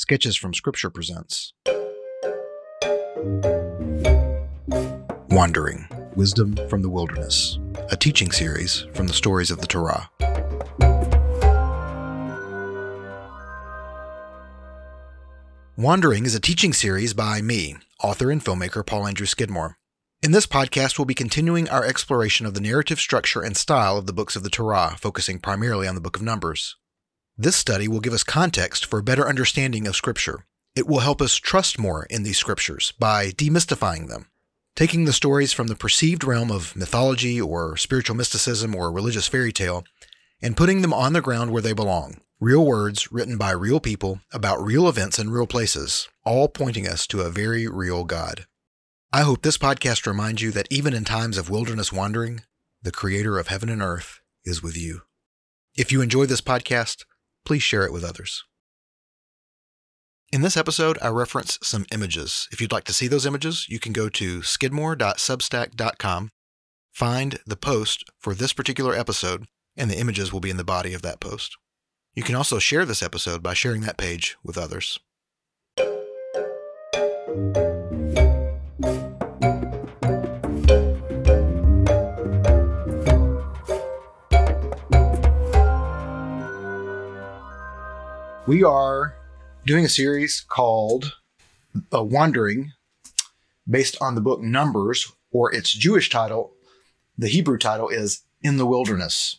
Sketches 0.00 0.34
from 0.34 0.54
Scripture 0.54 0.88
presents 0.88 1.52
Wandering 5.28 5.86
Wisdom 6.16 6.56
from 6.70 6.80
the 6.80 6.88
Wilderness, 6.88 7.58
a 7.90 7.98
teaching 7.98 8.30
series 8.30 8.86
from 8.94 9.08
the 9.08 9.12
stories 9.12 9.50
of 9.50 9.60
the 9.60 9.66
Torah. 9.66 10.08
Wandering 15.76 16.24
is 16.24 16.34
a 16.34 16.40
teaching 16.40 16.72
series 16.72 17.12
by 17.12 17.42
me, 17.42 17.76
author 18.02 18.30
and 18.30 18.42
filmmaker 18.42 18.84
Paul 18.84 19.06
Andrew 19.06 19.26
Skidmore. 19.26 19.76
In 20.22 20.32
this 20.32 20.46
podcast, 20.46 20.98
we'll 20.98 21.04
be 21.04 21.12
continuing 21.14 21.68
our 21.68 21.84
exploration 21.84 22.46
of 22.46 22.54
the 22.54 22.62
narrative 22.62 22.98
structure 22.98 23.42
and 23.42 23.54
style 23.54 23.98
of 23.98 24.06
the 24.06 24.14
books 24.14 24.34
of 24.34 24.44
the 24.44 24.50
Torah, 24.50 24.96
focusing 24.98 25.38
primarily 25.38 25.86
on 25.86 25.94
the 25.94 26.00
book 26.00 26.16
of 26.16 26.22
Numbers. 26.22 26.76
This 27.36 27.56
study 27.56 27.88
will 27.88 28.00
give 28.00 28.12
us 28.12 28.22
context 28.22 28.86
for 28.86 28.98
a 28.98 29.02
better 29.02 29.28
understanding 29.28 29.86
of 29.86 29.96
Scripture. 29.96 30.44
It 30.74 30.86
will 30.86 31.00
help 31.00 31.20
us 31.20 31.36
trust 31.36 31.78
more 31.78 32.04
in 32.10 32.22
these 32.22 32.38
scriptures 32.38 32.92
by 32.98 33.30
demystifying 33.30 34.08
them, 34.08 34.26
taking 34.76 35.04
the 35.04 35.12
stories 35.12 35.52
from 35.52 35.66
the 35.66 35.74
perceived 35.74 36.22
realm 36.22 36.50
of 36.50 36.76
mythology 36.76 37.40
or 37.40 37.76
spiritual 37.76 38.16
mysticism 38.16 38.74
or 38.74 38.92
religious 38.92 39.26
fairy 39.26 39.52
tale 39.52 39.84
and 40.40 40.56
putting 40.56 40.80
them 40.80 40.92
on 40.92 41.12
the 41.12 41.20
ground 41.20 41.50
where 41.50 41.62
they 41.62 41.72
belong. 41.72 42.20
Real 42.38 42.64
words 42.64 43.12
written 43.12 43.36
by 43.36 43.50
real 43.50 43.80
people 43.80 44.20
about 44.32 44.62
real 44.62 44.88
events 44.88 45.18
and 45.18 45.32
real 45.32 45.46
places, 45.46 46.08
all 46.24 46.48
pointing 46.48 46.88
us 46.88 47.06
to 47.08 47.20
a 47.20 47.30
very 47.30 47.66
real 47.66 48.04
God. 48.04 48.46
I 49.12 49.22
hope 49.22 49.42
this 49.42 49.58
podcast 49.58 50.06
reminds 50.06 50.40
you 50.40 50.50
that 50.52 50.68
even 50.70 50.94
in 50.94 51.04
times 51.04 51.36
of 51.36 51.50
wilderness 51.50 51.92
wandering, 51.92 52.42
the 52.80 52.92
Creator 52.92 53.38
of 53.38 53.48
heaven 53.48 53.68
and 53.68 53.82
earth 53.82 54.20
is 54.44 54.62
with 54.62 54.76
you. 54.76 55.02
If 55.76 55.92
you 55.92 56.00
enjoy 56.00 56.26
this 56.26 56.40
podcast, 56.40 57.04
please 57.44 57.62
share 57.62 57.84
it 57.84 57.92
with 57.92 58.04
others. 58.04 58.44
In 60.32 60.42
this 60.42 60.56
episode, 60.56 60.96
I 61.02 61.08
reference 61.08 61.58
some 61.62 61.86
images. 61.92 62.46
If 62.52 62.60
you'd 62.60 62.70
like 62.70 62.84
to 62.84 62.92
see 62.92 63.08
those 63.08 63.26
images, 63.26 63.66
you 63.68 63.80
can 63.80 63.92
go 63.92 64.08
to 64.10 64.42
skidmore.substack.com, 64.42 66.30
find 66.92 67.38
the 67.44 67.56
post 67.56 68.04
for 68.18 68.34
this 68.34 68.52
particular 68.52 68.94
episode, 68.94 69.46
and 69.76 69.90
the 69.90 69.98
images 69.98 70.32
will 70.32 70.40
be 70.40 70.50
in 70.50 70.56
the 70.56 70.64
body 70.64 70.94
of 70.94 71.02
that 71.02 71.18
post. 71.18 71.56
You 72.14 72.22
can 72.22 72.36
also 72.36 72.58
share 72.58 72.84
this 72.84 73.02
episode 73.02 73.42
by 73.42 73.54
sharing 73.54 73.80
that 73.82 73.96
page 73.96 74.36
with 74.44 74.56
others. 74.56 75.00
We 88.50 88.64
are 88.64 89.14
doing 89.64 89.84
a 89.84 89.88
series 89.88 90.40
called 90.40 91.12
uh, 91.94 92.02
Wandering, 92.02 92.72
based 93.70 93.96
on 94.00 94.16
the 94.16 94.20
book 94.20 94.40
Numbers, 94.40 95.12
or 95.30 95.54
its 95.54 95.72
Jewish 95.72 96.10
title. 96.10 96.50
The 97.16 97.28
Hebrew 97.28 97.58
title 97.58 97.88
is 97.88 98.24
In 98.42 98.56
the 98.56 98.66
Wilderness. 98.66 99.38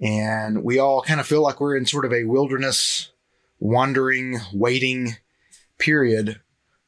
And 0.00 0.62
we 0.62 0.78
all 0.78 1.02
kind 1.02 1.18
of 1.18 1.26
feel 1.26 1.42
like 1.42 1.60
we're 1.60 1.76
in 1.76 1.84
sort 1.84 2.04
of 2.04 2.12
a 2.12 2.26
wilderness 2.26 3.10
wandering, 3.58 4.38
waiting 4.52 5.16
period 5.80 6.40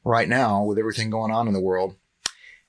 right 0.05 0.29
now 0.29 0.63
with 0.63 0.79
everything 0.79 1.11
going 1.11 1.33
on 1.33 1.49
in 1.49 1.53
the 1.53 1.61
world. 1.61 1.97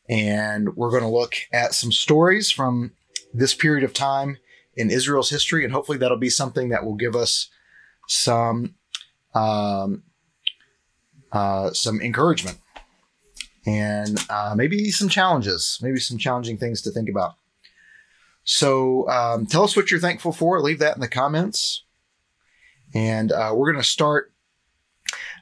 And 0.10 0.76
we're 0.76 0.90
going 0.90 1.04
to 1.04 1.08
look 1.08 1.36
at 1.54 1.76
some 1.76 1.92
stories 1.92 2.50
from 2.50 2.94
this 3.32 3.54
period 3.54 3.84
of 3.84 3.94
time 3.94 4.40
in 4.76 4.90
Israel's 4.90 5.30
history. 5.30 5.64
And 5.64 5.72
hopefully 5.72 6.00
that'll 6.00 6.18
be 6.18 6.32
something 6.32 6.70
that 6.70 6.84
will 6.84 6.96
give 6.96 7.16
us 7.16 7.52
some 8.08 8.74
um, 9.38 10.04
uh, 11.32 11.72
some 11.72 12.02
encouragement 12.02 12.58
and 13.66 14.18
uh, 14.30 14.54
maybe 14.56 14.90
some 14.92 15.10
challenges, 15.10 15.80
maybe 15.82 16.00
some 16.00 16.18
challenging 16.18 16.58
things 16.58 16.82
to 16.82 16.92
think 16.92 17.10
about. 17.10 17.36
So 18.44 19.08
um, 19.10 19.46
tell 19.46 19.64
us 19.64 19.76
what 19.76 19.92
you're 19.92 20.00
thankful 20.00 20.32
for. 20.32 20.62
Leave 20.62 20.80
that 20.80 20.96
in 20.96 21.02
the 21.02 21.08
comments. 21.08 21.84
And 22.96 23.32
uh, 23.32 23.52
we're 23.54 23.72
going 23.72 23.84
to 23.84 23.88
start. 23.88 24.32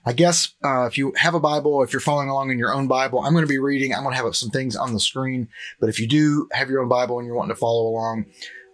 I 0.08 0.14
guess 0.14 0.54
uh, 0.64 0.86
if 0.86 0.98
you 0.98 1.14
have 1.18 1.36
a 1.36 1.40
Bible, 1.40 1.82
if 1.84 1.94
you're 1.94 2.00
following 2.00 2.30
along 2.30 2.52
in 2.52 2.60
your 2.60 2.74
own 2.74 2.88
Bible, 2.88 3.20
I'm 3.20 3.34
going 3.34 3.46
to 3.46 3.50
be 3.50 3.60
reading. 3.60 3.94
I'm 3.94 4.04
going 4.04 4.16
to 4.16 4.22
have 4.22 4.36
some 4.36 4.50
things 4.50 4.76
on 4.76 4.94
the 4.94 5.00
screen. 5.00 5.48
But 5.80 5.90
if 5.90 6.00
you 6.00 6.08
do 6.08 6.48
have 6.52 6.70
your 6.70 6.82
own 6.82 6.90
Bible 6.90 7.20
and 7.20 7.28
you're 7.28 7.36
wanting 7.36 7.56
to 7.56 7.60
follow 7.60 7.88
along, 7.88 8.26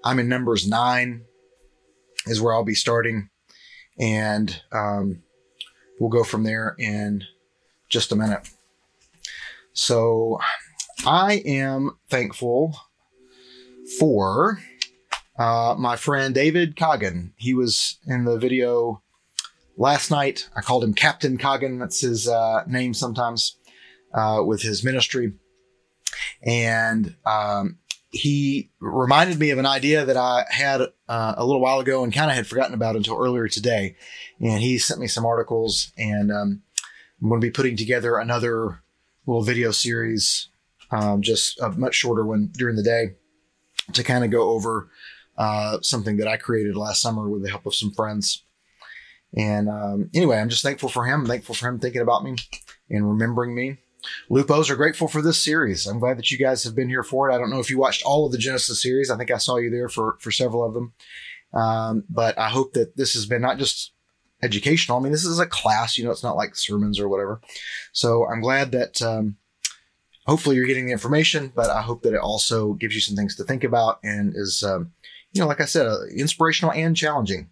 I'm 0.04 0.20
in 0.20 0.30
Numbers 0.30 0.68
9, 0.68 1.24
is 2.28 2.42
where 2.42 2.54
I'll 2.54 2.64
be 2.64 2.74
starting. 2.74 3.30
And 4.00 4.62
um, 4.72 5.24
we'll 6.00 6.10
go 6.10 6.24
from 6.24 6.44
there 6.44 6.76
in 6.80 7.24
just 7.90 8.12
a 8.12 8.16
minute. 8.16 8.50
So 9.74 10.40
I 11.06 11.42
am 11.46 11.98
thankful 12.10 12.76
for 14.00 14.60
uh, 15.38 15.76
my 15.78 15.96
friend 15.96 16.34
David 16.34 16.76
Coggin. 16.76 17.34
He 17.38 17.54
was 17.54 17.98
in 18.06 18.26
the 18.26 18.38
video 18.38 19.02
last 19.78 20.12
night. 20.12 20.50
I 20.56 20.62
called 20.62 20.84
him 20.84 20.94
Captain 20.94 21.38
Coggin. 21.38 21.80
That's 21.80 22.02
his 22.02 22.28
uh, 22.28 22.64
name 22.68 22.94
sometimes 22.94 23.58
uh, 24.14 24.42
with 24.46 24.62
his 24.62 24.84
ministry. 24.84 25.34
And 26.44 27.16
um, 27.26 27.78
he 28.12 28.70
reminded 28.80 29.40
me 29.40 29.52
of 29.52 29.58
an 29.58 29.66
idea 29.66 30.06
that 30.06 30.18
I 30.18 30.46
had 30.50 30.82
uh, 31.08 31.34
a 31.38 31.46
little 31.46 31.62
while 31.62 31.80
ago 31.80 32.04
and 32.04 32.14
kind 32.14 32.30
of 32.30 32.36
had 32.36 32.48
forgotten 32.48 32.74
about 32.74 32.96
until 32.96 33.18
earlier 33.18 33.48
today. 33.48 33.96
And 34.40 34.62
he 34.62 34.78
sent 34.78 35.00
me 35.00 35.08
some 35.08 35.26
articles, 35.26 35.92
and 35.98 36.32
um, 36.32 36.62
I'm 37.22 37.30
going 37.30 37.40
to 37.40 37.48
be 37.48 37.52
putting 37.52 37.78
together 37.78 38.18
another 38.18 38.82
little 39.26 39.44
video 39.44 39.72
series, 39.72 40.50
um, 40.92 41.22
just 41.22 41.60
a 41.62 41.70
much 41.70 41.96
shorter 41.96 42.26
one 42.26 42.52
during 42.54 42.76
the 42.76 42.84
day, 42.84 43.16
to 43.94 44.04
kind 44.04 44.26
of 44.26 44.32
go 44.32 44.50
over 44.50 44.90
uh, 45.38 45.80
something 45.82 46.18
that 46.18 46.28
I 46.28 46.38
created 46.38 46.76
last 46.76 47.02
summer 47.02 47.30
with 47.30 47.44
the 47.44 47.50
help 47.50 47.66
of 47.66 47.76
some 47.76 47.92
friends. 47.92 48.44
And 49.38 49.70
um, 49.70 50.10
anyway, 50.14 50.38
I'm 50.38 50.50
just 50.50 50.64
thankful 50.64 50.90
for 50.90 51.06
him. 51.06 51.22
I'm 51.22 51.28
thankful 51.28 51.56
for 51.56 51.70
him 51.70 51.80
thinking 51.80 52.02
about 52.02 52.24
me 52.24 52.36
and 52.90 53.08
remembering 53.08 53.56
me. 53.56 53.78
Lupos 54.30 54.70
are 54.70 54.76
grateful 54.76 55.08
for 55.08 55.22
this 55.22 55.38
series. 55.38 55.86
I'm 55.86 56.00
glad 56.00 56.18
that 56.18 56.32
you 56.32 56.38
guys 56.38 56.64
have 56.64 56.76
been 56.76 56.90
here 56.90 57.04
for 57.04 57.30
it. 57.30 57.36
I 57.36 57.38
don't 57.38 57.50
know 57.50 57.60
if 57.60 57.70
you 57.70 57.78
watched 57.78 58.04
all 58.04 58.26
of 58.26 58.32
the 58.32 58.38
Genesis 58.38 58.82
series. 58.82 59.10
I 59.10 59.18
think 59.18 59.32
I 59.32 59.38
saw 59.38 59.58
you 59.58 59.70
there 59.70 59.90
for 59.90 60.18
for 60.20 60.32
several 60.32 60.66
of 60.66 60.74
them. 60.74 60.94
Um, 61.54 62.04
but 62.10 62.38
I 62.38 62.50
hope 62.50 62.74
that 62.74 62.98
this 62.98 63.14
has 63.14 63.26
been 63.26 63.42
not 63.42 63.58
just 63.58 63.92
educational. 64.42 64.98
I 64.98 65.02
mean, 65.02 65.12
this 65.12 65.26
is 65.26 65.40
a 65.40 65.46
class. 65.46 65.98
You 65.98 66.06
know, 66.06 66.12
it's 66.12 66.24
not 66.24 66.36
like 66.36 66.56
sermons 66.56 67.00
or 67.00 67.08
whatever. 67.08 67.42
So 67.92 68.26
I'm 68.28 68.42
glad 68.42 68.72
that 68.72 69.02
um, 69.02 69.38
hopefully 70.26 70.56
you're 70.56 70.66
getting 70.66 70.86
the 70.86 70.92
information. 70.92 71.52
But 71.56 71.70
I 71.70 71.82
hope 71.82 72.04
that 72.04 72.14
it 72.14 72.22
also 72.22 72.74
gives 72.74 72.96
you 72.96 73.02
some 73.02 73.16
things 73.16 73.36
to 73.36 73.44
think 73.44 73.64
about 73.64 74.00
and 74.04 74.34
is, 74.36 74.64
um, 74.64 74.92
you 75.34 75.42
know, 75.42 75.48
like 75.48 75.62
I 75.62 75.66
said, 75.66 75.86
uh, 75.86 76.06
inspirational 76.16 76.74
and 76.74 76.96
challenging. 76.96 77.50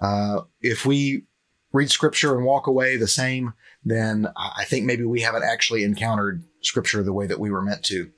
Uh, 0.00 0.42
if 0.60 0.86
we 0.86 1.24
read 1.72 1.90
scripture 1.90 2.36
and 2.36 2.44
walk 2.44 2.66
away 2.66 2.96
the 2.96 3.08
same, 3.08 3.54
then 3.84 4.28
I 4.36 4.64
think 4.64 4.84
maybe 4.86 5.04
we 5.04 5.20
haven't 5.22 5.44
actually 5.44 5.82
encountered 5.82 6.44
scripture 6.60 7.02
the 7.02 7.12
way 7.12 7.26
that 7.26 7.40
we 7.40 7.50
were 7.50 7.62
meant 7.62 7.84
to. 7.86 8.10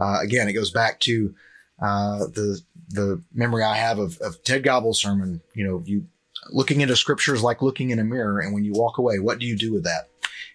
Uh, 0.00 0.18
again, 0.22 0.48
it 0.48 0.52
goes 0.52 0.70
back 0.70 1.00
to 1.00 1.34
uh, 1.80 2.18
the 2.18 2.60
the 2.90 3.22
memory 3.34 3.62
I 3.62 3.76
have 3.76 3.98
of, 3.98 4.18
of 4.18 4.42
Ted 4.44 4.62
Gobble's 4.62 5.00
sermon. 5.00 5.40
You 5.54 5.66
know, 5.66 5.82
you 5.84 6.06
looking 6.50 6.80
into 6.80 6.96
Scripture 6.96 7.34
is 7.34 7.42
like 7.42 7.62
looking 7.62 7.90
in 7.90 7.98
a 7.98 8.04
mirror, 8.04 8.40
and 8.40 8.54
when 8.54 8.64
you 8.64 8.72
walk 8.72 8.98
away, 8.98 9.18
what 9.18 9.38
do 9.38 9.46
you 9.46 9.56
do 9.56 9.72
with 9.72 9.84
that? 9.84 10.08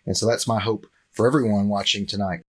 And 0.06 0.18
so 0.18 0.25
that's 0.25 0.47
my 0.47 0.59
hope 0.59 0.88
for 1.12 1.28
everyone 1.28 1.69
watching 1.69 2.06
tonight. 2.06 2.41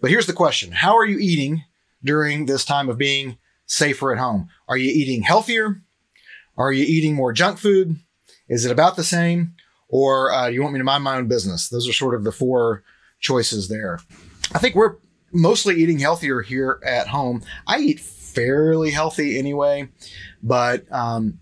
But 0.00 0.10
here's 0.10 0.26
the 0.26 0.32
question: 0.32 0.72
How 0.72 0.96
are 0.96 1.06
you 1.06 1.18
eating 1.18 1.64
during 2.02 2.46
this 2.46 2.64
time 2.64 2.88
of 2.88 2.98
being 2.98 3.38
safer 3.66 4.12
at 4.12 4.18
home? 4.18 4.48
Are 4.68 4.76
you 4.76 4.90
eating 4.90 5.22
healthier? 5.22 5.82
Are 6.56 6.72
you 6.72 6.84
eating 6.84 7.14
more 7.14 7.32
junk 7.32 7.58
food? 7.58 7.96
Is 8.48 8.64
it 8.64 8.72
about 8.72 8.96
the 8.96 9.04
same? 9.04 9.54
Or 9.90 10.32
uh, 10.32 10.46
you 10.46 10.62
want 10.62 10.72
me 10.72 10.80
to 10.80 10.84
mind 10.84 11.04
my 11.04 11.16
own 11.16 11.26
business? 11.26 11.68
Those 11.68 11.88
are 11.88 11.92
sort 11.92 12.14
of 12.14 12.24
the 12.24 12.32
four 12.32 12.82
choices 13.18 13.68
there. 13.68 14.00
I 14.54 14.58
think 14.58 14.74
we're 14.74 14.96
mostly 15.32 15.76
eating 15.76 15.98
healthier 15.98 16.40
here 16.42 16.80
at 16.84 17.08
home. 17.08 17.42
I 17.66 17.78
eat 17.78 18.00
fairly 18.00 18.90
healthy 18.90 19.38
anyway, 19.38 19.88
but 20.42 20.90
um, 20.92 21.38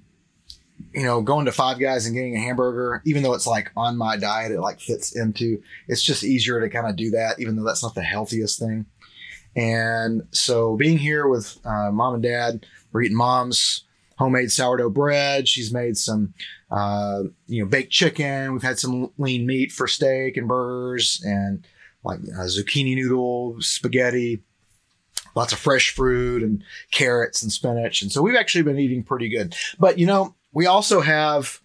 you 0.93 1.05
know, 1.05 1.21
going 1.21 1.47
to 1.47 1.53
Five 1.53 1.79
Guys 1.79 2.07
and 2.07 2.15
getting 2.15 2.37
a 2.37 2.41
hamburger, 2.41 3.03
even 3.05 3.23
though 3.23 3.35
it's 3.35 3.47
like 3.47 3.71
on 3.77 3.97
my 3.97 4.17
diet, 4.17 4.53
it 4.53 4.61
like 4.61 4.81
fits 4.81 5.17
into. 5.17 5.63
It's 5.87 6.03
just 6.03 6.25
easier 6.25 6.61
to 6.61 6.69
kind 6.69 6.87
of 6.87 6.97
do 6.97 7.11
that, 7.11 7.39
even 7.41 7.57
though 7.57 7.65
that's 7.65 7.83
not 7.83 7.95
the 7.95 8.03
healthiest 8.03 8.59
thing. 8.59 8.87
And 9.57 10.23
so, 10.31 10.77
being 10.77 10.99
here 10.99 11.27
with 11.27 11.59
uh, 11.65 11.91
mom 11.91 12.15
and 12.15 12.23
dad, 12.23 12.67
we're 12.93 13.03
eating 13.03 13.17
mom's 13.17 13.85
homemade 14.19 14.51
sourdough 14.51 14.91
bread. 14.91 15.49
She's 15.49 15.73
made 15.73 15.97
some, 15.97 16.35
uh, 16.71 17.23
you 17.47 17.63
know, 17.63 17.69
baked 17.69 17.93
chicken. 17.93 18.53
We've 18.53 18.63
had 18.63 18.79
some 18.79 19.13
lean 19.17 19.47
meat 19.47 19.73
for 19.73 19.87
steak 19.87 20.37
and 20.37 20.49
burgers 20.49 21.23
and 21.25 21.67
like 22.05 22.19
uh, 22.21 22.47
zucchini 22.47 22.95
noodle, 22.97 23.57
spaghetti, 23.61 24.43
lots 25.35 25.53
of 25.53 25.59
fresh 25.59 25.95
fruit 25.95 26.43
and 26.43 26.65
carrots 26.91 27.43
and 27.43 27.53
spinach. 27.53 28.03
And 28.03 28.11
so 28.11 28.23
we've 28.23 28.37
actually 28.37 28.63
been 28.63 28.79
eating 28.79 29.05
pretty 29.05 29.29
good. 29.29 29.55
But, 29.79 29.99
you 29.99 30.07
know, 30.07 30.35
we 30.53 30.67
also 30.67 31.01
have, 31.01 31.61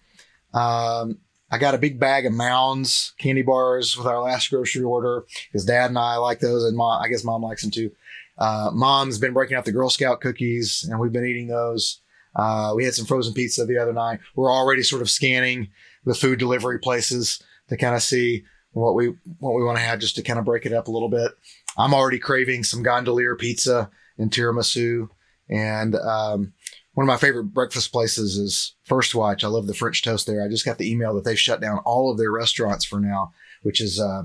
um, 0.54 1.18
I 1.50 1.58
got 1.58 1.76
a 1.76 1.80
big 1.80 2.00
bag 2.00 2.26
of 2.26 2.34
Mounds 2.34 3.14
candy 3.20 3.44
bars 3.44 3.96
with 3.98 4.08
our 4.08 4.22
last 4.22 4.50
grocery 4.50 4.84
order 4.84 5.26
because 5.52 5.66
Dad 5.66 5.90
and 5.90 6.00
I 6.00 6.16
like 6.16 6.40
those, 6.40 6.64
and 6.64 6.76
Mom, 6.76 7.02
I 7.02 7.08
guess 7.10 7.24
Mom 7.24 7.44
likes 7.44 7.62
them 7.62 7.72
too. 7.72 7.92
Uh, 8.38 8.72
Mom's 8.74 9.20
been 9.20 9.34
breaking 9.34 9.56
out 9.56 9.66
the 9.66 9.72
Girl 9.72 9.90
Scout 9.90 10.20
cookies, 10.20 10.84
and 10.90 11.00
we've 11.00 11.12
been 11.12 11.26
eating 11.26 11.48
those. 11.48 12.02
Uh, 12.36 12.74
we 12.76 12.86
had 12.86 12.94
some 12.94 13.06
frozen 13.06 13.34
pizza 13.34 13.66
the 13.66 13.78
other 13.78 13.94
night. 13.94 14.20
We're 14.36 14.52
already 14.52 14.84
sort 14.84 15.02
of 15.02 15.10
scanning 15.10 15.70
the 16.06 16.16
food 16.16 16.40
delivery 16.40 16.80
places 16.80 17.42
to 17.70 17.78
kind 17.78 17.96
of 17.96 18.02
see 18.02 18.44
what 18.72 18.96
we 18.96 19.14
what 19.40 19.54
we 19.54 19.64
want 19.64 19.78
to 19.78 19.84
have 19.84 20.00
just 20.00 20.16
to 20.16 20.24
kind 20.24 20.40
of 20.40 20.46
break 20.46 20.66
it 20.66 20.74
up 20.74 20.88
a 20.88 20.92
little 20.92 21.10
bit. 21.10 21.32
I'm 21.78 21.94
already 21.94 22.20
craving 22.20 22.64
some 22.64 22.84
gondolier 22.84 23.36
pizza 23.36 23.90
and 24.18 24.32
tiramisu, 24.32 25.10
and 25.50 25.96
um, 25.96 26.54
one 26.94 27.04
of 27.04 27.08
my 27.08 27.18
favorite 27.18 27.46
breakfast 27.46 27.92
places 27.92 28.38
is 28.38 28.76
First 28.84 29.16
Watch. 29.16 29.44
I 29.44 29.48
love 29.48 29.68
the 29.68 29.74
French 29.74 30.04
toast 30.04 30.28
there. 30.28 30.44
I 30.44 30.50
just 30.50 30.66
got 30.66 30.78
the 30.78 30.92
email 30.92 31.16
that 31.16 31.24
they've 31.24 31.40
shut 31.40 31.62
down 31.62 31.80
all 31.80 32.12
of 32.12 32.18
their 32.18 32.32
restaurants 32.32 32.86
for 32.86 33.00
now, 33.00 33.32
which 33.64 33.82
is 33.82 34.00
uh, 34.00 34.24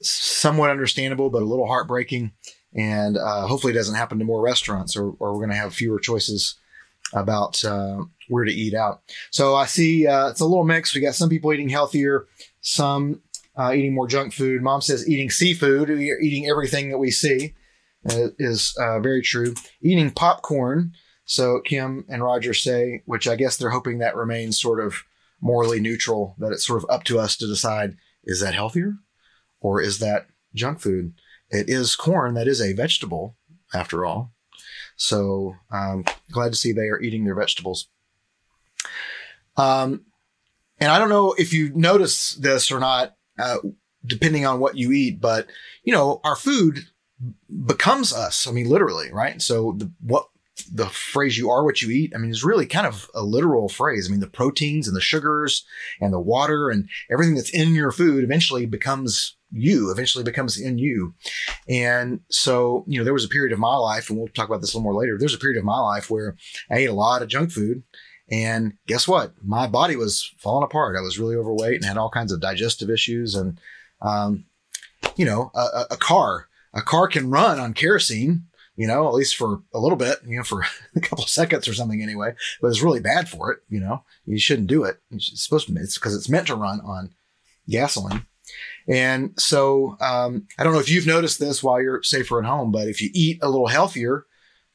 somewhat 0.00 0.70
understandable, 0.70 1.30
but 1.30 1.42
a 1.42 1.46
little 1.46 1.66
heartbreaking. 1.66 2.32
And 2.74 3.16
uh, 3.16 3.46
hopefully, 3.46 3.72
it 3.72 3.76
doesn't 3.76 3.94
happen 3.94 4.18
to 4.18 4.24
more 4.24 4.42
restaurants, 4.42 4.96
or, 4.96 5.10
or 5.18 5.32
we're 5.32 5.46
going 5.46 5.50
to 5.50 5.56
have 5.56 5.74
fewer 5.74 5.98
choices 5.98 6.56
about 7.12 7.64
uh, 7.64 7.98
where 8.28 8.44
to 8.44 8.52
eat 8.52 8.74
out. 8.74 9.02
So 9.30 9.54
I 9.54 9.66
see 9.66 10.06
uh, 10.06 10.28
it's 10.28 10.40
a 10.40 10.46
little 10.46 10.64
mix. 10.64 10.94
We 10.94 11.00
got 11.00 11.14
some 11.14 11.28
people 11.28 11.52
eating 11.52 11.68
healthier, 11.68 12.26
some 12.60 13.22
uh, 13.56 13.72
eating 13.72 13.94
more 13.94 14.06
junk 14.06 14.32
food. 14.32 14.62
Mom 14.62 14.80
says 14.80 15.08
eating 15.08 15.30
seafood, 15.30 15.90
eating 15.90 16.48
everything 16.48 16.90
that 16.90 16.98
we 16.98 17.10
see 17.10 17.54
uh, 18.10 18.28
is 18.38 18.74
uh, 18.80 19.00
very 19.00 19.22
true. 19.22 19.54
Eating 19.82 20.10
popcorn. 20.10 20.92
So 21.24 21.60
Kim 21.64 22.04
and 22.08 22.22
Roger 22.22 22.54
say, 22.54 23.02
which 23.06 23.26
I 23.26 23.36
guess 23.36 23.56
they're 23.56 23.70
hoping 23.70 23.98
that 23.98 24.16
remains 24.16 24.60
sort 24.60 24.84
of 24.84 25.02
morally 25.40 25.80
neutral, 25.80 26.36
that 26.38 26.52
it's 26.52 26.66
sort 26.66 26.82
of 26.82 26.90
up 26.90 27.04
to 27.04 27.18
us 27.18 27.36
to 27.36 27.46
decide 27.46 27.96
is 28.24 28.40
that 28.40 28.54
healthier 28.54 28.94
or 29.60 29.80
is 29.80 29.98
that 29.98 30.26
junk 30.54 30.80
food? 30.80 31.14
It 31.50 31.68
is 31.68 31.96
corn. 31.96 32.34
That 32.34 32.48
is 32.48 32.60
a 32.60 32.72
vegetable, 32.72 33.36
after 33.72 34.04
all. 34.04 34.32
So 34.96 35.54
um, 35.70 36.04
glad 36.32 36.52
to 36.52 36.58
see 36.58 36.72
they 36.72 36.88
are 36.88 37.00
eating 37.00 37.24
their 37.24 37.34
vegetables. 37.34 37.88
Um, 39.56 40.06
and 40.78 40.90
I 40.90 40.98
don't 40.98 41.08
know 41.08 41.34
if 41.38 41.52
you 41.52 41.72
notice 41.74 42.34
this 42.34 42.70
or 42.70 42.80
not, 42.80 43.14
uh, 43.38 43.58
depending 44.04 44.46
on 44.46 44.60
what 44.60 44.76
you 44.76 44.92
eat, 44.92 45.20
but 45.20 45.48
you 45.84 45.92
know, 45.92 46.20
our 46.24 46.36
food 46.36 46.80
becomes 47.64 48.12
us. 48.12 48.46
I 48.46 48.52
mean, 48.52 48.68
literally, 48.68 49.10
right? 49.12 49.40
So 49.40 49.74
the, 49.78 49.90
what 50.00 50.26
the 50.72 50.86
phrase 50.86 51.36
you 51.36 51.50
are 51.50 51.64
what 51.64 51.82
you 51.82 51.90
eat, 51.90 52.12
I 52.14 52.18
mean, 52.18 52.30
is 52.30 52.44
really 52.44 52.66
kind 52.66 52.86
of 52.86 53.10
a 53.14 53.22
literal 53.22 53.68
phrase. 53.68 54.08
I 54.08 54.10
mean, 54.10 54.20
the 54.20 54.26
proteins 54.26 54.88
and 54.88 54.96
the 54.96 55.00
sugars 55.00 55.64
and 56.00 56.12
the 56.12 56.20
water 56.20 56.70
and 56.70 56.88
everything 57.10 57.34
that's 57.34 57.50
in 57.50 57.74
your 57.74 57.92
food 57.92 58.24
eventually 58.24 58.66
becomes 58.66 59.35
you, 59.50 59.90
eventually 59.90 60.24
becomes 60.24 60.58
in 60.58 60.78
you. 60.78 61.14
And 61.68 62.20
so, 62.30 62.84
you 62.86 62.98
know, 62.98 63.04
there 63.04 63.14
was 63.14 63.24
a 63.24 63.28
period 63.28 63.52
of 63.52 63.58
my 63.58 63.76
life, 63.76 64.08
and 64.08 64.18
we'll 64.18 64.28
talk 64.28 64.48
about 64.48 64.60
this 64.60 64.74
a 64.74 64.76
little 64.76 64.92
more 64.92 65.00
later. 65.00 65.16
There's 65.18 65.34
a 65.34 65.38
period 65.38 65.58
of 65.58 65.64
my 65.64 65.78
life 65.78 66.10
where 66.10 66.36
I 66.70 66.78
ate 66.78 66.88
a 66.90 66.94
lot 66.94 67.22
of 67.22 67.28
junk 67.28 67.52
food. 67.52 67.82
And 68.30 68.74
guess 68.86 69.06
what? 69.06 69.34
My 69.42 69.66
body 69.66 69.94
was 69.94 70.32
falling 70.38 70.64
apart. 70.64 70.96
I 70.96 71.00
was 71.00 71.18
really 71.18 71.36
overweight 71.36 71.76
and 71.76 71.84
had 71.84 71.96
all 71.96 72.10
kinds 72.10 72.32
of 72.32 72.40
digestive 72.40 72.90
issues. 72.90 73.34
And, 73.36 73.60
um, 74.02 74.46
you 75.14 75.24
know, 75.24 75.50
a, 75.54 75.86
a 75.92 75.96
car, 75.96 76.48
a 76.74 76.82
car 76.82 77.06
can 77.06 77.30
run 77.30 77.60
on 77.60 77.72
kerosene, 77.72 78.46
you 78.74 78.86
know, 78.86 79.06
at 79.06 79.14
least 79.14 79.36
for 79.36 79.62
a 79.72 79.78
little 79.78 79.96
bit, 79.96 80.18
you 80.26 80.36
know, 80.36 80.42
for 80.42 80.64
a 80.96 81.00
couple 81.00 81.24
of 81.24 81.30
seconds 81.30 81.68
or 81.68 81.74
something 81.74 82.02
anyway, 82.02 82.34
but 82.60 82.68
it's 82.68 82.82
really 82.82 83.00
bad 83.00 83.28
for 83.28 83.52
it. 83.52 83.60
You 83.68 83.80
know, 83.80 84.04
you 84.24 84.38
shouldn't 84.38 84.68
do 84.68 84.84
it. 84.84 85.00
It's 85.10 85.42
supposed 85.42 85.68
to, 85.68 85.74
it's 85.76 85.96
because 85.96 86.14
it's 86.14 86.28
meant 86.28 86.48
to 86.48 86.56
run 86.56 86.80
on 86.80 87.10
gasoline. 87.68 88.26
And 88.88 89.32
so, 89.36 89.96
um, 90.00 90.46
I 90.58 90.64
don't 90.64 90.72
know 90.72 90.80
if 90.80 90.90
you've 90.90 91.06
noticed 91.06 91.40
this 91.40 91.62
while 91.62 91.80
you're 91.80 92.02
safer 92.02 92.38
at 92.38 92.48
home, 92.48 92.70
but 92.70 92.88
if 92.88 93.02
you 93.02 93.10
eat 93.12 93.38
a 93.42 93.48
little 93.48 93.66
healthier, 93.66 94.26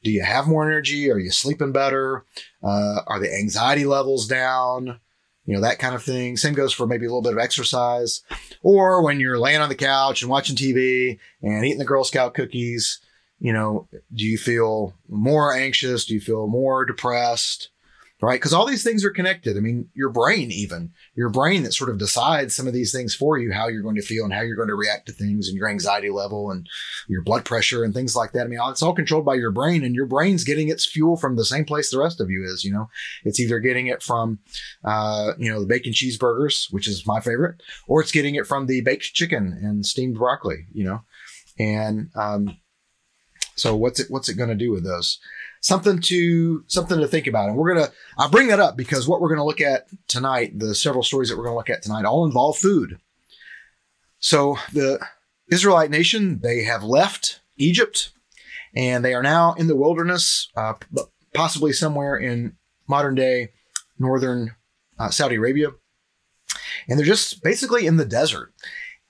do 0.02 0.10
you 0.10 0.22
have 0.22 0.46
more 0.46 0.66
energy? 0.66 1.10
Are 1.10 1.18
you 1.18 1.30
sleeping 1.30 1.72
better? 1.72 2.24
Uh, 2.62 3.00
are 3.06 3.20
the 3.20 3.32
anxiety 3.32 3.84
levels 3.84 4.26
down? 4.26 5.00
You 5.44 5.54
know, 5.54 5.60
that 5.62 5.78
kind 5.78 5.94
of 5.94 6.02
thing. 6.02 6.36
Same 6.36 6.54
goes 6.54 6.72
for 6.72 6.86
maybe 6.86 7.06
a 7.06 7.08
little 7.08 7.22
bit 7.22 7.32
of 7.32 7.38
exercise 7.38 8.22
or 8.62 9.02
when 9.02 9.18
you're 9.18 9.38
laying 9.38 9.60
on 9.60 9.68
the 9.68 9.74
couch 9.74 10.22
and 10.22 10.30
watching 10.30 10.56
TV 10.56 11.18
and 11.42 11.64
eating 11.64 11.78
the 11.78 11.84
Girl 11.84 12.04
Scout 12.04 12.34
cookies. 12.34 13.00
You 13.40 13.52
know, 13.52 13.88
do 14.14 14.24
you 14.24 14.38
feel 14.38 14.94
more 15.08 15.52
anxious? 15.52 16.04
Do 16.04 16.14
you 16.14 16.20
feel 16.20 16.46
more 16.46 16.84
depressed? 16.84 17.70
Right? 18.22 18.36
Because 18.36 18.54
all 18.54 18.66
these 18.66 18.84
things 18.84 19.04
are 19.04 19.10
connected. 19.10 19.56
I 19.56 19.60
mean, 19.60 19.88
your 19.94 20.08
brain, 20.08 20.52
even 20.52 20.92
your 21.16 21.28
brain 21.28 21.64
that 21.64 21.74
sort 21.74 21.90
of 21.90 21.98
decides 21.98 22.54
some 22.54 22.68
of 22.68 22.72
these 22.72 22.92
things 22.92 23.16
for 23.16 23.36
you, 23.36 23.52
how 23.52 23.66
you're 23.66 23.82
going 23.82 23.96
to 23.96 24.00
feel 24.00 24.22
and 24.22 24.32
how 24.32 24.42
you're 24.42 24.54
going 24.54 24.68
to 24.68 24.76
react 24.76 25.06
to 25.06 25.12
things 25.12 25.48
and 25.48 25.56
your 25.58 25.68
anxiety 25.68 26.08
level 26.08 26.52
and 26.52 26.68
your 27.08 27.22
blood 27.22 27.44
pressure 27.44 27.82
and 27.82 27.92
things 27.92 28.14
like 28.14 28.30
that. 28.30 28.44
I 28.44 28.46
mean, 28.46 28.60
it's 28.62 28.82
all 28.82 28.94
controlled 28.94 29.24
by 29.24 29.34
your 29.34 29.50
brain 29.50 29.82
and 29.82 29.92
your 29.92 30.06
brain's 30.06 30.44
getting 30.44 30.68
its 30.68 30.86
fuel 30.86 31.16
from 31.16 31.34
the 31.34 31.44
same 31.44 31.64
place 31.64 31.90
the 31.90 31.98
rest 31.98 32.20
of 32.20 32.30
you 32.30 32.44
is, 32.44 32.64
you 32.64 32.72
know, 32.72 32.88
it's 33.24 33.40
either 33.40 33.58
getting 33.58 33.88
it 33.88 34.04
from, 34.04 34.38
uh, 34.84 35.32
you 35.36 35.50
know, 35.50 35.58
the 35.58 35.66
bacon 35.66 35.92
cheeseburgers, 35.92 36.72
which 36.72 36.86
is 36.86 37.04
my 37.04 37.18
favorite, 37.18 37.60
or 37.88 38.00
it's 38.00 38.12
getting 38.12 38.36
it 38.36 38.46
from 38.46 38.66
the 38.66 38.82
baked 38.82 39.14
chicken 39.14 39.58
and 39.60 39.84
steamed 39.84 40.14
broccoli, 40.14 40.66
you 40.72 40.84
know, 40.84 41.02
and, 41.58 42.10
um, 42.14 42.56
so 43.56 43.76
what's 43.76 44.00
it, 44.00 44.06
what's 44.10 44.28
it 44.28 44.36
going 44.36 44.48
to 44.48 44.54
do 44.54 44.70
with 44.70 44.84
those? 44.84 45.18
Something 45.62 46.00
to 46.00 46.64
something 46.66 46.98
to 46.98 47.08
think 47.08 47.26
about. 47.26 47.48
And 47.48 47.56
we're 47.56 47.74
gonna 47.74 47.88
I 48.18 48.28
bring 48.28 48.48
that 48.48 48.60
up 48.60 48.76
because 48.76 49.08
what 49.08 49.20
we're 49.20 49.30
gonna 49.30 49.46
look 49.46 49.62
at 49.62 49.86
tonight, 50.08 50.58
the 50.58 50.74
several 50.74 51.02
stories 51.02 51.30
that 51.30 51.38
we're 51.38 51.44
gonna 51.44 51.56
look 51.56 51.70
at 51.70 51.82
tonight, 51.82 52.04
all 52.04 52.26
involve 52.26 52.58
food. 52.58 52.98
So 54.18 54.58
the 54.72 55.00
Israelite 55.50 55.90
nation, 55.90 56.40
they 56.42 56.64
have 56.64 56.84
left 56.84 57.40
Egypt, 57.56 58.12
and 58.76 59.04
they 59.04 59.14
are 59.14 59.22
now 59.22 59.54
in 59.54 59.66
the 59.66 59.76
wilderness, 59.76 60.48
uh, 60.56 60.74
possibly 61.32 61.72
somewhere 61.72 62.16
in 62.16 62.56
modern 62.86 63.14
day 63.14 63.52
northern 63.98 64.54
uh, 64.98 65.10
Saudi 65.10 65.36
Arabia, 65.36 65.70
and 66.88 66.98
they're 66.98 67.06
just 67.06 67.42
basically 67.42 67.86
in 67.86 67.96
the 67.96 68.04
desert. 68.04 68.52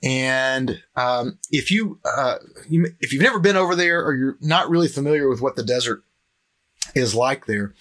And 0.03 0.83
um, 0.97 1.39
if 1.51 1.71
you, 1.71 2.01
uh, 2.05 2.39
you, 2.69 2.89
if 3.01 3.13
you've 3.13 3.23
never 3.23 3.39
been 3.39 3.57
over 3.57 3.77
there 3.77 4.05
or 4.05 4.15
you're 4.15 4.37
not 4.41 4.69
really 4.69 4.89
familiar 4.89 5.29
with 5.29 5.41
what 5.41 5.55
the 5.55 5.63
desert 5.63 6.03
is 6.95 7.15
like 7.15 7.47
there. 7.47 7.75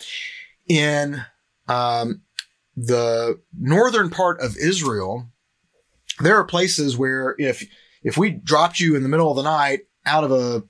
In 0.68 1.24
um, 1.68 2.22
the 2.76 3.40
northern 3.58 4.10
part 4.10 4.42
of 4.42 4.58
Israel, 4.58 5.28
there 6.20 6.38
are 6.38 6.46
places 6.46 6.98
where 6.98 7.36
if 7.38 7.66
if 8.04 8.18
we 8.18 8.32
dropped 8.32 8.80
you 8.80 8.96
in 8.96 9.04
the 9.04 9.10
middle 9.10 9.30
of 9.30 9.38
the 9.38 9.44
night 9.44 9.82
out 10.06 10.24
of 10.24 10.32
a 10.32 10.64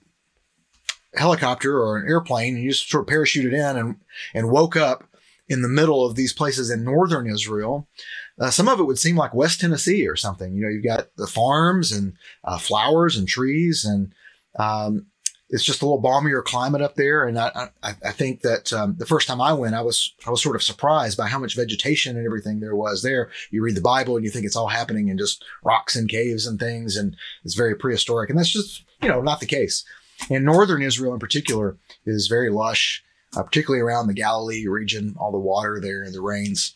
helicopter 1.13 1.77
or 1.77 1.97
an 1.97 2.07
airplane 2.07 2.55
and 2.55 2.63
you 2.63 2.71
just 2.71 2.89
sort 2.89 3.07
of 3.07 3.13
parachuted 3.13 3.53
in 3.53 3.77
and 3.77 3.95
and 4.33 4.49
woke 4.49 4.75
up 4.75 5.03
in 5.51 5.61
the 5.61 5.67
middle 5.67 6.05
of 6.05 6.15
these 6.15 6.31
places 6.31 6.69
in 6.69 6.85
northern 6.85 7.29
Israel, 7.29 7.89
uh, 8.39 8.49
some 8.49 8.69
of 8.69 8.79
it 8.79 8.83
would 8.83 8.97
seem 8.97 9.17
like 9.17 9.33
West 9.33 9.59
Tennessee 9.59 10.07
or 10.07 10.15
something. 10.15 10.55
You 10.55 10.61
know, 10.61 10.69
you've 10.69 10.85
got 10.85 11.07
the 11.17 11.27
farms 11.27 11.91
and 11.91 12.13
uh, 12.45 12.57
flowers 12.57 13.17
and 13.17 13.27
trees, 13.27 13.83
and 13.83 14.13
um, 14.57 15.07
it's 15.51 15.65
just 15.65 15.81
a 15.81 15.85
little 15.85 16.01
balmier 16.01 16.43
climate 16.43 16.81
up 16.81 16.95
there. 16.95 17.27
And 17.27 17.37
I, 17.37 17.69
I, 17.83 17.93
I 18.05 18.11
think 18.11 18.41
that 18.41 18.71
um, 18.71 18.95
the 18.97 19.05
first 19.05 19.27
time 19.27 19.41
I 19.41 19.51
went, 19.51 19.75
I 19.75 19.81
was 19.81 20.13
I 20.25 20.31
was 20.31 20.41
sort 20.41 20.55
of 20.55 20.63
surprised 20.63 21.17
by 21.17 21.27
how 21.27 21.39
much 21.39 21.57
vegetation 21.57 22.15
and 22.15 22.25
everything 22.25 22.61
there 22.61 22.75
was 22.75 23.03
there. 23.03 23.29
You 23.51 23.61
read 23.61 23.75
the 23.75 23.81
Bible 23.81 24.15
and 24.15 24.23
you 24.23 24.31
think 24.31 24.45
it's 24.45 24.55
all 24.55 24.69
happening 24.69 25.09
in 25.09 25.17
just 25.17 25.43
rocks 25.63 25.95
and 25.95 26.09
caves 26.09 26.47
and 26.47 26.57
things, 26.57 26.95
and 26.95 27.17
it's 27.43 27.55
very 27.55 27.75
prehistoric. 27.75 28.29
And 28.29 28.39
that's 28.39 28.51
just 28.51 28.85
you 29.01 29.09
know 29.09 29.21
not 29.21 29.41
the 29.41 29.45
case. 29.45 29.83
And 30.29 30.45
northern 30.45 30.81
Israel 30.81 31.13
in 31.13 31.19
particular 31.19 31.77
is 32.05 32.27
very 32.27 32.49
lush, 32.49 33.03
uh, 33.35 33.43
particularly 33.43 33.81
around 33.81 34.07
the 34.07 34.13
Galilee 34.13 34.67
region. 34.67 35.15
All 35.19 35.31
the 35.31 35.37
water 35.37 35.79
there 35.81 36.03
and 36.03 36.13
the 36.13 36.21
rains 36.21 36.75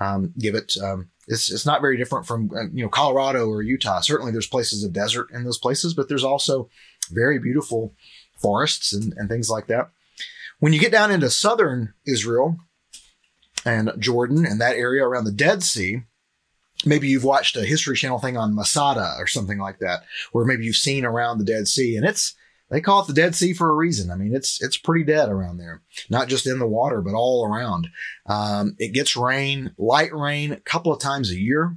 um, 0.00 0.34
give 0.36 0.56
it. 0.56 0.76
Um, 0.82 1.10
it's, 1.28 1.50
it's 1.50 1.66
not 1.66 1.80
very 1.80 1.96
different 1.96 2.26
from 2.26 2.50
uh, 2.52 2.68
you 2.72 2.82
know 2.82 2.88
Colorado 2.88 3.48
or 3.48 3.62
Utah. 3.62 4.00
Certainly, 4.00 4.32
there's 4.32 4.48
places 4.48 4.82
of 4.82 4.92
desert 4.92 5.30
in 5.32 5.44
those 5.44 5.58
places, 5.58 5.94
but 5.94 6.08
there's 6.08 6.24
also 6.24 6.68
very 7.10 7.38
beautiful 7.38 7.94
forests 8.36 8.92
and, 8.92 9.12
and 9.16 9.28
things 9.28 9.50
like 9.50 9.66
that. 9.66 9.90
When 10.58 10.72
you 10.72 10.80
get 10.80 10.92
down 10.92 11.10
into 11.10 11.30
southern 11.30 11.94
Israel 12.06 12.56
and 13.64 13.92
Jordan 13.98 14.46
and 14.46 14.60
that 14.60 14.76
area 14.76 15.04
around 15.04 15.24
the 15.24 15.32
Dead 15.32 15.62
Sea, 15.62 16.02
maybe 16.84 17.08
you've 17.08 17.24
watched 17.24 17.56
a 17.56 17.64
History 17.64 17.96
Channel 17.96 18.18
thing 18.18 18.36
on 18.36 18.54
Masada 18.54 19.14
or 19.18 19.26
something 19.26 19.58
like 19.58 19.78
that, 19.80 20.04
where 20.32 20.44
maybe 20.44 20.64
you've 20.64 20.76
seen 20.76 21.04
around 21.04 21.38
the 21.38 21.44
Dead 21.44 21.68
Sea, 21.68 21.96
and 21.96 22.06
it's 22.06 22.34
they 22.70 22.80
call 22.80 23.00
it 23.02 23.06
the 23.06 23.12
Dead 23.12 23.34
Sea 23.34 23.52
for 23.52 23.70
a 23.70 23.74
reason. 23.74 24.10
I 24.10 24.16
mean, 24.16 24.34
it's 24.34 24.62
it's 24.62 24.76
pretty 24.76 25.04
dead 25.04 25.28
around 25.28 25.58
there, 25.58 25.82
not 26.10 26.28
just 26.28 26.46
in 26.46 26.58
the 26.58 26.66
water, 26.66 27.00
but 27.00 27.14
all 27.14 27.46
around. 27.46 27.88
Um, 28.26 28.74
it 28.78 28.92
gets 28.92 29.16
rain, 29.16 29.72
light 29.78 30.14
rain, 30.14 30.52
a 30.52 30.60
couple 30.60 30.92
of 30.92 31.00
times 31.00 31.30
a 31.30 31.38
year, 31.38 31.76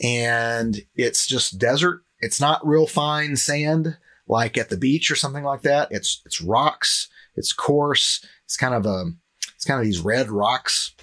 and 0.00 0.80
it's 0.94 1.26
just 1.26 1.58
desert. 1.58 2.02
It's 2.20 2.40
not 2.40 2.66
real 2.66 2.86
fine 2.86 3.36
sand 3.36 3.96
like 4.28 4.58
at 4.58 4.68
the 4.68 4.76
beach 4.76 5.10
or 5.10 5.16
something 5.16 5.44
like 5.44 5.62
that. 5.62 5.88
It's 5.90 6.22
it's 6.24 6.40
rocks. 6.40 7.08
It's 7.36 7.52
coarse. 7.52 8.24
It's 8.44 8.56
kind 8.56 8.74
of 8.74 8.86
a 8.86 9.06
it's 9.54 9.64
kind 9.64 9.80
of 9.80 9.86
these 9.86 10.00
red 10.00 10.30
rocks, 10.30 10.94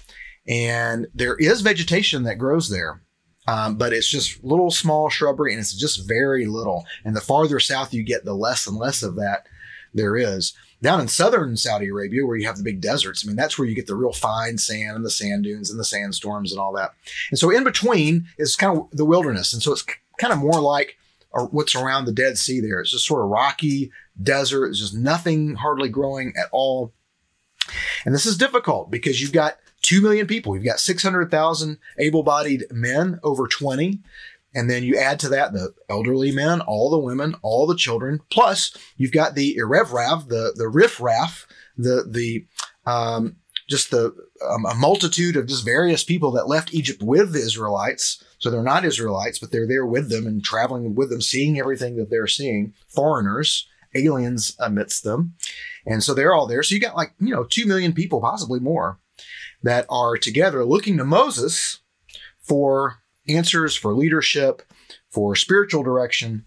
and 0.48 1.06
there 1.14 1.36
is 1.36 1.60
vegetation 1.60 2.22
that 2.24 2.38
grows 2.38 2.70
there. 2.70 3.02
Um, 3.48 3.76
but 3.76 3.92
it's 3.92 4.08
just 4.08 4.42
little 4.42 4.70
small 4.70 5.08
shrubbery 5.08 5.52
and 5.52 5.60
it's 5.60 5.72
just 5.72 6.08
very 6.08 6.46
little. 6.46 6.84
And 7.04 7.14
the 7.14 7.20
farther 7.20 7.60
south 7.60 7.94
you 7.94 8.02
get, 8.02 8.24
the 8.24 8.34
less 8.34 8.66
and 8.66 8.76
less 8.76 9.04
of 9.04 9.14
that 9.16 9.46
there 9.94 10.16
is. 10.16 10.52
Down 10.82 11.00
in 11.00 11.08
southern 11.08 11.56
Saudi 11.56 11.86
Arabia, 11.88 12.26
where 12.26 12.36
you 12.36 12.46
have 12.46 12.58
the 12.58 12.64
big 12.64 12.80
deserts, 12.80 13.24
I 13.24 13.28
mean, 13.28 13.36
that's 13.36 13.58
where 13.58 13.66
you 13.66 13.74
get 13.74 13.86
the 13.86 13.94
real 13.94 14.12
fine 14.12 14.58
sand 14.58 14.96
and 14.96 15.04
the 15.04 15.10
sand 15.10 15.44
dunes 15.44 15.70
and 15.70 15.80
the 15.80 15.84
sandstorms 15.84 16.52
and 16.52 16.60
all 16.60 16.72
that. 16.74 16.90
And 17.30 17.38
so 17.38 17.50
in 17.50 17.64
between 17.64 18.26
is 18.36 18.56
kind 18.56 18.76
of 18.76 18.88
the 18.90 19.04
wilderness. 19.04 19.52
And 19.52 19.62
so 19.62 19.72
it's 19.72 19.84
kind 20.18 20.32
of 20.32 20.38
more 20.38 20.60
like 20.60 20.98
what's 21.44 21.74
around 21.74 22.04
the 22.04 22.12
Dead 22.12 22.38
Sea 22.38 22.60
there. 22.60 22.80
It's 22.80 22.90
just 22.90 23.06
sort 23.06 23.22
of 23.22 23.30
rocky 23.30 23.90
desert. 24.20 24.68
It's 24.68 24.78
just 24.78 24.94
nothing 24.94 25.56
hardly 25.56 25.88
growing 25.88 26.32
at 26.36 26.48
all. 26.52 26.92
And 28.04 28.14
this 28.14 28.26
is 28.26 28.38
difficult 28.38 28.90
because 28.90 29.20
you've 29.20 29.32
got 29.32 29.58
2 29.82 30.00
million 30.00 30.26
people. 30.26 30.54
You've 30.54 30.64
got 30.64 30.80
600,000 30.80 31.78
able 31.98 32.22
bodied 32.22 32.64
men 32.70 33.20
over 33.22 33.46
20. 33.46 34.00
And 34.54 34.70
then 34.70 34.84
you 34.84 34.96
add 34.96 35.20
to 35.20 35.28
that 35.28 35.52
the 35.52 35.74
elderly 35.90 36.32
men, 36.32 36.62
all 36.62 36.88
the 36.90 36.98
women, 36.98 37.34
all 37.42 37.66
the 37.66 37.76
children. 37.76 38.20
Plus, 38.30 38.74
you've 38.96 39.12
got 39.12 39.34
the 39.34 39.54
erev 39.56 39.92
rav, 39.92 40.28
the 40.28 40.54
the 40.56 40.66
riffraff, 40.66 41.46
the 41.76 42.06
the 42.08 42.46
um, 42.90 43.36
just 43.68 43.90
the 43.90 44.14
um, 44.48 44.64
a 44.64 44.74
multitude 44.74 45.36
of 45.36 45.46
just 45.46 45.64
various 45.64 46.04
people 46.04 46.30
that 46.32 46.48
left 46.48 46.72
Egypt 46.72 47.02
with 47.02 47.32
the 47.32 47.40
Israelites. 47.40 48.24
So 48.38 48.50
they're 48.50 48.62
not 48.62 48.84
Israelites, 48.84 49.38
but 49.38 49.50
they're 49.50 49.66
there 49.66 49.86
with 49.86 50.10
them 50.10 50.26
and 50.26 50.44
traveling 50.44 50.94
with 50.94 51.10
them, 51.10 51.20
seeing 51.20 51.58
everything 51.58 51.96
that 51.96 52.10
they're 52.10 52.26
seeing. 52.26 52.74
Foreigners, 52.88 53.66
aliens 53.94 54.56
amidst 54.58 55.04
them, 55.04 55.34
and 55.86 56.02
so 56.02 56.14
they're 56.14 56.34
all 56.34 56.46
there. 56.46 56.62
So 56.62 56.74
you 56.74 56.80
got 56.80 56.96
like 56.96 57.12
you 57.18 57.34
know 57.34 57.44
two 57.44 57.66
million 57.66 57.92
people, 57.92 58.20
possibly 58.20 58.60
more, 58.60 58.98
that 59.62 59.86
are 59.88 60.16
together 60.16 60.64
looking 60.64 60.98
to 60.98 61.04
Moses 61.04 61.80
for 62.40 62.98
answers 63.28 63.74
for 63.74 63.94
leadership, 63.94 64.62
for 65.10 65.34
spiritual 65.34 65.82
direction. 65.82 66.46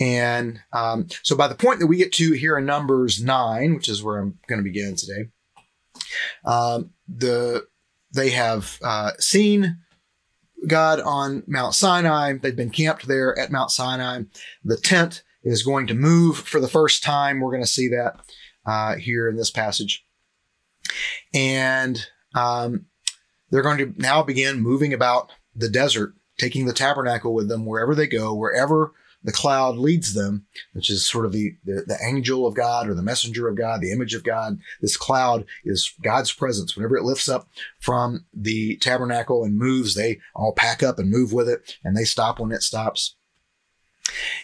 And 0.00 0.60
um, 0.72 1.08
so 1.22 1.36
by 1.36 1.48
the 1.48 1.54
point 1.54 1.80
that 1.80 1.86
we 1.86 1.98
get 1.98 2.12
to 2.14 2.32
here 2.32 2.58
in 2.58 2.64
Numbers 2.64 3.22
9, 3.22 3.74
which 3.74 3.88
is 3.88 4.02
where 4.02 4.18
I'm 4.18 4.38
going 4.48 4.58
to 4.58 4.64
begin 4.64 4.96
today, 4.96 5.28
um, 6.44 6.90
the 7.08 7.66
they 8.14 8.30
have 8.30 8.78
uh, 8.82 9.12
seen 9.18 9.78
God 10.66 11.00
on 11.00 11.42
Mount 11.46 11.74
Sinai. 11.74 12.34
They've 12.34 12.56
been 12.56 12.70
camped 12.70 13.06
there 13.06 13.38
at 13.38 13.50
Mount 13.50 13.70
Sinai. 13.70 14.22
The 14.64 14.76
tent 14.76 15.22
is 15.42 15.62
going 15.62 15.86
to 15.88 15.94
move 15.94 16.38
for 16.38 16.60
the 16.60 16.68
first 16.68 17.02
time. 17.02 17.40
We're 17.40 17.50
going 17.50 17.62
to 17.62 17.68
see 17.68 17.88
that 17.88 18.20
uh, 18.64 18.96
here 18.96 19.28
in 19.28 19.36
this 19.36 19.50
passage. 19.50 20.04
And 21.34 22.04
um, 22.34 22.86
they're 23.50 23.62
going 23.62 23.78
to 23.78 23.94
now 23.96 24.22
begin 24.22 24.60
moving 24.60 24.92
about 24.92 25.32
the 25.54 25.68
desert, 25.68 26.14
taking 26.38 26.66
the 26.66 26.72
tabernacle 26.72 27.34
with 27.34 27.48
them 27.48 27.66
wherever 27.66 27.94
they 27.94 28.06
go, 28.06 28.34
wherever 28.34 28.92
the 29.24 29.32
cloud 29.32 29.76
leads 29.76 30.14
them, 30.14 30.46
which 30.72 30.90
is 30.90 31.08
sort 31.08 31.26
of 31.26 31.32
the, 31.32 31.54
the, 31.64 31.84
the, 31.86 31.98
angel 32.04 32.46
of 32.46 32.54
God 32.54 32.88
or 32.88 32.94
the 32.94 33.02
messenger 33.02 33.48
of 33.48 33.56
God, 33.56 33.80
the 33.80 33.92
image 33.92 34.14
of 34.14 34.24
God. 34.24 34.58
This 34.80 34.96
cloud 34.96 35.44
is 35.64 35.92
God's 36.02 36.32
presence. 36.32 36.76
Whenever 36.76 36.96
it 36.96 37.04
lifts 37.04 37.28
up 37.28 37.48
from 37.78 38.26
the 38.34 38.76
tabernacle 38.78 39.44
and 39.44 39.56
moves, 39.56 39.94
they 39.94 40.20
all 40.34 40.52
pack 40.52 40.82
up 40.82 40.98
and 40.98 41.10
move 41.10 41.32
with 41.32 41.48
it 41.48 41.78
and 41.84 41.96
they 41.96 42.04
stop 42.04 42.40
when 42.40 42.52
it 42.52 42.62
stops. 42.62 43.16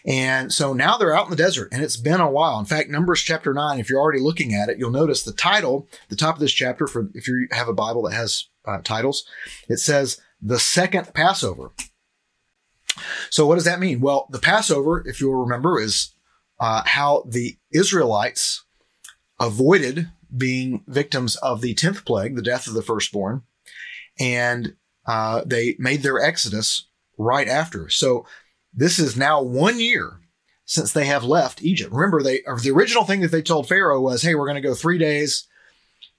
And 0.06 0.52
so 0.52 0.72
now 0.72 0.96
they're 0.96 1.14
out 1.14 1.26
in 1.26 1.30
the 1.30 1.36
desert 1.36 1.68
and 1.72 1.82
it's 1.82 1.96
been 1.96 2.20
a 2.20 2.30
while. 2.30 2.58
In 2.58 2.64
fact, 2.64 2.88
Numbers 2.88 3.22
chapter 3.22 3.52
nine, 3.52 3.78
if 3.78 3.90
you're 3.90 4.00
already 4.00 4.20
looking 4.20 4.54
at 4.54 4.68
it, 4.68 4.78
you'll 4.78 4.90
notice 4.90 5.22
the 5.22 5.32
title, 5.32 5.88
the 6.08 6.16
top 6.16 6.36
of 6.36 6.40
this 6.40 6.52
chapter 6.52 6.86
for 6.86 7.10
if 7.14 7.26
you 7.26 7.48
have 7.50 7.68
a 7.68 7.74
Bible 7.74 8.02
that 8.02 8.14
has 8.14 8.46
uh, 8.64 8.78
titles, 8.82 9.24
it 9.68 9.78
says 9.78 10.20
the 10.40 10.58
second 10.58 11.12
Passover. 11.14 11.72
So, 13.30 13.46
what 13.46 13.56
does 13.56 13.64
that 13.64 13.80
mean? 13.80 14.00
Well, 14.00 14.26
the 14.30 14.38
Passover, 14.38 15.06
if 15.06 15.20
you'll 15.20 15.34
remember, 15.34 15.80
is 15.80 16.12
uh, 16.60 16.82
how 16.84 17.24
the 17.28 17.56
Israelites 17.72 18.64
avoided 19.40 20.10
being 20.36 20.84
victims 20.86 21.36
of 21.36 21.60
the 21.60 21.74
10th 21.74 22.04
plague, 22.04 22.36
the 22.36 22.42
death 22.42 22.66
of 22.66 22.74
the 22.74 22.82
firstborn, 22.82 23.42
and 24.18 24.74
uh, 25.06 25.42
they 25.46 25.76
made 25.78 26.02
their 26.02 26.20
exodus 26.20 26.88
right 27.16 27.48
after. 27.48 27.88
So, 27.88 28.26
this 28.72 28.98
is 28.98 29.16
now 29.16 29.42
one 29.42 29.80
year 29.80 30.20
since 30.64 30.92
they 30.92 31.06
have 31.06 31.24
left 31.24 31.62
Egypt. 31.62 31.92
Remember, 31.92 32.22
they 32.22 32.42
the 32.62 32.70
original 32.70 33.04
thing 33.04 33.20
that 33.22 33.30
they 33.30 33.42
told 33.42 33.68
Pharaoh 33.68 34.00
was, 34.00 34.22
"Hey, 34.22 34.34
we're 34.34 34.46
going 34.46 34.62
to 34.62 34.68
go 34.68 34.74
three 34.74 34.98
days 34.98 35.46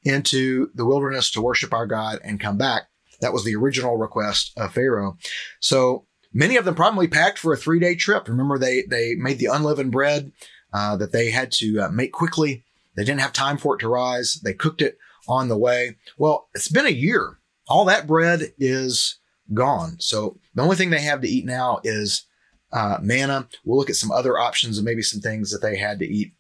into 0.04 0.72
the 0.74 0.86
wilderness 0.86 1.30
to 1.32 1.42
worship 1.42 1.74
our 1.74 1.86
God 1.86 2.20
and 2.24 2.40
come 2.40 2.58
back." 2.58 2.84
That 3.22 3.34
was 3.34 3.44
the 3.44 3.56
original 3.56 3.98
request 3.98 4.54
of 4.58 4.74
Pharaoh. 4.74 5.18
So 5.60 6.06
many 6.34 6.58
of 6.58 6.66
them 6.66 6.76
probably 6.76 7.08
packed 7.08 7.40
for 7.40 7.54
a 7.54 7.58
three 7.58 7.80
day 7.80 7.96
trip. 7.96 8.28
Remember, 8.28 8.58
they, 8.58 8.84
they 8.90 9.16
made 9.16 9.40
the 9.40 9.48
unleavened 9.48 9.92
bread 9.92 10.32
uh, 10.74 10.96
that 10.98 11.12
they 11.12 11.32
had 11.32 11.52
to 11.54 11.82
uh, 11.82 11.90
make 11.90 12.12
quickly. 12.12 12.64
They 12.96 13.04
didn't 13.04 13.22
have 13.22 13.34
time 13.34 13.58
for 13.58 13.76
it 13.76 13.80
to 13.80 13.88
rise. 13.88 14.36
They 14.44 14.54
cooked 14.54 14.82
it 14.82 14.98
on 15.28 15.48
the 15.48 15.58
way. 15.58 15.96
Well, 16.18 16.50
it's 16.54 16.68
been 16.68 16.86
a 16.86 16.90
year. 16.90 17.40
All 17.68 17.86
that 17.86 18.08
bread 18.08 18.54
is 18.58 19.20
gone. 19.54 19.98
So 20.00 20.40
the 20.56 20.64
only 20.64 20.76
thing 20.76 20.90
they 20.90 21.02
have 21.02 21.22
to 21.22 21.30
eat 21.30 21.46
now 21.46 21.80
is 21.84 22.26
uh, 22.72 22.98
manna. 23.02 23.48
We'll 23.64 23.78
look 23.78 23.90
at 23.90 23.96
some 23.96 24.12
other 24.12 24.38
options 24.38 24.78
and 24.78 24.86
maybe 24.86 25.02
some 25.02 25.22
things 25.22 25.52
that 25.52 25.62
they 25.62 25.78
had 25.78 26.00
to 26.00 26.08
eat. 26.08 26.34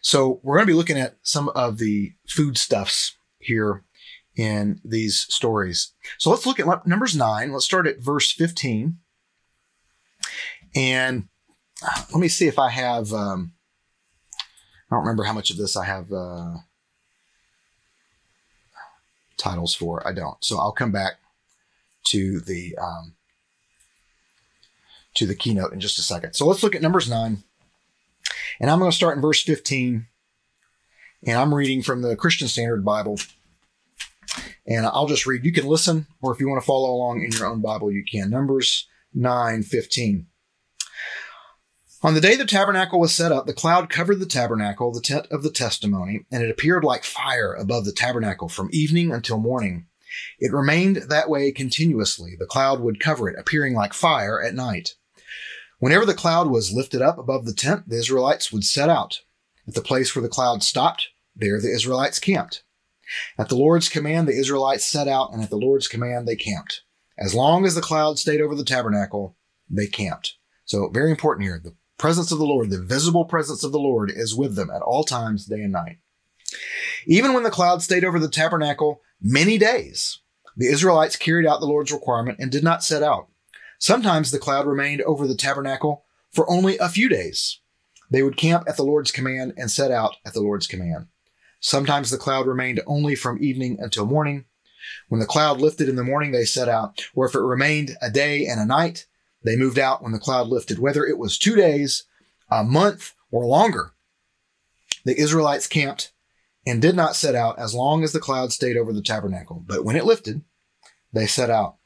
So 0.00 0.40
we're 0.42 0.56
going 0.56 0.66
to 0.66 0.72
be 0.72 0.76
looking 0.76 0.98
at 0.98 1.16
some 1.22 1.48
of 1.50 1.78
the 1.78 2.12
foodstuffs 2.26 3.16
here 3.38 3.84
in 4.38 4.80
these 4.84 5.18
stories. 5.18 5.92
So 6.16 6.30
let's 6.30 6.46
look 6.46 6.60
at 6.60 6.86
Numbers 6.86 7.16
9. 7.16 7.52
Let's 7.52 7.64
start 7.64 7.88
at 7.88 7.98
verse 7.98 8.30
15. 8.30 8.96
And 10.76 11.28
uh, 11.84 12.04
let 12.12 12.20
me 12.20 12.28
see 12.28 12.46
if 12.46 12.56
I 12.56 12.70
have, 12.70 13.12
um, 13.12 13.52
I 14.40 14.94
don't 14.94 15.00
remember 15.00 15.24
how 15.24 15.32
much 15.32 15.50
of 15.50 15.56
this 15.56 15.76
I 15.76 15.84
have 15.84 16.12
uh, 16.12 16.58
titles 19.36 19.74
for. 19.74 20.06
I 20.06 20.12
don't. 20.12 20.42
So 20.42 20.56
I'll 20.58 20.72
come 20.72 20.92
back 20.92 21.14
to 22.06 22.38
the 22.40 22.78
um, 22.80 23.16
to 25.14 25.26
the 25.26 25.34
keynote 25.34 25.72
in 25.72 25.80
just 25.80 25.98
a 25.98 26.02
second. 26.02 26.34
So 26.34 26.46
let's 26.46 26.62
look 26.62 26.76
at 26.76 26.82
Numbers 26.82 27.10
9. 27.10 27.42
And 28.60 28.70
I'm 28.70 28.78
going 28.78 28.90
to 28.90 28.96
start 28.96 29.16
in 29.16 29.22
verse 29.22 29.42
15. 29.42 30.06
And 31.26 31.36
I'm 31.36 31.52
reading 31.52 31.82
from 31.82 32.02
the 32.02 32.14
Christian 32.14 32.46
Standard 32.46 32.84
Bible. 32.84 33.18
And 34.66 34.86
I'll 34.86 35.06
just 35.06 35.26
read. 35.26 35.44
You 35.44 35.52
can 35.52 35.66
listen, 35.66 36.06
or 36.20 36.32
if 36.32 36.40
you 36.40 36.48
want 36.48 36.62
to 36.62 36.66
follow 36.66 36.90
along 36.90 37.22
in 37.22 37.32
your 37.32 37.46
own 37.46 37.62
Bible, 37.62 37.90
you 37.90 38.04
can. 38.04 38.30
Numbers 38.30 38.86
9 39.14 39.62
15. 39.62 40.26
On 42.00 42.14
the 42.14 42.20
day 42.20 42.36
the 42.36 42.44
tabernacle 42.44 43.00
was 43.00 43.12
set 43.12 43.32
up, 43.32 43.46
the 43.46 43.52
cloud 43.52 43.90
covered 43.90 44.20
the 44.20 44.26
tabernacle, 44.26 44.92
the 44.92 45.00
tent 45.00 45.26
of 45.32 45.42
the 45.42 45.50
testimony, 45.50 46.26
and 46.30 46.44
it 46.44 46.50
appeared 46.50 46.84
like 46.84 47.02
fire 47.02 47.54
above 47.54 47.84
the 47.84 47.92
tabernacle 47.92 48.48
from 48.48 48.70
evening 48.72 49.10
until 49.10 49.38
morning. 49.38 49.86
It 50.38 50.52
remained 50.52 50.96
that 51.08 51.28
way 51.28 51.50
continuously. 51.50 52.36
The 52.38 52.46
cloud 52.46 52.80
would 52.80 53.00
cover 53.00 53.28
it, 53.28 53.38
appearing 53.38 53.74
like 53.74 53.94
fire 53.94 54.40
at 54.40 54.54
night. 54.54 54.94
Whenever 55.80 56.06
the 56.06 56.14
cloud 56.14 56.48
was 56.48 56.72
lifted 56.72 57.02
up 57.02 57.18
above 57.18 57.46
the 57.46 57.52
tent, 57.52 57.88
the 57.88 57.98
Israelites 57.98 58.52
would 58.52 58.64
set 58.64 58.88
out. 58.88 59.22
At 59.66 59.74
the 59.74 59.80
place 59.80 60.14
where 60.14 60.22
the 60.22 60.28
cloud 60.28 60.62
stopped, 60.62 61.08
there 61.34 61.60
the 61.60 61.72
Israelites 61.72 62.18
camped. 62.18 62.62
At 63.38 63.48
the 63.48 63.56
Lord's 63.56 63.88
command, 63.88 64.28
the 64.28 64.38
Israelites 64.38 64.86
set 64.86 65.08
out, 65.08 65.32
and 65.32 65.42
at 65.42 65.50
the 65.50 65.56
Lord's 65.56 65.88
command, 65.88 66.26
they 66.26 66.36
camped. 66.36 66.82
As 67.18 67.34
long 67.34 67.64
as 67.64 67.74
the 67.74 67.80
cloud 67.80 68.18
stayed 68.18 68.40
over 68.40 68.54
the 68.54 68.64
tabernacle, 68.64 69.36
they 69.68 69.86
camped. 69.86 70.36
So, 70.64 70.88
very 70.88 71.10
important 71.10 71.46
here. 71.46 71.60
The 71.62 71.74
presence 71.96 72.30
of 72.30 72.38
the 72.38 72.46
Lord, 72.46 72.70
the 72.70 72.80
visible 72.80 73.24
presence 73.24 73.64
of 73.64 73.72
the 73.72 73.78
Lord, 73.78 74.10
is 74.14 74.34
with 74.34 74.54
them 74.54 74.70
at 74.70 74.82
all 74.82 75.04
times, 75.04 75.46
day 75.46 75.62
and 75.62 75.72
night. 75.72 75.98
Even 77.06 77.32
when 77.32 77.42
the 77.42 77.50
cloud 77.50 77.82
stayed 77.82 78.04
over 78.04 78.18
the 78.18 78.28
tabernacle 78.28 79.02
many 79.20 79.58
days, 79.58 80.20
the 80.56 80.66
Israelites 80.68 81.16
carried 81.16 81.46
out 81.46 81.60
the 81.60 81.66
Lord's 81.66 81.92
requirement 81.92 82.38
and 82.40 82.50
did 82.50 82.64
not 82.64 82.84
set 82.84 83.02
out. 83.02 83.28
Sometimes 83.78 84.30
the 84.30 84.38
cloud 84.38 84.66
remained 84.66 85.02
over 85.02 85.26
the 85.26 85.36
tabernacle 85.36 86.04
for 86.32 86.50
only 86.50 86.78
a 86.78 86.88
few 86.88 87.08
days. 87.08 87.60
They 88.10 88.22
would 88.22 88.36
camp 88.36 88.64
at 88.68 88.76
the 88.76 88.84
Lord's 88.84 89.12
command 89.12 89.54
and 89.56 89.70
set 89.70 89.90
out 89.90 90.16
at 90.24 90.32
the 90.32 90.40
Lord's 90.40 90.66
command. 90.66 91.06
Sometimes 91.60 92.10
the 92.10 92.18
cloud 92.18 92.46
remained 92.46 92.80
only 92.86 93.14
from 93.14 93.42
evening 93.42 93.78
until 93.80 94.06
morning. 94.06 94.44
When 95.08 95.20
the 95.20 95.26
cloud 95.26 95.60
lifted 95.60 95.88
in 95.88 95.96
the 95.96 96.04
morning, 96.04 96.32
they 96.32 96.44
set 96.44 96.68
out, 96.68 97.08
or 97.14 97.26
if 97.26 97.34
it 97.34 97.40
remained 97.40 97.96
a 98.00 98.10
day 98.10 98.46
and 98.46 98.60
a 98.60 98.66
night, 98.66 99.06
they 99.42 99.56
moved 99.56 99.78
out 99.78 100.02
when 100.02 100.12
the 100.12 100.18
cloud 100.18 100.48
lifted, 100.48 100.78
whether 100.78 101.04
it 101.04 101.18
was 101.18 101.38
two 101.38 101.56
days, 101.56 102.04
a 102.50 102.64
month, 102.64 103.14
or 103.30 103.44
longer. 103.46 103.92
The 105.04 105.18
Israelites 105.18 105.66
camped 105.66 106.12
and 106.66 106.82
did 106.82 106.94
not 106.94 107.16
set 107.16 107.34
out 107.34 107.58
as 107.58 107.74
long 107.74 108.04
as 108.04 108.12
the 108.12 108.20
cloud 108.20 108.52
stayed 108.52 108.76
over 108.76 108.92
the 108.92 109.02
tabernacle. 109.02 109.62
But 109.66 109.84
when 109.84 109.96
it 109.96 110.04
lifted, 110.04 110.42
they 111.12 111.26
set 111.26 111.50
out. 111.50 111.76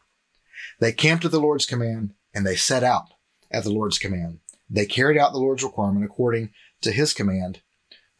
They 0.81 0.93
camped 0.93 1.25
at 1.25 1.31
the 1.31 1.41
Lord's 1.41 1.67
command 1.67 2.15
and 2.35 2.47
they 2.47 2.57
set 2.57 2.83
out 2.83 3.15
at 3.51 3.65
the 3.65 3.71
Lord's 3.71 3.99
command. 3.99 4.41
They 4.69 4.87
carried 4.87 5.19
out 5.19 5.33
the 5.33 5.39
Lord's 5.39 5.63
requirement 5.63 6.05
according 6.05 6.51
to 6.81 6.91
his 6.91 7.13
command 7.13 7.61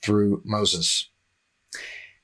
through 0.03 0.43
Moses. 0.45 1.09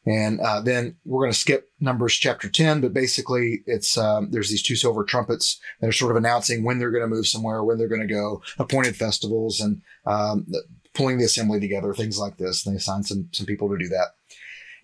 And 0.09 0.41
uh, 0.41 0.63
then 0.63 0.97
we're 1.05 1.21
going 1.21 1.33
to 1.33 1.39
skip 1.39 1.71
Numbers 1.81 2.15
chapter 2.15 2.49
10, 2.49 2.81
but 2.81 2.95
basically 2.95 3.63
it's 3.67 3.99
um, 3.99 4.31
there's 4.31 4.49
these 4.49 4.63
two 4.63 4.75
silver 4.75 5.05
trumpets 5.05 5.61
that 5.81 5.89
are 5.89 5.93
sort 5.93 6.13
of 6.13 6.17
announcing 6.17 6.65
when 6.65 6.79
they're 6.79 6.91
going 6.91 7.03
to 7.03 7.15
move 7.15 7.27
somewhere, 7.27 7.63
when 7.63 7.77
they're 7.77 7.89
going 7.89 8.07
to 8.07 8.15
go, 8.15 8.41
appointed 8.59 8.97
festivals, 8.97 9.61
and 9.61 9.83
um, 10.07 10.47
pulling 10.95 11.19
the 11.19 11.27
assembly 11.27 11.61
together, 11.61 11.93
things 11.93 12.19
like 12.19 12.39
this. 12.39 12.65
And 12.65 12.75
they 12.75 12.79
assign 12.79 13.03
some 13.03 13.29
some 13.33 13.45
people 13.45 13.69
to 13.69 13.77
do 13.77 13.89
that. 13.89 14.15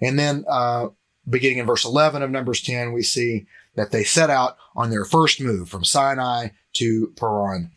And 0.02 0.18
then 0.18 0.44
uh, 0.46 0.88
beginning 1.26 1.56
in 1.56 1.66
verse 1.66 1.86
11 1.86 2.22
of 2.22 2.30
Numbers 2.30 2.60
10, 2.60 2.92
we 2.92 3.02
see 3.02 3.46
that 3.76 3.92
they 3.92 4.04
set 4.04 4.28
out 4.28 4.58
on 4.76 4.90
their 4.90 5.06
first 5.06 5.40
move 5.40 5.70
from 5.70 5.84
Sinai 5.84 6.48
to 6.74 7.14
Paran. 7.16 7.70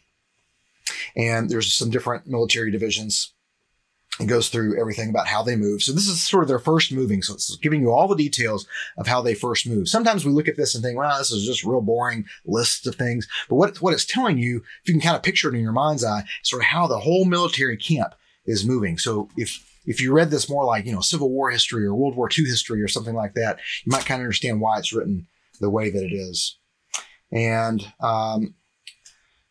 And 1.15 1.49
there's 1.49 1.73
some 1.73 1.91
different 1.91 2.27
military 2.27 2.71
divisions 2.71 3.31
it 4.19 4.25
goes 4.25 4.49
through 4.49 4.79
everything 4.79 5.09
about 5.09 5.27
how 5.27 5.43
they 5.43 5.55
move. 5.55 5.83
So 5.83 5.91
this 5.91 6.07
is 6.07 6.21
sort 6.23 6.43
of 6.43 6.47
their 6.47 6.59
first 6.59 6.91
moving. 6.91 7.21
So 7.21 7.33
it's 7.33 7.55
giving 7.57 7.81
you 7.81 7.91
all 7.91 8.07
the 8.07 8.15
details 8.15 8.67
of 8.97 9.07
how 9.07 9.21
they 9.21 9.35
first 9.35 9.67
move. 9.67 9.87
Sometimes 9.87 10.25
we 10.25 10.31
look 10.31 10.47
at 10.47 10.57
this 10.57 10.73
and 10.73 10.83
think, 10.83 10.97
wow, 10.97 11.17
this 11.17 11.31
is 11.31 11.45
just 11.45 11.63
real 11.63 11.81
boring 11.81 12.25
lists 12.45 12.85
of 12.87 12.95
things. 12.95 13.27
But 13.47 13.55
what, 13.55 13.81
what 13.81 13.93
it's 13.93 14.05
telling 14.05 14.37
you, 14.37 14.63
if 14.81 14.87
you 14.87 14.93
can 14.93 15.01
kind 15.01 15.15
of 15.15 15.23
picture 15.23 15.49
it 15.49 15.55
in 15.55 15.61
your 15.61 15.71
mind's 15.71 16.03
eye, 16.03 16.23
sort 16.43 16.61
of 16.63 16.67
how 16.67 16.87
the 16.87 16.99
whole 16.99 17.25
military 17.25 17.77
camp 17.77 18.15
is 18.45 18.65
moving. 18.65 18.97
So 18.97 19.29
if, 19.37 19.63
if 19.85 20.01
you 20.01 20.13
read 20.13 20.31
this 20.31 20.49
more 20.49 20.65
like, 20.65 20.85
you 20.85 20.93
know, 20.93 21.01
Civil 21.01 21.29
War 21.29 21.51
history 21.51 21.85
or 21.85 21.93
World 21.93 22.15
War 22.15 22.29
II 22.35 22.45
history 22.45 22.81
or 22.81 22.87
something 22.87 23.15
like 23.15 23.35
that, 23.35 23.59
you 23.85 23.91
might 23.91 24.05
kind 24.05 24.21
of 24.21 24.25
understand 24.25 24.61
why 24.61 24.79
it's 24.79 24.93
written 24.93 25.27
the 25.59 25.69
way 25.69 25.89
that 25.89 26.03
it 26.03 26.13
is. 26.13 26.57
And, 27.31 27.85
um, 27.99 28.55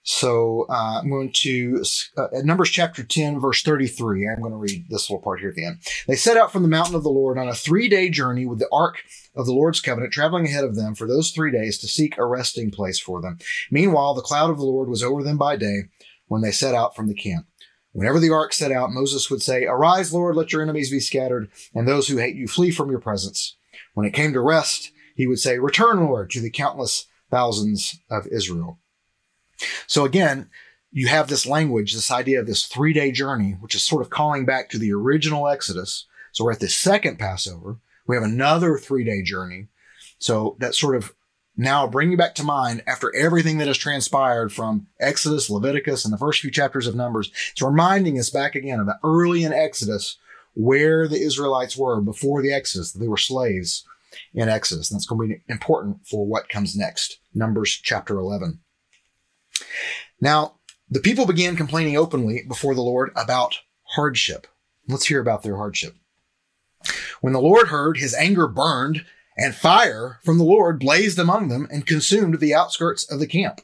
so 0.09 0.67
uh, 0.71 1.01
I'm 1.03 1.11
going 1.11 1.33
to 1.33 1.83
uh, 2.17 2.29
Numbers 2.45 2.71
chapter 2.71 3.03
10, 3.03 3.41
verse 3.41 3.65
33. 3.65 4.29
I'm 4.29 4.41
going 4.41 4.53
to 4.53 4.57
read 4.57 4.87
this 4.89 5.11
little 5.11 5.21
part 5.21 5.41
here 5.41 5.49
at 5.49 5.57
the 5.57 5.65
end. 5.65 5.81
They 6.07 6.15
set 6.15 6.37
out 6.37 6.53
from 6.53 6.63
the 6.63 6.69
mountain 6.69 6.95
of 6.95 7.03
the 7.03 7.11
Lord 7.11 7.39
on 7.39 7.49
a 7.49 7.55
three 7.55 7.89
day 7.89 8.09
journey 8.09 8.47
with 8.47 8.61
the 8.61 8.69
ark 8.73 9.03
of 9.35 9.47
the 9.47 9.53
Lord's 9.53 9.81
covenant 9.81 10.13
traveling 10.13 10.47
ahead 10.47 10.63
of 10.63 10.77
them 10.77 10.95
for 10.95 11.09
those 11.09 11.33
three 11.33 11.51
days 11.51 11.77
to 11.79 11.89
seek 11.89 12.17
a 12.17 12.25
resting 12.25 12.71
place 12.71 13.01
for 13.01 13.21
them. 13.21 13.39
Meanwhile, 13.69 14.15
the 14.15 14.23
cloud 14.23 14.49
of 14.49 14.59
the 14.59 14.65
Lord 14.65 14.89
was 14.89 15.03
over 15.03 15.25
them 15.25 15.39
by 15.39 15.57
day 15.57 15.87
when 16.29 16.41
they 16.41 16.53
set 16.53 16.75
out 16.75 16.95
from 16.95 17.09
the 17.09 17.15
camp. 17.15 17.47
Whenever 17.91 18.21
the 18.21 18.31
ark 18.31 18.53
set 18.53 18.71
out, 18.71 18.93
Moses 18.93 19.29
would 19.29 19.43
say, 19.43 19.65
Arise, 19.65 20.15
Lord, 20.15 20.37
let 20.37 20.53
your 20.53 20.63
enemies 20.63 20.91
be 20.91 21.01
scattered, 21.01 21.51
and 21.75 21.89
those 21.89 22.07
who 22.07 22.19
hate 22.19 22.37
you 22.37 22.47
flee 22.47 22.71
from 22.71 22.91
your 22.91 23.01
presence. 23.01 23.57
When 23.95 24.07
it 24.07 24.15
came 24.15 24.33
to 24.35 24.41
rest, 24.41 24.93
he 25.17 25.27
would 25.27 25.41
say, 25.41 25.59
Return, 25.59 26.05
Lord, 26.05 26.31
to 26.31 26.41
the 26.41 26.51
countless 26.51 27.07
thousands 27.29 27.99
of 28.09 28.29
Israel. 28.29 28.79
So 29.87 30.05
again, 30.05 30.51
you 30.93 31.09
have 31.09 31.29
this 31.29 31.47
language, 31.47 31.93
this 31.93 32.11
idea 32.11 32.41
of 32.41 32.47
this 32.47 32.67
three 32.67 32.93
day 32.93 33.13
journey, 33.13 33.57
which 33.61 33.75
is 33.75 33.83
sort 33.83 34.03
of 34.03 34.11
calling 34.11 34.45
back 34.45 34.69
to 34.71 34.79
the 34.79 34.93
original 34.93 35.49
Exodus. 35.49 36.07
So 36.33 36.45
we're 36.45 36.53
at 36.53 36.61
the 36.61 36.69
second 36.69 37.19
Passover. 37.19 37.79
We 38.07 38.17
have 38.17 38.25
another 38.25 38.79
three 38.79 39.05
day 39.05 39.23
journey. 39.23 39.69
So 40.19 40.57
that 40.61 40.75
sort 40.75 40.97
of 40.97 41.13
now 41.57 41.87
bringing 41.87 42.17
back 42.17 42.35
to 42.37 42.45
mind 42.45 42.83
after 42.87 43.15
everything 43.15 43.59
that 43.59 43.67
has 43.67 43.79
transpired 43.79 44.53
from 44.53 44.87
Exodus, 45.01 45.49
Leviticus, 45.49 46.05
and 46.05 46.13
the 46.13 46.19
first 46.19 46.41
few 46.41 46.51
chapters 46.51 46.87
of 46.87 46.95
Numbers, 46.95 47.31
it's 47.53 47.63
reminding 47.63 48.19
us 48.19 48.31
back 48.31 48.55
again 48.55 48.81
of 48.81 48.87
the 48.87 48.99
early 49.03 49.43
in 49.43 49.53
Exodus 49.53 50.17
where 50.55 51.07
the 51.07 51.21
Israelites 51.21 51.77
were 51.77 52.01
before 52.01 52.43
the 52.43 52.53
Exodus. 52.53 52.93
They 52.93 53.09
were 53.09 53.17
slaves 53.17 53.85
in 54.33 54.49
Exodus. 54.49 54.91
And 54.91 54.97
that's 54.97 55.07
going 55.07 55.29
to 55.29 55.35
be 55.37 55.43
important 55.49 56.07
for 56.07 56.27
what 56.27 56.49
comes 56.49 56.77
next. 56.77 57.19
Numbers 57.35 57.71
chapter 57.71 58.19
11. 58.19 58.61
Now, 60.21 60.57
the 60.89 61.01
people 61.01 61.27
began 61.27 61.57
complaining 61.57 61.97
openly 61.97 62.45
before 62.47 62.75
the 62.75 62.83
Lord 62.83 63.11
about 63.17 63.59
hardship. 63.95 64.47
Let's 64.89 65.07
hear 65.07 65.21
about 65.21 65.43
their 65.43 65.57
hardship. 65.57 65.95
When 67.21 67.33
the 67.33 67.41
Lord 67.41 67.69
heard, 67.69 67.97
his 67.97 68.15
anger 68.15 68.47
burned, 68.47 69.05
and 69.37 69.55
fire 69.55 70.19
from 70.25 70.39
the 70.39 70.45
Lord 70.45 70.79
blazed 70.79 71.19
among 71.19 71.49
them 71.49 71.69
and 71.71 71.87
consumed 71.87 72.41
the 72.41 72.55
outskirts 72.55 73.11
of 73.11 73.19
the 73.19 73.27
camp. 73.27 73.61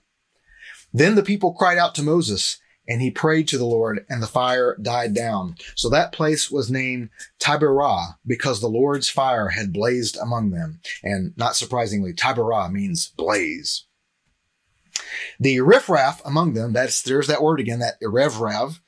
Then 0.93 1.15
the 1.15 1.23
people 1.23 1.55
cried 1.55 1.79
out 1.79 1.95
to 1.95 2.03
Moses, 2.03 2.59
and 2.87 3.01
he 3.01 3.11
prayed 3.11 3.49
to 3.49 3.59
the 3.59 3.65
Lord, 3.65 4.05
and 4.09 4.23
the 4.23 4.27
fire 4.27 4.77
died 4.81 5.15
down. 5.15 5.57
So 5.75 5.89
that 5.89 6.13
place 6.13 6.51
was 6.51 6.71
named 6.71 7.11
Taberah 7.39 8.17
because 8.27 8.61
the 8.61 8.69
Lord's 8.69 9.09
fire 9.09 9.49
had 9.49 9.73
blazed 9.73 10.19
among 10.21 10.51
them. 10.51 10.81
And 11.03 11.33
not 11.37 11.57
surprisingly, 11.57 12.13
Taberah 12.13 12.71
means 12.71 13.09
blaze. 13.09 13.87
The 15.39 15.61
riffraff 15.61 16.25
among 16.25 16.55
them, 16.55 16.73
that's, 16.73 17.03
there's 17.03 17.27
that 17.27 17.43
word 17.43 17.61
again, 17.61 17.79
that 17.81 18.01
erev 18.03 18.41
rav, 18.41 18.81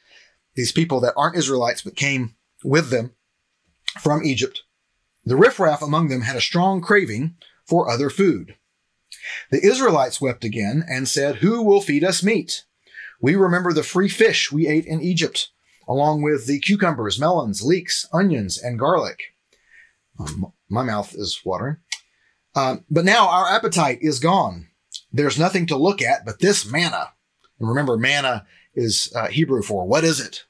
these 0.55 0.73
people 0.73 1.01
that 1.01 1.15
aren't 1.17 1.37
Israelites 1.37 1.83
but 1.83 1.97
came 1.97 2.37
with 2.63 2.91
them 2.91 3.13
from 4.01 4.25
Egypt. 4.25 4.63
The 5.25 5.37
riffraff 5.37 5.83
among 5.83 6.09
them 6.09 6.23
had 6.23 6.37
a 6.37 6.41
strong 6.41 6.81
craving 6.81 7.37
for 7.67 7.91
other 7.91 8.11
food. 8.11 8.57
The 9.51 9.65
Israelites 9.65 10.21
wept 10.21 10.45
again 10.45 10.85
and 10.89 11.09
said, 11.09 11.37
Who 11.37 11.63
will 11.63 11.81
feed 11.81 12.05
us 12.05 12.23
meat? 12.23 12.65
We 13.21 13.37
remember 13.37 13.73
the 13.73 13.83
free 13.83 14.09
fish 14.09 14.53
we 14.53 14.67
ate 14.67 14.85
in 14.85 15.01
Egypt, 15.01 15.49
along 15.89 16.23
with 16.23 16.47
the 16.47 16.61
cucumbers, 16.61 17.19
melons, 17.19 17.63
leeks, 17.63 18.07
onions, 18.13 18.59
and 18.59 18.79
garlic. 18.79 19.35
Um, 20.19 20.53
my 20.69 20.83
mouth 20.83 21.15
is 21.15 21.41
watering. 21.45 21.79
Um, 22.55 22.85
but 22.91 23.05
now 23.05 23.29
our 23.29 23.49
appetite 23.49 23.99
is 24.03 24.21
gone 24.21 24.69
there's 25.15 25.39
nothing 25.39 25.67
to 25.67 25.77
look 25.77 26.03
at 26.03 26.27
but 26.27 26.41
this 26.41 26.71
manna. 26.71 27.13
And 27.59 27.69
remember, 27.69 27.97
manna 27.97 28.45
is 28.75 29.13
uh, 29.15 29.29
Hebrew 29.29 29.63
for 29.63 29.87
what 29.87 30.03
is 30.05 30.21
it? 30.21 30.45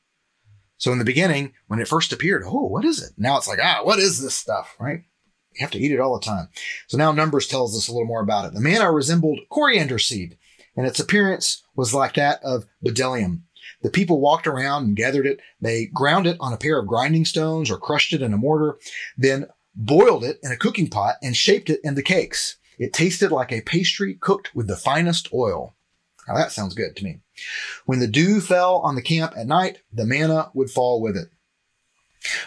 So 0.78 0.90
in 0.90 0.98
the 0.98 1.04
beginning, 1.04 1.52
when 1.68 1.80
it 1.80 1.88
first 1.88 2.12
appeared, 2.12 2.42
oh, 2.46 2.66
what 2.66 2.84
is 2.84 3.02
it? 3.02 3.12
Now 3.16 3.36
it's 3.36 3.46
like, 3.46 3.58
ah, 3.62 3.80
what 3.82 3.98
is 3.98 4.22
this 4.22 4.34
stuff, 4.34 4.74
right? 4.80 5.02
You 5.52 5.60
have 5.60 5.70
to 5.72 5.78
eat 5.78 5.92
it 5.92 6.00
all 6.00 6.18
the 6.18 6.24
time. 6.24 6.48
So 6.88 6.96
now 6.96 7.12
Numbers 7.12 7.46
tells 7.46 7.76
us 7.76 7.88
a 7.88 7.92
little 7.92 8.08
more 8.08 8.22
about 8.22 8.46
it. 8.46 8.54
The 8.54 8.60
manna 8.60 8.90
resembled 8.90 9.40
coriander 9.50 9.98
seed, 9.98 10.36
and 10.76 10.86
its 10.86 10.98
appearance 10.98 11.62
was 11.76 11.94
like 11.94 12.14
that 12.14 12.42
of 12.42 12.64
bdellium. 12.84 13.42
The 13.82 13.90
people 13.90 14.20
walked 14.20 14.46
around 14.46 14.84
and 14.84 14.96
gathered 14.96 15.26
it. 15.26 15.40
They 15.60 15.86
ground 15.86 16.26
it 16.26 16.38
on 16.40 16.52
a 16.52 16.58
pair 16.58 16.78
of 16.78 16.86
grinding 16.86 17.26
stones 17.26 17.70
or 17.70 17.76
crushed 17.76 18.14
it 18.14 18.22
in 18.22 18.32
a 18.32 18.38
mortar, 18.38 18.78
then 19.16 19.46
boiled 19.74 20.24
it 20.24 20.38
in 20.42 20.50
a 20.50 20.56
cooking 20.56 20.88
pot 20.88 21.16
and 21.22 21.36
shaped 21.36 21.68
it 21.68 21.80
into 21.84 22.02
cakes. 22.02 22.56
It 22.78 22.92
tasted 22.92 23.30
like 23.30 23.52
a 23.52 23.60
pastry 23.60 24.14
cooked 24.14 24.54
with 24.54 24.66
the 24.66 24.76
finest 24.76 25.28
oil. 25.32 25.74
Now 26.26 26.34
that 26.34 26.52
sounds 26.52 26.74
good 26.74 26.96
to 26.96 27.04
me. 27.04 27.20
When 27.84 28.00
the 28.00 28.06
dew 28.06 28.40
fell 28.40 28.76
on 28.78 28.94
the 28.94 29.02
camp 29.02 29.34
at 29.36 29.46
night, 29.46 29.78
the 29.92 30.06
manna 30.06 30.50
would 30.54 30.70
fall 30.70 31.00
with 31.00 31.16
it. 31.16 31.28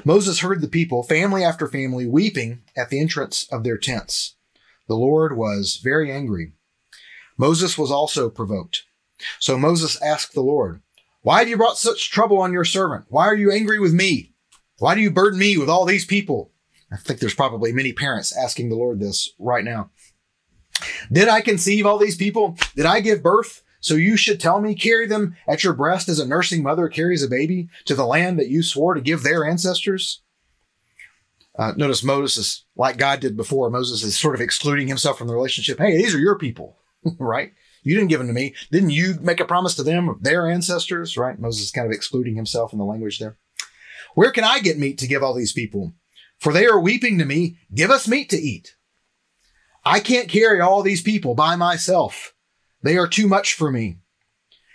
Moses 0.04 0.40
heard 0.40 0.62
the 0.62 0.68
people, 0.68 1.04
family 1.04 1.44
after 1.44 1.68
family, 1.68 2.08
weeping 2.08 2.64
at 2.76 2.90
the 2.90 3.00
entrance 3.00 3.48
of 3.52 3.64
their 3.64 3.78
tents. 3.78 4.36
The 4.88 4.96
Lord 4.96 5.38
was 5.38 5.80
very 5.84 6.12
angry. 6.12 6.54
Moses 7.38 7.78
was 7.78 7.92
also 7.92 8.30
provoked. 8.30 8.84
So 9.40 9.58
Moses 9.58 10.02
asked 10.02 10.34
the 10.34 10.42
Lord, 10.42 10.82
Why 11.22 11.40
have 11.40 11.50
you 11.50 11.58
brought 11.58 11.78
such 11.78 12.10
trouble 12.10 12.40
on 12.40 12.54
your 12.54 12.66
servant? 12.66 13.06
Why 13.10 13.26
are 13.26 13.36
you 13.36 13.52
angry 13.52 13.80
with 13.80 13.94
me? 13.94 14.34
Why 14.80 14.96
do 14.96 15.02
you 15.02 15.12
burden 15.12 15.40
me 15.40 15.58
with 15.58 15.70
all 15.70 15.86
these 15.86 16.06
people? 16.06 16.52
I 16.92 16.98
think 16.98 17.20
there's 17.20 17.34
probably 17.34 17.74
many 17.74 17.94
parents 17.94 18.36
asking 18.36 18.70
the 18.70 18.76
Lord 18.76 19.00
this 19.00 19.32
right 19.38 19.64
now. 19.64 19.92
Did 21.12 21.28
I 21.28 21.42
conceive 21.42 21.86
all 21.86 21.98
these 21.98 22.18
people? 22.18 22.58
Did 22.76 22.86
I 22.86 23.00
give 23.00 23.24
birth? 23.24 23.64
So 23.80 23.94
you 23.96 24.18
should 24.18 24.40
tell 24.40 24.60
me, 24.60 24.76
carry 24.76 25.08
them 25.08 25.36
at 25.48 25.64
your 25.64 25.74
breast 25.74 26.10
as 26.10 26.20
a 26.20 26.28
nursing 26.28 26.64
mother 26.64 26.90
carries 26.90 27.24
a 27.24 27.28
baby 27.28 27.70
to 27.86 27.96
the 27.96 28.06
land 28.06 28.40
that 28.40 28.50
you 28.50 28.64
swore 28.64 28.94
to 28.94 29.02
give 29.02 29.24
their 29.24 29.46
ancestors? 29.46 30.22
Uh, 31.58 31.74
notice 31.76 32.04
Moses 32.04 32.38
is 32.38 32.66
like 32.76 32.98
God 32.98 33.20
did 33.20 33.36
before. 33.36 33.70
Moses 33.70 34.04
is 34.04 34.18
sort 34.18 34.36
of 34.36 34.42
excluding 34.42 34.88
himself 34.88 35.18
from 35.18 35.28
the 35.28 35.34
relationship. 35.34 35.80
Hey, 35.80 35.98
these 35.98 36.14
are 36.14 36.20
your 36.20 36.38
people, 36.38 36.78
right? 37.20 37.54
You 37.84 37.96
didn't 37.96 38.10
give 38.10 38.20
them 38.20 38.28
to 38.28 38.34
me. 38.34 38.54
Didn't 38.72 38.92
you 38.92 39.16
make 39.22 39.40
a 39.40 39.46
promise 39.46 39.76
to 39.76 39.84
them 39.84 40.10
of 40.10 40.22
their 40.22 40.50
ancestors, 40.50 41.18
right? 41.18 41.40
Moses 41.40 41.66
is 41.66 41.72
kind 41.72 41.88
of 41.88 41.94
excluding 41.94 42.36
himself 42.36 42.74
in 42.74 42.80
the 42.80 42.86
language 42.86 43.20
there. 43.20 43.38
Where 44.14 44.32
can 44.32 44.44
I 44.44 44.60
get 44.60 44.78
meat 44.78 44.98
to 45.00 45.08
give 45.08 45.24
all 45.24 45.34
these 45.34 45.54
people? 45.54 45.94
For 46.40 46.54
they 46.54 46.66
are 46.66 46.80
weeping 46.80 47.18
to 47.18 47.26
me. 47.26 47.58
Give 47.74 47.90
us 47.90 48.08
meat 48.08 48.30
to 48.30 48.38
eat. 48.38 48.76
I 49.88 50.02
can't 50.02 50.28
carry 50.28 50.60
all 50.60 50.84
these 50.84 51.02
people 51.02 51.34
by 51.34 51.56
myself. 51.56 52.34
They 52.84 52.98
are 52.98 53.08
too 53.08 53.26
much 53.26 53.54
for 53.54 53.72
me. 53.72 54.00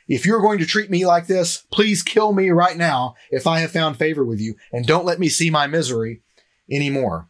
If 0.08 0.24
you're 0.24 0.40
going 0.40 0.58
to 0.58 0.66
treat 0.66 0.90
me 0.90 1.04
like 1.04 1.26
this, 1.26 1.66
please 1.70 2.02
kill 2.02 2.32
me 2.32 2.48
right 2.48 2.78
now 2.78 3.14
if 3.30 3.46
I 3.46 3.58
have 3.60 3.72
found 3.72 3.98
favor 3.98 4.24
with 4.24 4.40
you, 4.40 4.54
and 4.72 4.86
don't 4.86 5.04
let 5.04 5.20
me 5.20 5.28
see 5.28 5.50
my 5.50 5.66
misery 5.66 6.22
anymore. 6.70 7.28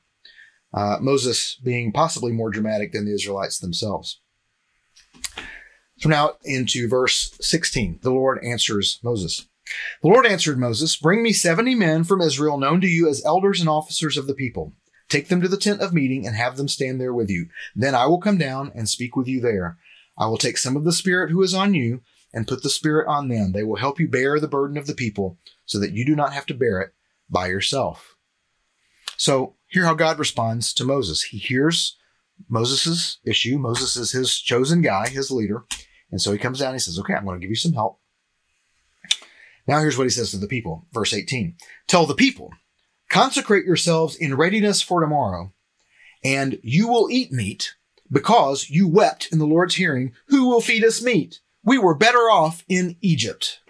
Uh, 0.72 0.98
Moses 1.00 1.56
being 1.56 1.90
possibly 1.90 2.30
more 2.30 2.50
dramatic 2.50 2.92
than 2.92 3.04
the 3.04 3.14
Israelites 3.14 3.58
themselves. 3.58 4.20
So 5.98 6.08
now 6.08 6.34
into 6.44 6.88
verse 6.88 7.36
16. 7.40 7.98
The 8.02 8.12
Lord 8.12 8.44
answers 8.44 9.00
Moses. 9.02 9.48
The 10.02 10.08
Lord 10.08 10.24
answered 10.24 10.56
Moses, 10.56 10.96
Bring 10.96 11.20
me 11.24 11.32
70 11.32 11.74
men 11.74 12.04
from 12.04 12.20
Israel 12.20 12.58
known 12.58 12.80
to 12.80 12.88
you 12.88 13.08
as 13.08 13.24
elders 13.24 13.58
and 13.58 13.68
officers 13.68 14.16
of 14.16 14.28
the 14.28 14.34
people. 14.34 14.72
Take 15.12 15.28
them 15.28 15.42
to 15.42 15.48
the 15.48 15.58
tent 15.58 15.82
of 15.82 15.92
meeting 15.92 16.26
and 16.26 16.34
have 16.34 16.56
them 16.56 16.68
stand 16.68 16.98
there 16.98 17.12
with 17.12 17.28
you. 17.28 17.48
Then 17.76 17.94
I 17.94 18.06
will 18.06 18.16
come 18.16 18.38
down 18.38 18.72
and 18.74 18.88
speak 18.88 19.14
with 19.14 19.28
you 19.28 19.42
there. 19.42 19.76
I 20.16 20.24
will 20.24 20.38
take 20.38 20.56
some 20.56 20.74
of 20.74 20.84
the 20.84 20.92
Spirit 20.92 21.30
who 21.30 21.42
is 21.42 21.52
on 21.52 21.74
you 21.74 22.00
and 22.32 22.48
put 22.48 22.62
the 22.62 22.70
Spirit 22.70 23.06
on 23.08 23.28
them. 23.28 23.52
They 23.52 23.62
will 23.62 23.76
help 23.76 24.00
you 24.00 24.08
bear 24.08 24.40
the 24.40 24.48
burden 24.48 24.78
of 24.78 24.86
the 24.86 24.94
people 24.94 25.36
so 25.66 25.78
that 25.80 25.92
you 25.92 26.06
do 26.06 26.16
not 26.16 26.32
have 26.32 26.46
to 26.46 26.54
bear 26.54 26.80
it 26.80 26.94
by 27.28 27.48
yourself. 27.48 28.16
So 29.18 29.56
hear 29.66 29.84
how 29.84 29.92
God 29.92 30.18
responds 30.18 30.72
to 30.72 30.84
Moses. 30.86 31.24
He 31.24 31.36
hears 31.36 31.98
Moses' 32.48 33.18
issue. 33.22 33.58
Moses 33.58 33.96
is 33.96 34.12
his 34.12 34.38
chosen 34.38 34.80
guy, 34.80 35.10
his 35.10 35.30
leader. 35.30 35.66
And 36.10 36.22
so 36.22 36.32
he 36.32 36.38
comes 36.38 36.60
down 36.60 36.68
and 36.68 36.76
he 36.76 36.80
says, 36.80 36.98
Okay, 36.98 37.12
I'm 37.12 37.26
going 37.26 37.38
to 37.38 37.44
give 37.44 37.50
you 37.50 37.56
some 37.56 37.74
help. 37.74 38.00
Now 39.66 39.80
here's 39.80 39.98
what 39.98 40.04
he 40.04 40.10
says 40.10 40.30
to 40.30 40.38
the 40.38 40.46
people. 40.46 40.86
Verse 40.90 41.12
18 41.12 41.56
Tell 41.86 42.06
the 42.06 42.14
people, 42.14 42.50
consecrate 43.12 43.66
yourselves 43.66 44.16
in 44.16 44.34
readiness 44.34 44.80
for 44.80 45.00
tomorrow, 45.00 45.52
and 46.24 46.58
you 46.62 46.88
will 46.88 47.10
eat 47.10 47.30
meat 47.30 47.74
because 48.10 48.70
you 48.70 48.88
wept 48.88 49.28
in 49.30 49.38
the 49.38 49.46
Lord's 49.46 49.74
hearing. 49.74 50.12
Who 50.28 50.48
will 50.48 50.62
feed 50.62 50.82
us 50.82 51.02
meat? 51.02 51.40
We 51.62 51.78
were 51.78 51.94
better 51.94 52.30
off 52.30 52.64
in 52.68 52.96
Egypt. 53.02 53.60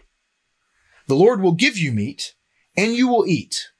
The 1.08 1.16
Lord 1.16 1.42
will 1.42 1.52
give 1.52 1.76
you 1.76 1.92
meat, 1.92 2.34
and 2.76 2.94
you 2.94 3.08
will 3.08 3.26
eat. 3.26 3.70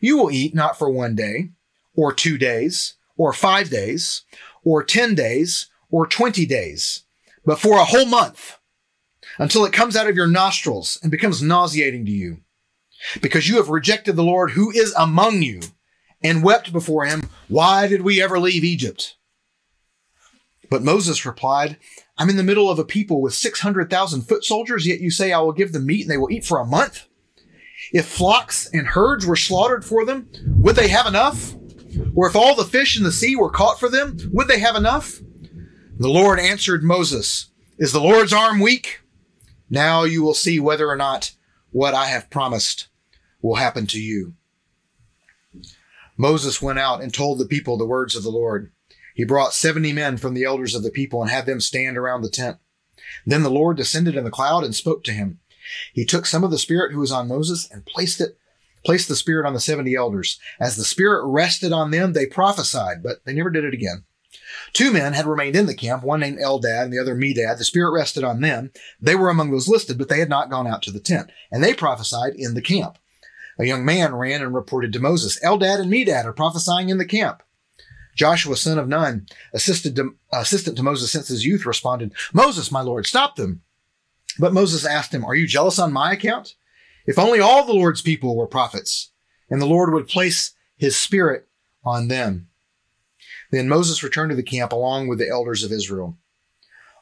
You 0.00 0.16
will 0.16 0.30
eat 0.30 0.54
not 0.54 0.78
for 0.78 0.90
one 0.90 1.14
day, 1.14 1.50
or 1.94 2.12
two 2.12 2.38
days, 2.38 2.94
or 3.16 3.32
five 3.32 3.68
days, 3.68 4.22
or 4.64 4.82
ten 4.82 5.14
days, 5.14 5.68
or 5.90 6.06
twenty 6.06 6.46
days, 6.46 7.04
but 7.44 7.60
for 7.60 7.78
a 7.78 7.84
whole 7.84 8.06
month, 8.06 8.58
until 9.38 9.66
it 9.66 9.72
comes 9.74 9.94
out 9.94 10.08
of 10.08 10.16
your 10.16 10.26
nostrils 10.26 10.98
and 11.02 11.10
becomes 11.10 11.42
nauseating 11.42 12.06
to 12.06 12.12
you. 12.12 12.38
Because 13.20 13.48
you 13.48 13.56
have 13.56 13.68
rejected 13.68 14.16
the 14.16 14.22
Lord 14.22 14.52
who 14.52 14.70
is 14.70 14.92
among 14.96 15.42
you 15.42 15.60
and 16.22 16.42
wept 16.42 16.72
before 16.72 17.04
him, 17.04 17.28
Why 17.48 17.86
did 17.86 18.02
we 18.02 18.22
ever 18.22 18.38
leave 18.38 18.64
Egypt? 18.64 19.16
But 20.68 20.82
Moses 20.82 21.24
replied, 21.24 21.76
I'm 22.18 22.30
in 22.30 22.36
the 22.36 22.42
middle 22.42 22.70
of 22.70 22.78
a 22.78 22.84
people 22.84 23.20
with 23.20 23.34
600,000 23.34 24.22
foot 24.22 24.44
soldiers, 24.44 24.86
yet 24.86 25.00
you 25.00 25.10
say 25.10 25.32
I 25.32 25.38
will 25.38 25.52
give 25.52 25.72
them 25.72 25.86
meat 25.86 26.02
and 26.02 26.10
they 26.10 26.16
will 26.16 26.30
eat 26.30 26.44
for 26.44 26.58
a 26.58 26.66
month? 26.66 27.06
If 27.92 28.06
flocks 28.06 28.68
and 28.72 28.86
herds 28.86 29.26
were 29.26 29.36
slaughtered 29.36 29.84
for 29.84 30.04
them, 30.04 30.28
would 30.46 30.76
they 30.76 30.88
have 30.88 31.06
enough? 31.06 31.54
Or 32.14 32.26
if 32.26 32.34
all 32.34 32.54
the 32.54 32.64
fish 32.64 32.96
in 32.96 33.04
the 33.04 33.12
sea 33.12 33.36
were 33.36 33.50
caught 33.50 33.78
for 33.78 33.88
them, 33.88 34.16
would 34.32 34.48
they 34.48 34.58
have 34.58 34.76
enough? 34.76 35.20
The 35.98 36.08
Lord 36.08 36.38
answered 36.38 36.82
Moses, 36.82 37.50
Is 37.78 37.92
the 37.92 38.00
Lord's 38.00 38.32
arm 38.32 38.60
weak? 38.60 39.00
Now 39.70 40.04
you 40.04 40.22
will 40.22 40.34
see 40.34 40.58
whether 40.58 40.88
or 40.88 40.96
not 40.96 41.32
what 41.70 41.94
I 41.94 42.06
have 42.06 42.30
promised 42.30 42.88
will 43.46 43.56
happen 43.56 43.86
to 43.86 44.00
you. 44.00 44.34
Moses 46.16 46.60
went 46.62 46.78
out 46.78 47.02
and 47.02 47.12
told 47.12 47.38
the 47.38 47.46
people 47.46 47.76
the 47.76 47.86
words 47.86 48.16
of 48.16 48.22
the 48.22 48.30
Lord. 48.30 48.72
He 49.14 49.24
brought 49.24 49.54
70 49.54 49.92
men 49.92 50.16
from 50.16 50.34
the 50.34 50.44
elders 50.44 50.74
of 50.74 50.82
the 50.82 50.90
people 50.90 51.22
and 51.22 51.30
had 51.30 51.46
them 51.46 51.60
stand 51.60 51.96
around 51.96 52.22
the 52.22 52.30
tent. 52.30 52.58
Then 53.24 53.42
the 53.42 53.50
Lord 53.50 53.76
descended 53.76 54.16
in 54.16 54.24
the 54.24 54.30
cloud 54.30 54.64
and 54.64 54.74
spoke 54.74 55.04
to 55.04 55.12
him. 55.12 55.40
He 55.92 56.04
took 56.04 56.26
some 56.26 56.44
of 56.44 56.50
the 56.50 56.58
spirit 56.58 56.92
who 56.92 57.00
was 57.00 57.12
on 57.12 57.28
Moses 57.28 57.68
and 57.70 57.84
placed 57.86 58.20
it, 58.20 58.38
placed 58.84 59.08
the 59.08 59.16
spirit 59.16 59.46
on 59.46 59.54
the 59.54 59.60
70 59.60 59.94
elders. 59.94 60.38
As 60.60 60.76
the 60.76 60.84
spirit 60.84 61.24
rested 61.26 61.72
on 61.72 61.90
them, 61.90 62.12
they 62.12 62.26
prophesied, 62.26 63.02
but 63.02 63.24
they 63.24 63.32
never 63.32 63.50
did 63.50 63.64
it 63.64 63.74
again. 63.74 64.04
Two 64.72 64.92
men 64.92 65.12
had 65.12 65.26
remained 65.26 65.56
in 65.56 65.66
the 65.66 65.74
camp, 65.74 66.02
one 66.02 66.20
named 66.20 66.38
Eldad 66.38 66.84
and 66.84 66.92
the 66.92 66.98
other 66.98 67.16
Medad. 67.16 67.58
The 67.58 67.64
Spirit 67.64 67.92
rested 67.92 68.24
on 68.24 68.40
them. 68.40 68.70
They 69.00 69.14
were 69.14 69.30
among 69.30 69.50
those 69.50 69.68
listed, 69.68 69.98
but 69.98 70.08
they 70.08 70.18
had 70.18 70.28
not 70.28 70.50
gone 70.50 70.66
out 70.66 70.82
to 70.82 70.92
the 70.92 71.00
tent, 71.00 71.30
and 71.50 71.62
they 71.62 71.74
prophesied 71.74 72.34
in 72.34 72.54
the 72.54 72.62
camp. 72.62 72.98
A 73.58 73.64
young 73.64 73.84
man 73.84 74.14
ran 74.14 74.42
and 74.42 74.54
reported 74.54 74.92
to 74.92 75.00
Moses, 75.00 75.40
Eldad 75.42 75.80
and 75.80 75.90
Medad 75.90 76.24
are 76.24 76.32
prophesying 76.32 76.88
in 76.88 76.98
the 76.98 77.04
camp. 77.04 77.42
Joshua, 78.14 78.56
son 78.56 78.78
of 78.78 78.88
Nun, 78.88 79.26
assistant 79.52 79.96
to, 79.96 80.14
assistant 80.32 80.76
to 80.76 80.82
Moses 80.82 81.10
since 81.10 81.28
his 81.28 81.44
youth, 81.44 81.66
responded, 81.66 82.12
Moses, 82.32 82.72
my 82.72 82.80
Lord, 82.80 83.06
stop 83.06 83.36
them. 83.36 83.62
But 84.38 84.52
Moses 84.52 84.84
asked 84.84 85.12
him, 85.12 85.24
Are 85.24 85.34
you 85.34 85.46
jealous 85.46 85.78
on 85.78 85.92
my 85.92 86.12
account? 86.12 86.54
If 87.06 87.18
only 87.18 87.40
all 87.40 87.64
the 87.64 87.72
Lord's 87.72 88.02
people 88.02 88.36
were 88.36 88.46
prophets, 88.46 89.12
and 89.48 89.60
the 89.60 89.66
Lord 89.66 89.92
would 89.92 90.08
place 90.08 90.54
his 90.76 90.96
spirit 90.96 91.46
on 91.84 92.08
them. 92.08 92.48
Then 93.50 93.68
Moses 93.68 94.02
returned 94.02 94.30
to 94.30 94.36
the 94.36 94.42
camp 94.42 94.72
along 94.72 95.08
with 95.08 95.18
the 95.18 95.28
elders 95.28 95.62
of 95.62 95.70
Israel. 95.70 96.18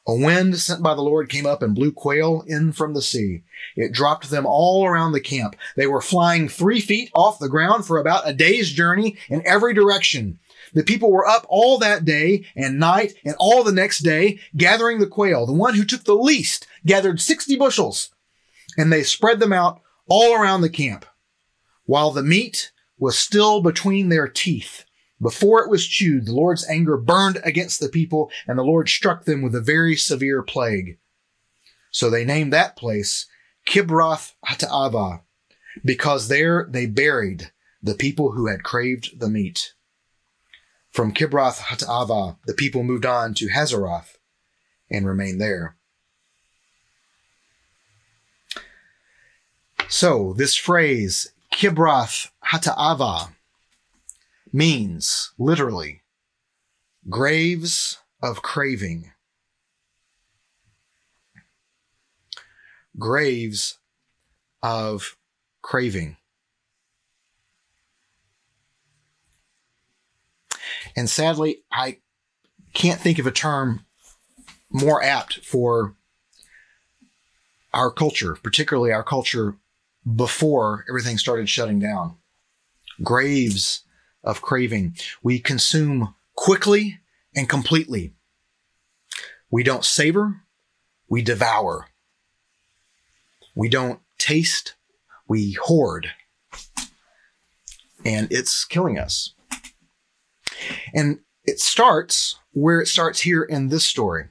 A 0.06 0.14
wind 0.14 0.58
sent 0.58 0.82
by 0.82 0.94
the 0.94 1.00
Lord 1.00 1.30
came 1.30 1.46
up 1.46 1.62
and 1.62 1.74
blew 1.74 1.90
quail 1.90 2.44
in 2.46 2.72
from 2.72 2.92
the 2.92 3.00
sea. 3.00 3.42
It 3.74 3.92
dropped 3.92 4.28
them 4.28 4.44
all 4.44 4.84
around 4.84 5.12
the 5.12 5.20
camp. 5.20 5.56
They 5.76 5.86
were 5.86 6.02
flying 6.02 6.48
three 6.48 6.80
feet 6.80 7.10
off 7.14 7.38
the 7.38 7.48
ground 7.48 7.86
for 7.86 7.98
about 7.98 8.28
a 8.28 8.34
day's 8.34 8.70
journey 8.70 9.16
in 9.30 9.46
every 9.46 9.72
direction. 9.72 10.38
The 10.74 10.82
people 10.82 11.10
were 11.10 11.26
up 11.26 11.46
all 11.48 11.78
that 11.78 12.04
day 12.04 12.44
and 12.54 12.78
night 12.78 13.14
and 13.24 13.34
all 13.38 13.64
the 13.64 13.72
next 13.72 14.00
day 14.00 14.40
gathering 14.56 14.98
the 14.98 15.06
quail. 15.06 15.46
The 15.46 15.52
one 15.52 15.74
who 15.74 15.84
took 15.84 16.04
the 16.04 16.14
least 16.16 16.66
gathered 16.84 17.20
60 17.20 17.56
bushels 17.56 18.10
and 18.76 18.92
they 18.92 19.04
spread 19.04 19.40
them 19.40 19.52
out 19.52 19.80
all 20.08 20.34
around 20.34 20.60
the 20.60 20.68
camp 20.68 21.06
while 21.86 22.10
the 22.10 22.22
meat 22.22 22.72
was 22.98 23.18
still 23.18 23.62
between 23.62 24.08
their 24.08 24.28
teeth. 24.28 24.84
Before 25.20 25.62
it 25.62 25.70
was 25.70 25.86
chewed, 25.86 26.26
the 26.26 26.32
Lord's 26.32 26.68
anger 26.68 26.96
burned 26.96 27.40
against 27.44 27.80
the 27.80 27.88
people 27.88 28.30
and 28.46 28.58
the 28.58 28.64
Lord 28.64 28.88
struck 28.88 29.24
them 29.24 29.42
with 29.42 29.54
a 29.54 29.60
very 29.60 29.96
severe 29.96 30.42
plague. 30.42 30.98
So 31.90 32.10
they 32.10 32.24
named 32.24 32.52
that 32.52 32.76
place 32.76 33.26
Kibroth 33.66 34.32
Hattaavah 34.46 35.22
because 35.84 36.28
there 36.28 36.66
they 36.70 36.86
buried 36.86 37.52
the 37.82 37.94
people 37.94 38.32
who 38.32 38.48
had 38.48 38.62
craved 38.62 39.20
the 39.20 39.28
meat. 39.28 39.74
From 40.90 41.12
Kibroth 41.12 41.58
Hattaavah, 41.58 42.38
the 42.46 42.54
people 42.54 42.82
moved 42.82 43.04
on 43.04 43.34
to 43.34 43.48
Hazeroth 43.48 44.16
and 44.90 45.06
remained 45.06 45.40
there. 45.40 45.76
So, 49.88 50.34
this 50.36 50.54
phrase, 50.54 51.32
Kibroth 51.52 52.30
Hattaavah, 52.52 53.33
means 54.54 55.32
literally 55.36 56.00
graves 57.10 57.98
of 58.22 58.40
craving. 58.40 59.10
Graves 62.96 63.78
of 64.62 65.16
craving. 65.60 66.16
And 70.96 71.10
sadly, 71.10 71.64
I 71.72 71.98
can't 72.74 73.00
think 73.00 73.18
of 73.18 73.26
a 73.26 73.32
term 73.32 73.84
more 74.70 75.02
apt 75.02 75.44
for 75.44 75.96
our 77.72 77.90
culture, 77.90 78.36
particularly 78.40 78.92
our 78.92 79.02
culture 79.02 79.56
before 80.14 80.84
everything 80.88 81.18
started 81.18 81.48
shutting 81.48 81.80
down. 81.80 82.18
Graves 83.02 83.83
of 84.24 84.42
craving. 84.42 84.96
We 85.22 85.38
consume 85.38 86.14
quickly 86.34 87.00
and 87.34 87.48
completely. 87.48 88.14
We 89.50 89.62
don't 89.62 89.84
savor, 89.84 90.42
we 91.08 91.22
devour. 91.22 91.88
We 93.54 93.68
don't 93.68 94.00
taste, 94.18 94.74
we 95.28 95.52
hoard. 95.52 96.10
And 98.04 98.28
it's 98.30 98.64
killing 98.64 98.98
us. 98.98 99.34
And 100.94 101.20
it 101.44 101.60
starts 101.60 102.36
where 102.52 102.80
it 102.80 102.88
starts 102.88 103.20
here 103.20 103.42
in 103.42 103.68
this 103.68 103.84
story. 103.84 104.26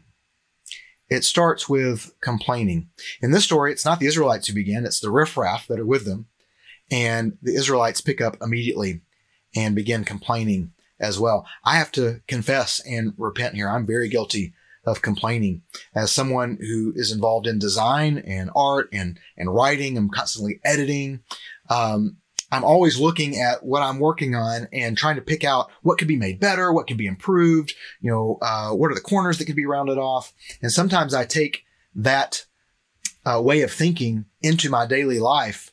It 1.10 1.23
starts 1.23 1.69
with 1.69 2.13
complaining. 2.21 2.89
In 3.21 3.32
this 3.32 3.43
story, 3.43 3.71
it's 3.71 3.86
not 3.86 3.99
the 3.99 4.08
Israelites 4.08 4.47
who 4.47 4.53
begin, 4.53 4.86
it's 4.86 4.99
the 4.99 5.12
riffraff 5.12 5.67
that 5.67 5.79
are 5.79 5.86
with 5.86 6.06
them. 6.06 6.27
And 6.91 7.38
the 7.41 7.56
Israelites 7.56 8.01
pick 8.01 8.19
up 8.19 8.38
immediately 8.41 9.01
and 9.56 9.76
begin 9.76 10.04
complaining 10.04 10.72
as 11.00 11.20
well. 11.20 11.46
I 11.63 11.78
have 11.78 11.92
to 11.94 12.22
confess 12.28 12.82
and 12.86 13.13
repent 13.18 13.56
here. 13.56 13.70
I'm 13.70 13.86
very 13.86 14.10
guilty 14.10 14.54
of 14.86 15.02
complaining 15.02 15.62
as 15.96 16.12
someone 16.12 16.58
who 16.60 16.94
is 16.96 17.12
involved 17.12 17.48
in 17.48 17.60
design 17.60 18.18
and 18.18 18.50
art 18.56 18.89
and, 18.92 19.20
and 19.38 19.54
writing. 19.54 19.98
I'm 19.98 20.10
constantly 20.10 20.60
editing. 20.63 21.22
Um, 21.70 22.18
I'm 22.52 22.63
always 22.63 23.00
looking 23.00 23.39
at 23.39 23.63
what 23.63 23.82
I'm 23.82 24.00
working 24.00 24.36
on 24.36 24.68
and 24.72 24.98
trying 24.98 25.16
to 25.16 25.22
pick 25.22 25.44
out 25.44 25.72
what 25.82 25.98
could 25.98 26.08
be 26.08 26.18
made 26.18 26.39
better, 26.39 26.72
what 26.72 26.86
can 26.86 26.98
be 26.98 27.08
improved, 27.08 27.74
you 28.00 28.12
know, 28.12 28.38
uh, 28.42 28.72
what 28.72 28.92
are 28.92 28.96
the 28.96 29.02
corners 29.02 29.39
that 29.39 29.46
can 29.46 29.56
be 29.56 29.66
rounded 29.66 29.98
off. 29.98 30.34
And 30.62 30.72
sometimes 30.72 31.13
I 31.13 31.26
take 31.26 31.63
that 31.96 32.46
uh, 33.26 33.42
way 33.42 33.62
of 33.62 33.72
thinking 33.72 34.26
into 34.42 34.70
my 34.70 34.86
daily 34.86 35.20
life 35.20 35.72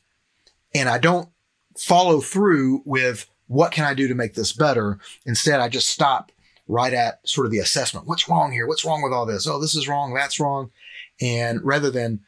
and 0.73 0.89
I 0.89 0.97
don't 0.97 1.29
follow 1.77 2.19
through 2.19 2.81
with 2.85 3.27
what 3.51 3.73
can 3.73 3.83
I 3.83 3.93
do 3.93 4.07
to 4.07 4.15
make 4.15 4.33
this 4.33 4.53
better. 4.53 4.97
Instead, 5.25 5.59
I 5.59 5.67
just 5.67 5.89
stop 5.89 6.31
right 6.69 6.93
at 6.93 7.27
sort 7.27 7.45
of 7.45 7.51
the 7.51 7.59
assessment. 7.59 8.07
What's 8.07 8.29
wrong 8.29 8.53
here? 8.53 8.65
What's 8.65 8.85
wrong 8.85 9.01
with 9.01 9.11
all 9.11 9.25
this? 9.25 9.45
Oh, 9.45 9.59
this 9.59 9.75
is 9.75 9.89
wrong. 9.89 10.13
That's 10.13 10.39
wrong. 10.39 10.71
And 11.19 11.59
rather 11.61 11.91
than 11.91 12.21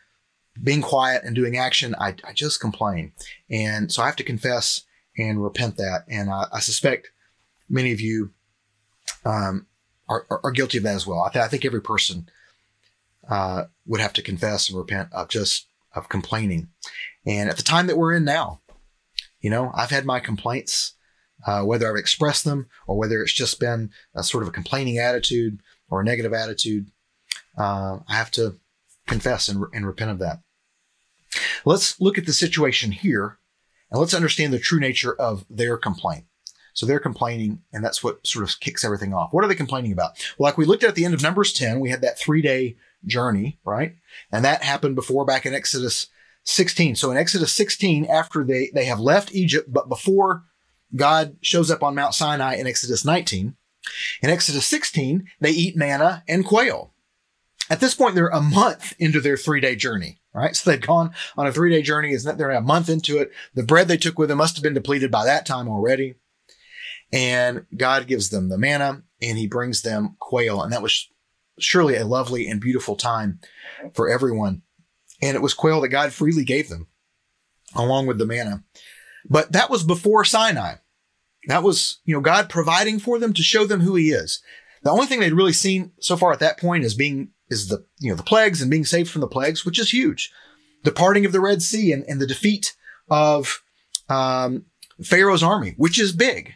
being 0.61 0.81
quiet 0.81 1.23
and 1.23 1.33
doing 1.33 1.57
action, 1.57 1.95
I, 1.97 2.15
I 2.25 2.33
just 2.33 2.59
complain. 2.59 3.13
And 3.49 3.89
so 3.89 4.03
I 4.03 4.05
have 4.05 4.17
to 4.17 4.23
confess 4.23 4.81
and 5.17 5.41
repent 5.41 5.77
that. 5.77 6.03
And 6.09 6.29
I, 6.29 6.47
I 6.51 6.59
suspect 6.59 7.09
many 7.69 7.93
of 7.93 8.01
you 8.01 8.31
um, 9.23 9.67
are, 10.09 10.25
are, 10.29 10.41
are, 10.43 10.51
guilty 10.51 10.77
of 10.79 10.83
that 10.83 10.95
as 10.95 11.07
well. 11.07 11.21
I, 11.21 11.31
th- 11.31 11.45
I 11.45 11.47
think 11.47 11.63
every 11.63 11.81
person 11.81 12.27
uh, 13.29 13.63
would 13.85 14.01
have 14.01 14.13
to 14.13 14.21
confess 14.21 14.67
and 14.67 14.77
repent 14.77 15.07
of 15.13 15.29
just 15.29 15.67
of 15.95 16.09
complaining. 16.09 16.67
And 17.25 17.49
at 17.49 17.55
the 17.55 17.63
time 17.63 17.87
that 17.87 17.97
we're 17.97 18.13
in 18.13 18.25
now, 18.25 18.59
you 19.39 19.49
know, 19.49 19.71
I've 19.73 19.91
had 19.91 20.05
my 20.05 20.19
complaints. 20.19 20.95
Uh, 21.45 21.63
whether 21.63 21.89
I've 21.89 21.99
expressed 21.99 22.45
them 22.45 22.67
or 22.87 22.97
whether 22.97 23.21
it's 23.21 23.33
just 23.33 23.59
been 23.59 23.91
a 24.15 24.23
sort 24.23 24.43
of 24.43 24.49
a 24.49 24.53
complaining 24.53 24.97
attitude 24.97 25.59
or 25.89 26.01
a 26.01 26.03
negative 26.03 26.33
attitude. 26.33 26.91
Uh, 27.57 27.99
I 28.07 28.15
have 28.15 28.31
to 28.31 28.57
confess 29.07 29.47
and, 29.49 29.65
and 29.73 29.85
repent 29.85 30.11
of 30.11 30.19
that. 30.19 30.39
Let's 31.65 31.99
look 31.99 32.17
at 32.17 32.25
the 32.25 32.33
situation 32.33 32.91
here 32.91 33.37
and 33.91 33.99
let's 33.99 34.13
understand 34.13 34.53
the 34.53 34.59
true 34.59 34.79
nature 34.79 35.13
of 35.13 35.45
their 35.49 35.77
complaint. 35.77 36.25
So 36.73 36.87
they're 36.87 36.99
complaining, 36.99 37.61
and 37.71 37.85
that's 37.85 38.03
what 38.03 38.25
sort 38.25 38.49
of 38.49 38.59
kicks 38.59 38.83
everything 38.83 39.13
off. 39.13 39.31
What 39.31 39.43
are 39.43 39.47
they 39.47 39.53
complaining 39.53 39.91
about? 39.91 40.13
Well, 40.37 40.49
like 40.49 40.57
we 40.57 40.65
looked 40.65 40.83
at 40.83 40.89
at 40.89 40.95
the 40.95 41.05
end 41.05 41.13
of 41.13 41.21
Numbers 41.21 41.53
10, 41.53 41.79
we 41.79 41.91
had 41.91 42.01
that 42.01 42.17
three 42.17 42.41
day 42.41 42.77
journey, 43.05 43.59
right? 43.63 43.95
And 44.31 44.43
that 44.43 44.63
happened 44.63 44.95
before 44.95 45.25
back 45.25 45.45
in 45.45 45.53
Exodus 45.53 46.07
16. 46.45 46.95
So 46.95 47.11
in 47.11 47.17
Exodus 47.17 47.53
16, 47.53 48.05
after 48.05 48.43
they, 48.43 48.71
they 48.73 48.85
have 48.85 48.99
left 48.99 49.35
Egypt, 49.35 49.71
but 49.71 49.87
before 49.87 50.43
God 50.95 51.37
shows 51.41 51.71
up 51.71 51.83
on 51.83 51.95
Mount 51.95 52.13
Sinai 52.13 52.55
in 52.55 52.67
Exodus 52.67 53.03
19, 53.03 53.55
in 54.21 54.29
Exodus 54.29 54.67
16, 54.67 55.29
they 55.39 55.51
eat 55.51 55.75
manna 55.75 56.23
and 56.27 56.45
quail. 56.45 56.93
At 57.69 57.79
this 57.79 57.95
point, 57.95 58.15
they're 58.15 58.27
a 58.27 58.41
month 58.41 58.93
into 58.99 59.19
their 59.19 59.37
three 59.37 59.61
day 59.61 59.75
journey, 59.75 60.19
right? 60.33 60.55
So 60.55 60.69
they've 60.69 60.81
gone 60.81 61.13
on 61.37 61.47
a 61.47 61.51
three 61.51 61.71
day 61.71 61.81
journey. 61.81 62.11
Isn't 62.11 62.29
that 62.29 62.37
they're 62.37 62.51
a 62.51 62.61
month 62.61 62.89
into 62.89 63.17
it? 63.17 63.31
The 63.53 63.63
bread 63.63 63.87
they 63.87 63.97
took 63.97 64.19
with 64.19 64.29
them 64.29 64.37
must 64.37 64.55
have 64.55 64.63
been 64.63 64.73
depleted 64.73 65.11
by 65.11 65.25
that 65.25 65.45
time 65.45 65.67
already. 65.67 66.15
And 67.11 67.65
God 67.75 68.07
gives 68.07 68.29
them 68.29 68.49
the 68.49 68.57
manna 68.57 69.03
and 69.21 69.37
he 69.37 69.47
brings 69.47 69.81
them 69.81 70.15
quail. 70.19 70.61
And 70.61 70.73
that 70.73 70.81
was 70.81 71.09
surely 71.59 71.95
a 71.95 72.05
lovely 72.05 72.47
and 72.47 72.59
beautiful 72.59 72.95
time 72.95 73.39
for 73.93 74.09
everyone. 74.09 74.63
And 75.21 75.35
it 75.35 75.41
was 75.41 75.53
quail 75.53 75.79
that 75.81 75.89
God 75.89 76.11
freely 76.11 76.43
gave 76.43 76.69
them 76.69 76.87
along 77.75 78.07
with 78.07 78.17
the 78.17 78.25
manna. 78.25 78.63
But 79.29 79.51
that 79.53 79.69
was 79.69 79.83
before 79.83 80.25
Sinai. 80.25 80.75
That 81.47 81.63
was, 81.63 81.99
you 82.05 82.15
know, 82.15 82.21
God 82.21 82.49
providing 82.49 82.99
for 82.99 83.19
them 83.19 83.33
to 83.33 83.43
show 83.43 83.65
them 83.65 83.81
who 83.81 83.95
he 83.95 84.11
is. 84.11 84.41
The 84.83 84.91
only 84.91 85.05
thing 85.05 85.19
they'd 85.19 85.33
really 85.33 85.53
seen 85.53 85.91
so 85.99 86.17
far 86.17 86.31
at 86.33 86.39
that 86.39 86.59
point 86.59 86.83
is 86.83 86.93
being, 86.93 87.29
is 87.49 87.67
the, 87.67 87.85
you 87.99 88.09
know, 88.09 88.15
the 88.15 88.23
plagues 88.23 88.61
and 88.61 88.71
being 88.71 88.85
saved 88.85 89.09
from 89.09 89.21
the 89.21 89.27
plagues, 89.27 89.65
which 89.65 89.79
is 89.79 89.91
huge. 89.91 90.31
The 90.83 90.91
parting 90.91 91.25
of 91.25 91.31
the 91.31 91.41
Red 91.41 91.61
Sea 91.61 91.91
and, 91.91 92.03
and 92.07 92.19
the 92.21 92.27
defeat 92.27 92.75
of, 93.09 93.61
um, 94.09 94.65
Pharaoh's 95.01 95.43
army, 95.43 95.73
which 95.77 95.99
is 95.99 96.11
big. 96.11 96.53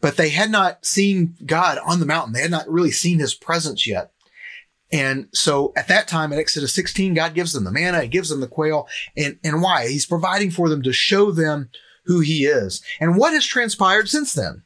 But 0.00 0.16
they 0.16 0.28
had 0.28 0.50
not 0.50 0.84
seen 0.84 1.36
God 1.46 1.78
on 1.78 2.00
the 2.00 2.06
mountain. 2.06 2.34
They 2.34 2.42
had 2.42 2.50
not 2.50 2.68
really 2.68 2.90
seen 2.90 3.18
his 3.18 3.34
presence 3.34 3.86
yet. 3.86 4.12
And 4.92 5.28
so 5.32 5.72
at 5.76 5.88
that 5.88 6.08
time 6.08 6.32
in 6.32 6.38
Exodus 6.38 6.74
16, 6.74 7.14
God 7.14 7.34
gives 7.34 7.52
them 7.52 7.64
the 7.64 7.72
manna, 7.72 8.02
he 8.02 8.08
gives 8.08 8.28
them 8.28 8.40
the 8.40 8.46
quail. 8.46 8.86
And, 9.16 9.38
and 9.42 9.62
why? 9.62 9.88
He's 9.88 10.06
providing 10.06 10.50
for 10.50 10.68
them 10.68 10.82
to 10.82 10.92
show 10.92 11.30
them 11.30 11.70
who 12.04 12.20
he 12.20 12.44
is. 12.44 12.82
And 13.00 13.16
what 13.16 13.32
has 13.32 13.44
transpired 13.44 14.08
since 14.08 14.32
then? 14.32 14.62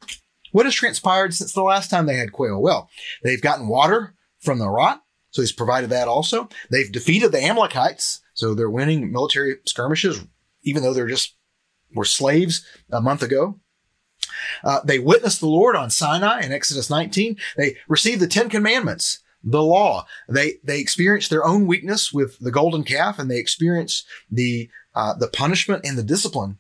What 0.53 0.67
has 0.67 0.75
transpired 0.75 1.35
since 1.35 1.53
the 1.53 1.63
last 1.63 1.91
time 1.91 2.07
they 2.07 2.17
had 2.17 2.33
quail? 2.33 2.61
Well, 2.61 2.89
they've 3.23 3.43
gotten 3.43 3.69
water 3.69 4.15
from 4.41 4.59
the 4.59 4.69
rock. 4.69 5.03
So 5.31 5.43
he's 5.43 5.53
provided 5.53 5.91
that 5.91 6.09
also. 6.09 6.49
They've 6.71 6.91
defeated 6.91 7.33
the 7.33 7.43
Amalekites. 7.43 8.21
So 8.35 8.55
they're 8.55 8.71
winning 8.71 9.13
military 9.13 9.57
skirmishes, 9.67 10.25
even 10.63 10.83
though 10.83 10.95
they're 10.95 11.07
just 11.07 11.35
were 11.95 12.05
slaves 12.05 12.65
a 12.91 13.01
month 13.01 13.23
ago. 13.23 13.61
Uh, 14.63 14.81
they 14.85 14.99
witnessed 14.99 15.41
the 15.41 15.47
Lord 15.49 15.75
on 15.77 15.91
Sinai 15.91 16.41
in 16.41 16.53
Exodus 16.53 16.91
19. 16.91 17.37
They 17.57 17.77
received 17.89 18.21
the 18.21 18.27
Ten 18.27 18.49
Commandments 18.49 19.21
the 19.43 19.63
law. 19.63 20.07
They 20.29 20.55
they 20.65 20.81
experienced 20.81 21.31
their 21.31 21.45
own 21.45 21.67
weakness 21.67 22.13
with 22.13 22.39
the 22.39 22.51
golden 22.51 22.85
calf, 22.85 23.19
and 23.19 23.31
they 23.31 23.39
experienced 23.39 24.07
the 24.31 24.69
uh, 24.95 25.15
the 25.15 25.29
punishment 25.29 25.85
and 25.85 25.97
the 25.97 26.03
discipline 26.03 26.59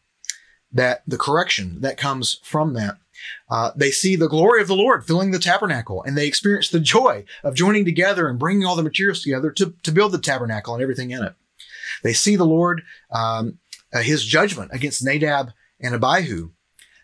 that 0.78 1.02
the 1.06 1.18
correction 1.18 1.80
that 1.80 1.96
comes 1.96 2.40
from 2.44 2.74
that. 2.74 2.98
Uh, 3.50 3.72
they 3.74 3.90
see 3.90 4.14
the 4.14 4.28
glory 4.28 4.62
of 4.62 4.68
the 4.68 4.76
Lord 4.76 5.04
filling 5.04 5.32
the 5.32 5.38
tabernacle, 5.40 6.02
and 6.04 6.16
they 6.16 6.26
experience 6.26 6.68
the 6.68 6.78
joy 6.78 7.24
of 7.42 7.56
joining 7.56 7.84
together 7.84 8.28
and 8.28 8.38
bringing 8.38 8.64
all 8.64 8.76
the 8.76 8.82
materials 8.82 9.22
together 9.22 9.50
to, 9.50 9.74
to 9.82 9.92
build 9.92 10.12
the 10.12 10.18
tabernacle 10.18 10.74
and 10.74 10.82
everything 10.82 11.10
in 11.10 11.24
it. 11.24 11.34
They 12.04 12.12
see 12.12 12.36
the 12.36 12.46
Lord, 12.46 12.82
um, 13.10 13.58
uh, 13.92 14.02
his 14.02 14.24
judgment 14.24 14.70
against 14.72 15.04
Nadab 15.04 15.52
and 15.80 15.94
Abihu. 15.94 16.50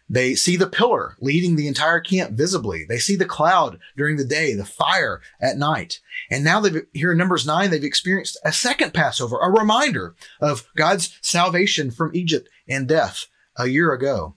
They 0.08 0.34
see 0.34 0.56
the 0.56 0.68
pillar 0.68 1.16
leading 1.18 1.56
the 1.56 1.66
entire 1.66 1.98
camp 1.98 2.32
visibly. 2.32 2.84
They 2.84 2.98
see 2.98 3.16
the 3.16 3.24
cloud 3.24 3.80
during 3.96 4.16
the 4.16 4.24
day, 4.24 4.54
the 4.54 4.64
fire 4.64 5.20
at 5.40 5.56
night. 5.56 6.00
And 6.30 6.44
now 6.44 6.60
they've, 6.60 6.86
here 6.92 7.12
in 7.12 7.18
Numbers 7.18 7.46
9, 7.46 7.70
they've 7.70 7.82
experienced 7.82 8.38
a 8.44 8.52
second 8.52 8.94
Passover, 8.94 9.38
a 9.40 9.50
reminder 9.50 10.14
of 10.40 10.68
God's 10.76 11.18
salvation 11.22 11.90
from 11.90 12.14
Egypt 12.14 12.48
and 12.68 12.86
death 12.86 13.26
a 13.56 13.66
year 13.66 13.92
ago. 13.92 14.36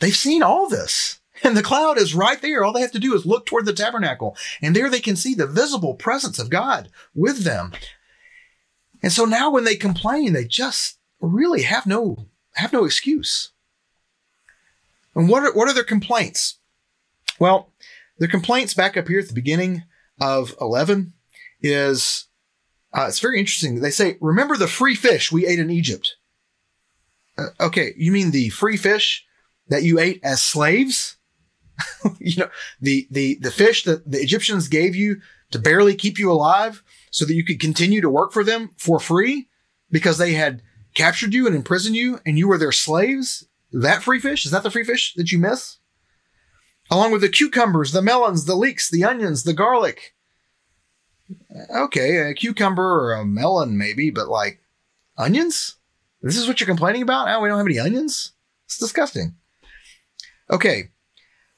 They've 0.00 0.14
seen 0.14 0.42
all 0.42 0.68
this. 0.68 1.20
And 1.42 1.56
the 1.56 1.62
cloud 1.62 1.98
is 1.98 2.14
right 2.14 2.40
there. 2.40 2.64
All 2.64 2.72
they 2.72 2.80
have 2.80 2.92
to 2.92 2.98
do 2.98 3.14
is 3.14 3.26
look 3.26 3.46
toward 3.46 3.66
the 3.66 3.72
tabernacle. 3.72 4.36
And 4.62 4.74
there 4.74 4.88
they 4.88 5.00
can 5.00 5.16
see 5.16 5.34
the 5.34 5.46
visible 5.46 5.94
presence 5.94 6.38
of 6.38 6.50
God 6.50 6.88
with 7.14 7.44
them. 7.44 7.72
And 9.02 9.12
so 9.12 9.24
now 9.24 9.50
when 9.50 9.64
they 9.64 9.76
complain, 9.76 10.32
they 10.32 10.44
just 10.44 10.98
really 11.20 11.62
have 11.62 11.86
no, 11.86 12.26
have 12.54 12.72
no 12.72 12.84
excuse. 12.84 13.50
And 15.14 15.28
what 15.28 15.42
are, 15.42 15.52
what 15.52 15.68
are 15.68 15.74
their 15.74 15.84
complaints? 15.84 16.58
Well, 17.38 17.70
their 18.18 18.28
complaints 18.28 18.74
back 18.74 18.96
up 18.96 19.08
here 19.08 19.20
at 19.20 19.28
the 19.28 19.34
beginning 19.34 19.84
of 20.20 20.54
11 20.60 21.12
is, 21.60 22.26
uh, 22.94 23.06
it's 23.08 23.20
very 23.20 23.38
interesting. 23.38 23.80
They 23.80 23.90
say, 23.90 24.16
remember 24.20 24.56
the 24.56 24.66
free 24.66 24.94
fish 24.94 25.30
we 25.30 25.46
ate 25.46 25.58
in 25.58 25.70
Egypt. 25.70 26.16
Uh, 27.38 27.48
okay. 27.60 27.94
You 27.96 28.12
mean 28.12 28.30
the 28.30 28.48
free 28.50 28.76
fish 28.76 29.24
that 29.68 29.82
you 29.82 29.98
ate 29.98 30.20
as 30.22 30.42
slaves? 30.42 31.16
you 32.18 32.36
know, 32.36 32.48
the, 32.80 33.06
the, 33.10 33.38
the 33.40 33.50
fish 33.50 33.84
that 33.84 34.10
the 34.10 34.18
Egyptians 34.18 34.68
gave 34.68 34.96
you 34.96 35.20
to 35.50 35.58
barely 35.58 35.94
keep 35.94 36.18
you 36.18 36.30
alive 36.30 36.82
so 37.10 37.24
that 37.24 37.34
you 37.34 37.44
could 37.44 37.60
continue 37.60 38.00
to 38.00 38.10
work 38.10 38.32
for 38.32 38.42
them 38.42 38.70
for 38.76 38.98
free 38.98 39.48
because 39.90 40.18
they 40.18 40.32
had 40.32 40.62
captured 40.94 41.34
you 41.34 41.46
and 41.46 41.54
imprisoned 41.54 41.94
you 41.94 42.20
and 42.24 42.38
you 42.38 42.48
were 42.48 42.58
their 42.58 42.72
slaves 42.72 43.46
that 43.72 44.02
free 44.02 44.20
fish? 44.20 44.44
Is 44.44 44.52
that 44.52 44.62
the 44.62 44.70
free 44.70 44.84
fish 44.84 45.14
that 45.16 45.32
you 45.32 45.38
miss? 45.38 45.78
Along 46.90 47.12
with 47.12 47.20
the 47.20 47.28
cucumbers, 47.28 47.92
the 47.92 48.02
melons, 48.02 48.44
the 48.44 48.54
leeks, 48.54 48.88
the 48.88 49.04
onions, 49.04 49.42
the 49.42 49.52
garlic. 49.52 50.14
Okay, 51.74 52.16
a 52.18 52.34
cucumber 52.34 53.00
or 53.00 53.12
a 53.14 53.24
melon 53.24 53.76
maybe, 53.76 54.10
but 54.10 54.28
like 54.28 54.60
onions? 55.18 55.76
This 56.22 56.36
is 56.36 56.48
what 56.48 56.60
you're 56.60 56.66
complaining 56.66 57.02
about? 57.02 57.26
Now 57.26 57.42
we 57.42 57.48
don't 57.48 57.58
have 57.58 57.66
any 57.66 57.78
onions? 57.78 58.32
It's 58.64 58.78
disgusting. 58.78 59.36
Okay. 60.50 60.90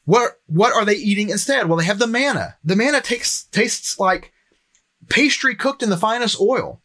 What 0.04 0.40
what 0.46 0.72
are 0.74 0.84
they 0.84 0.94
eating 0.94 1.30
instead? 1.30 1.68
Well, 1.68 1.78
they 1.78 1.84
have 1.84 1.98
the 1.98 2.06
manna. 2.06 2.56
The 2.64 2.76
manna 2.76 3.00
takes 3.00 3.44
tastes 3.44 3.98
like 3.98 4.32
pastry 5.08 5.54
cooked 5.54 5.82
in 5.82 5.90
the 5.90 5.96
finest 5.96 6.40
oil. 6.40 6.82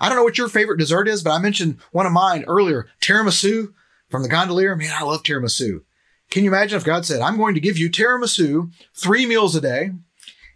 I 0.00 0.08
don't 0.08 0.16
know 0.16 0.24
what 0.24 0.38
your 0.38 0.48
favorite 0.48 0.78
dessert 0.78 1.06
is, 1.06 1.22
but 1.22 1.32
I 1.32 1.38
mentioned 1.38 1.78
one 1.92 2.06
of 2.06 2.12
mine 2.12 2.44
earlier, 2.48 2.88
tiramisu 3.00 3.72
from 4.08 4.22
the 4.22 4.28
gondolier. 4.28 4.74
Man, 4.74 4.92
I 4.92 5.04
love 5.04 5.22
tiramisu. 5.22 5.82
Can 6.30 6.44
you 6.44 6.50
imagine 6.50 6.76
if 6.76 6.84
God 6.84 7.04
said, 7.04 7.20
I'm 7.20 7.36
going 7.36 7.54
to 7.54 7.60
give 7.60 7.78
you 7.78 7.90
tiramisu 7.90 8.72
three 8.94 9.26
meals 9.26 9.54
a 9.54 9.60
day 9.60 9.92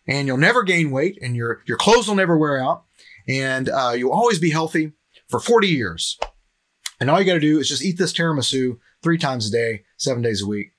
and 0.06 0.26
you'll 0.26 0.36
never 0.38 0.62
gain 0.62 0.90
weight 0.90 1.18
and 1.20 1.36
your, 1.36 1.62
your 1.66 1.76
clothes 1.76 2.08
will 2.08 2.14
never 2.14 2.36
wear 2.36 2.58
out 2.58 2.84
and 3.28 3.68
uh, 3.68 3.92
you'll 3.96 4.10
always 4.10 4.38
be 4.38 4.50
healthy 4.50 4.92
for 5.28 5.38
40 5.38 5.68
years. 5.68 6.18
And 6.98 7.10
all 7.10 7.20
you 7.20 7.26
got 7.26 7.34
to 7.34 7.40
do 7.40 7.58
is 7.58 7.68
just 7.68 7.84
eat 7.84 7.98
this 7.98 8.12
tiramisu 8.12 8.78
three 9.02 9.18
times 9.18 9.48
a 9.48 9.52
day, 9.52 9.84
seven 9.96 10.22
days 10.22 10.42
a 10.42 10.46
week. 10.46 10.72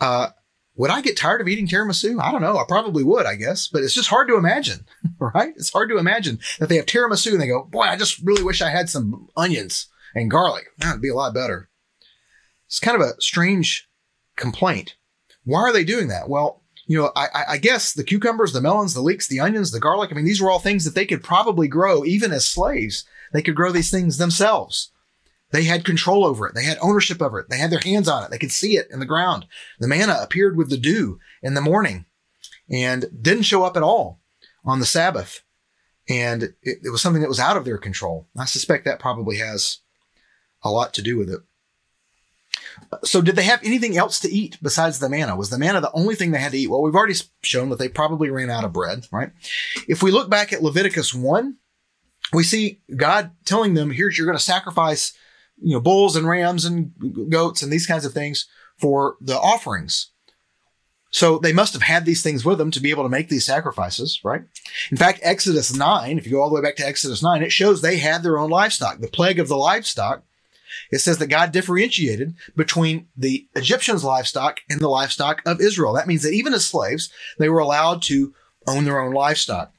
Uh, 0.00 0.28
would 0.76 0.90
I 0.90 1.00
get 1.00 1.16
tired 1.16 1.40
of 1.40 1.48
eating 1.48 1.66
tiramisu? 1.66 2.20
I 2.20 2.30
don't 2.30 2.42
know. 2.42 2.58
I 2.58 2.64
probably 2.68 3.02
would, 3.02 3.26
I 3.26 3.34
guess, 3.34 3.66
but 3.66 3.82
it's 3.82 3.94
just 3.94 4.10
hard 4.10 4.28
to 4.28 4.36
imagine, 4.36 4.86
right? 5.18 5.54
It's 5.56 5.72
hard 5.72 5.88
to 5.88 5.98
imagine 5.98 6.38
that 6.58 6.68
they 6.68 6.76
have 6.76 6.86
tiramisu 6.86 7.32
and 7.32 7.40
they 7.40 7.48
go, 7.48 7.64
boy, 7.64 7.82
I 7.82 7.96
just 7.96 8.20
really 8.22 8.42
wish 8.42 8.60
I 8.60 8.70
had 8.70 8.88
some 8.88 9.28
onions 9.36 9.88
and 10.14 10.30
garlic. 10.30 10.66
That'd 10.78 11.02
be 11.02 11.08
a 11.08 11.14
lot 11.14 11.34
better. 11.34 11.70
It's 12.66 12.80
kind 12.80 13.00
of 13.00 13.06
a 13.06 13.20
strange 13.20 13.88
complaint. 14.36 14.96
Why 15.44 15.60
are 15.60 15.72
they 15.72 15.84
doing 15.84 16.08
that? 16.08 16.28
Well, 16.28 16.62
you 16.86 17.00
know, 17.00 17.10
I, 17.16 17.28
I, 17.48 17.58
guess 17.58 17.92
the 17.92 18.04
cucumbers, 18.04 18.52
the 18.52 18.60
melons, 18.60 18.94
the 18.94 19.00
leeks, 19.00 19.26
the 19.26 19.40
onions, 19.40 19.72
the 19.72 19.80
garlic, 19.80 20.10
I 20.12 20.14
mean, 20.14 20.24
these 20.24 20.40
were 20.40 20.50
all 20.50 20.60
things 20.60 20.84
that 20.84 20.94
they 20.94 21.04
could 21.04 21.22
probably 21.22 21.66
grow 21.66 22.04
even 22.04 22.32
as 22.32 22.46
slaves. 22.46 23.04
They 23.32 23.42
could 23.42 23.56
grow 23.56 23.72
these 23.72 23.90
things 23.90 24.18
themselves. 24.18 24.92
They 25.56 25.64
had 25.64 25.86
control 25.86 26.26
over 26.26 26.46
it. 26.46 26.54
They 26.54 26.64
had 26.64 26.76
ownership 26.82 27.22
over 27.22 27.40
it. 27.40 27.48
They 27.48 27.56
had 27.56 27.70
their 27.70 27.78
hands 27.78 28.08
on 28.08 28.22
it. 28.22 28.30
They 28.30 28.36
could 28.36 28.52
see 28.52 28.76
it 28.76 28.88
in 28.90 29.00
the 29.00 29.06
ground. 29.06 29.46
The 29.78 29.88
manna 29.88 30.18
appeared 30.20 30.54
with 30.54 30.68
the 30.68 30.76
dew 30.76 31.18
in 31.42 31.54
the 31.54 31.62
morning 31.62 32.04
and 32.70 33.06
didn't 33.22 33.44
show 33.44 33.64
up 33.64 33.74
at 33.74 33.82
all 33.82 34.20
on 34.66 34.80
the 34.80 34.84
Sabbath. 34.84 35.44
And 36.10 36.42
it, 36.42 36.80
it 36.82 36.92
was 36.92 37.00
something 37.00 37.22
that 37.22 37.28
was 37.28 37.40
out 37.40 37.56
of 37.56 37.64
their 37.64 37.78
control. 37.78 38.28
I 38.38 38.44
suspect 38.44 38.84
that 38.84 39.00
probably 39.00 39.38
has 39.38 39.78
a 40.62 40.70
lot 40.70 40.92
to 40.92 41.02
do 41.02 41.16
with 41.16 41.30
it. 41.30 41.40
So 43.02 43.22
did 43.22 43.34
they 43.36 43.44
have 43.44 43.64
anything 43.64 43.96
else 43.96 44.20
to 44.20 44.30
eat 44.30 44.58
besides 44.60 44.98
the 44.98 45.08
manna? 45.08 45.36
Was 45.36 45.48
the 45.48 45.58
manna 45.58 45.80
the 45.80 45.90
only 45.92 46.16
thing 46.16 46.32
they 46.32 46.38
had 46.38 46.52
to 46.52 46.58
eat? 46.58 46.68
Well, 46.68 46.82
we've 46.82 46.94
already 46.94 47.18
shown 47.42 47.70
that 47.70 47.78
they 47.78 47.88
probably 47.88 48.28
ran 48.28 48.50
out 48.50 48.64
of 48.64 48.74
bread, 48.74 49.06
right? 49.10 49.30
If 49.88 50.02
we 50.02 50.10
look 50.10 50.28
back 50.28 50.52
at 50.52 50.62
Leviticus 50.62 51.14
1, 51.14 51.56
we 52.34 52.42
see 52.42 52.82
God 52.94 53.30
telling 53.46 53.72
them, 53.72 53.90
here's, 53.90 54.18
you're 54.18 54.26
going 54.26 54.36
to 54.36 54.44
sacrifice, 54.44 55.14
you 55.58 55.74
know, 55.74 55.80
bulls 55.80 56.16
and 56.16 56.28
rams 56.28 56.64
and 56.64 56.92
goats 57.30 57.62
and 57.62 57.72
these 57.72 57.86
kinds 57.86 58.04
of 58.04 58.12
things 58.12 58.46
for 58.78 59.16
the 59.20 59.38
offerings. 59.38 60.10
So 61.10 61.38
they 61.38 61.52
must 61.52 61.72
have 61.72 61.82
had 61.82 62.04
these 62.04 62.22
things 62.22 62.44
with 62.44 62.58
them 62.58 62.70
to 62.72 62.80
be 62.80 62.90
able 62.90 63.04
to 63.04 63.08
make 63.08 63.28
these 63.28 63.46
sacrifices, 63.46 64.20
right? 64.22 64.42
In 64.90 64.96
fact, 64.96 65.20
Exodus 65.22 65.74
9, 65.74 66.18
if 66.18 66.26
you 66.26 66.32
go 66.32 66.42
all 66.42 66.50
the 66.50 66.56
way 66.56 66.60
back 66.60 66.76
to 66.76 66.86
Exodus 66.86 67.22
9, 67.22 67.42
it 67.42 67.52
shows 67.52 67.80
they 67.80 67.98
had 67.98 68.22
their 68.22 68.38
own 68.38 68.50
livestock. 68.50 68.98
The 68.98 69.08
plague 69.08 69.38
of 69.38 69.48
the 69.48 69.56
livestock, 69.56 70.24
it 70.90 70.98
says 70.98 71.18
that 71.18 71.28
God 71.28 71.52
differentiated 71.52 72.34
between 72.54 73.06
the 73.16 73.48
Egyptians' 73.54 74.04
livestock 74.04 74.60
and 74.68 74.80
the 74.80 74.88
livestock 74.88 75.40
of 75.46 75.60
Israel. 75.60 75.94
That 75.94 76.08
means 76.08 76.22
that 76.22 76.34
even 76.34 76.52
as 76.52 76.66
slaves, 76.66 77.10
they 77.38 77.48
were 77.48 77.60
allowed 77.60 78.02
to 78.02 78.34
own 78.66 78.84
their 78.84 79.00
own 79.00 79.14
livestock. 79.14 79.72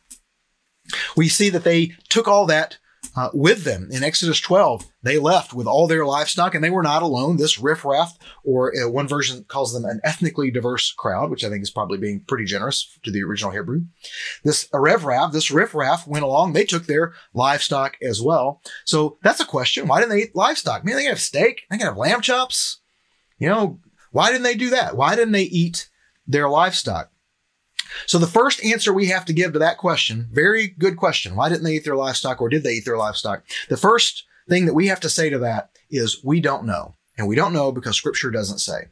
We 1.15 1.27
see 1.27 1.49
that 1.49 1.65
they 1.65 1.93
took 2.09 2.27
all 2.27 2.45
that 2.47 2.77
uh, 3.17 3.29
with 3.33 3.63
them. 3.63 3.89
In 3.91 4.03
Exodus 4.03 4.39
12, 4.39 4.85
they 5.01 5.17
left 5.17 5.51
with 5.51 5.65
all 5.65 5.87
their 5.87 6.05
livestock 6.05 6.53
and 6.53 6.63
they 6.63 6.69
were 6.69 6.83
not 6.83 7.01
alone. 7.01 7.37
This 7.37 7.57
riffraff, 7.57 8.15
or 8.43 8.71
uh, 8.77 8.87
one 8.87 9.07
version 9.07 9.43
calls 9.47 9.73
them 9.73 9.85
an 9.85 9.99
ethnically 10.03 10.51
diverse 10.51 10.91
crowd, 10.91 11.31
which 11.31 11.43
I 11.43 11.49
think 11.49 11.63
is 11.63 11.71
probably 11.71 11.97
being 11.97 12.23
pretty 12.27 12.45
generous 12.45 12.97
to 13.03 13.09
the 13.09 13.23
original 13.23 13.51
Hebrew. 13.51 13.85
This 14.43 14.69
riffraff, 14.71 15.31
this 15.33 15.49
riffraff 15.49 16.05
went 16.05 16.23
along. 16.23 16.53
They 16.53 16.63
took 16.63 16.85
their 16.85 17.13
livestock 17.33 17.97
as 18.03 18.21
well. 18.21 18.61
So 18.85 19.17
that's 19.23 19.39
a 19.39 19.45
question. 19.45 19.87
Why 19.87 19.99
didn't 19.99 20.15
they 20.15 20.23
eat 20.23 20.35
livestock? 20.35 20.85
Maybe 20.85 20.97
they 20.97 21.01
can 21.01 21.11
have 21.11 21.19
steak. 21.19 21.63
They 21.71 21.77
can 21.77 21.87
have 21.87 21.97
lamb 21.97 22.21
chops. 22.21 22.81
You 23.39 23.49
know, 23.49 23.79
why 24.11 24.31
didn't 24.31 24.43
they 24.43 24.55
do 24.55 24.69
that? 24.69 24.95
Why 24.95 25.15
didn't 25.15 25.33
they 25.33 25.43
eat 25.43 25.89
their 26.27 26.47
livestock? 26.47 27.11
So 28.05 28.17
the 28.17 28.27
first 28.27 28.63
answer 28.63 28.93
we 28.93 29.07
have 29.07 29.25
to 29.25 29.33
give 29.33 29.53
to 29.53 29.59
that 29.59 29.77
question, 29.77 30.27
very 30.31 30.67
good 30.67 30.97
question. 30.97 31.35
Why 31.35 31.49
didn't 31.49 31.63
they 31.63 31.73
eat 31.73 31.85
their 31.85 31.95
livestock 31.95 32.41
or 32.41 32.49
did 32.49 32.63
they 32.63 32.73
eat 32.73 32.85
their 32.85 32.97
livestock? 32.97 33.43
The 33.69 33.77
first 33.77 34.25
thing 34.49 34.65
that 34.65 34.73
we 34.73 34.87
have 34.87 34.99
to 35.01 35.09
say 35.09 35.29
to 35.29 35.39
that 35.39 35.71
is 35.89 36.23
we 36.23 36.39
don't 36.39 36.65
know. 36.65 36.95
And 37.17 37.27
we 37.27 37.35
don't 37.35 37.53
know 37.53 37.71
because 37.71 37.95
scripture 37.95 38.29
doesn't 38.29 38.59
say. 38.59 38.89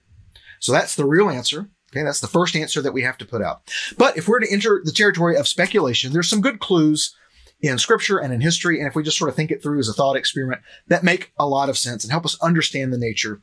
So 0.60 0.72
that's 0.72 0.96
the 0.96 1.06
real 1.06 1.30
answer. 1.30 1.70
Okay. 1.92 2.04
That's 2.04 2.20
the 2.20 2.28
first 2.28 2.56
answer 2.56 2.82
that 2.82 2.94
we 2.94 3.04
have 3.04 3.18
to 3.20 3.26
put 3.26 3.42
out. 3.42 3.62
But 3.98 4.18
if 4.18 4.28
we're 4.28 4.40
to 4.40 4.52
enter 4.52 4.82
the 4.84 4.92
territory 4.92 5.38
of 5.38 5.48
speculation, 5.48 6.12
there's 6.12 6.30
some 6.30 6.42
good 6.42 6.60
clues 6.60 7.16
in 7.62 7.78
scripture 7.78 8.18
and 8.18 8.34
in 8.34 8.42
history. 8.42 8.80
And 8.80 8.88
if 8.88 8.96
we 8.96 9.04
just 9.04 9.18
sort 9.18 9.30
of 9.30 9.36
think 9.36 9.52
it 9.52 9.64
through 9.64 9.80
as 9.80 9.88
a 9.88 9.94
thought 9.94 10.18
experiment 10.18 10.62
that 10.88 11.04
make 11.04 11.32
a 11.38 11.48
lot 11.48 11.70
of 11.70 11.78
sense 11.78 12.04
and 12.04 12.12
help 12.12 12.26
us 12.26 12.38
understand 12.42 12.92
the 12.92 12.98
nature 12.98 13.42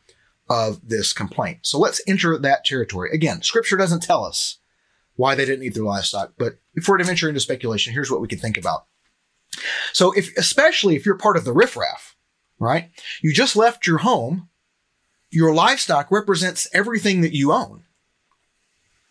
of 0.51 0.87
this 0.87 1.13
complaint. 1.13 1.61
So 1.63 1.79
let's 1.79 2.03
enter 2.07 2.37
that 2.37 2.65
territory. 2.65 3.11
Again, 3.13 3.43
scripture 3.43 3.77
doesn't 3.77 4.03
tell 4.03 4.25
us 4.25 4.59
why 5.17 5.35
they 5.35 5.45
didn't 5.45 5.65
eat 5.65 5.75
their 5.75 5.85
livestock. 5.85 6.33
But 6.39 6.55
if 6.75 6.89
we're 6.89 6.99
to 6.99 7.05
venture 7.05 7.29
into 7.29 7.41
speculation, 7.41 7.93
here's 7.93 8.11
what 8.11 8.21
we 8.21 8.29
can 8.29 8.39
think 8.39 8.57
about. 8.57 8.87
So 9.93 10.13
if, 10.13 10.35
especially 10.37 10.97
if 10.97 11.05
you're 11.05 11.17
part 11.17 11.37
of 11.37 11.45
the 11.45 11.53
riffraff, 11.53 12.17
right? 12.59 12.91
You 13.23 13.33
just 13.33 13.57
left 13.57 13.87
your 13.87 13.99
home. 13.99 14.49
Your 15.31 15.55
livestock 15.55 16.11
represents 16.11 16.69
everything 16.73 17.21
that 17.23 17.35
you 17.35 17.53
own. 17.53 17.85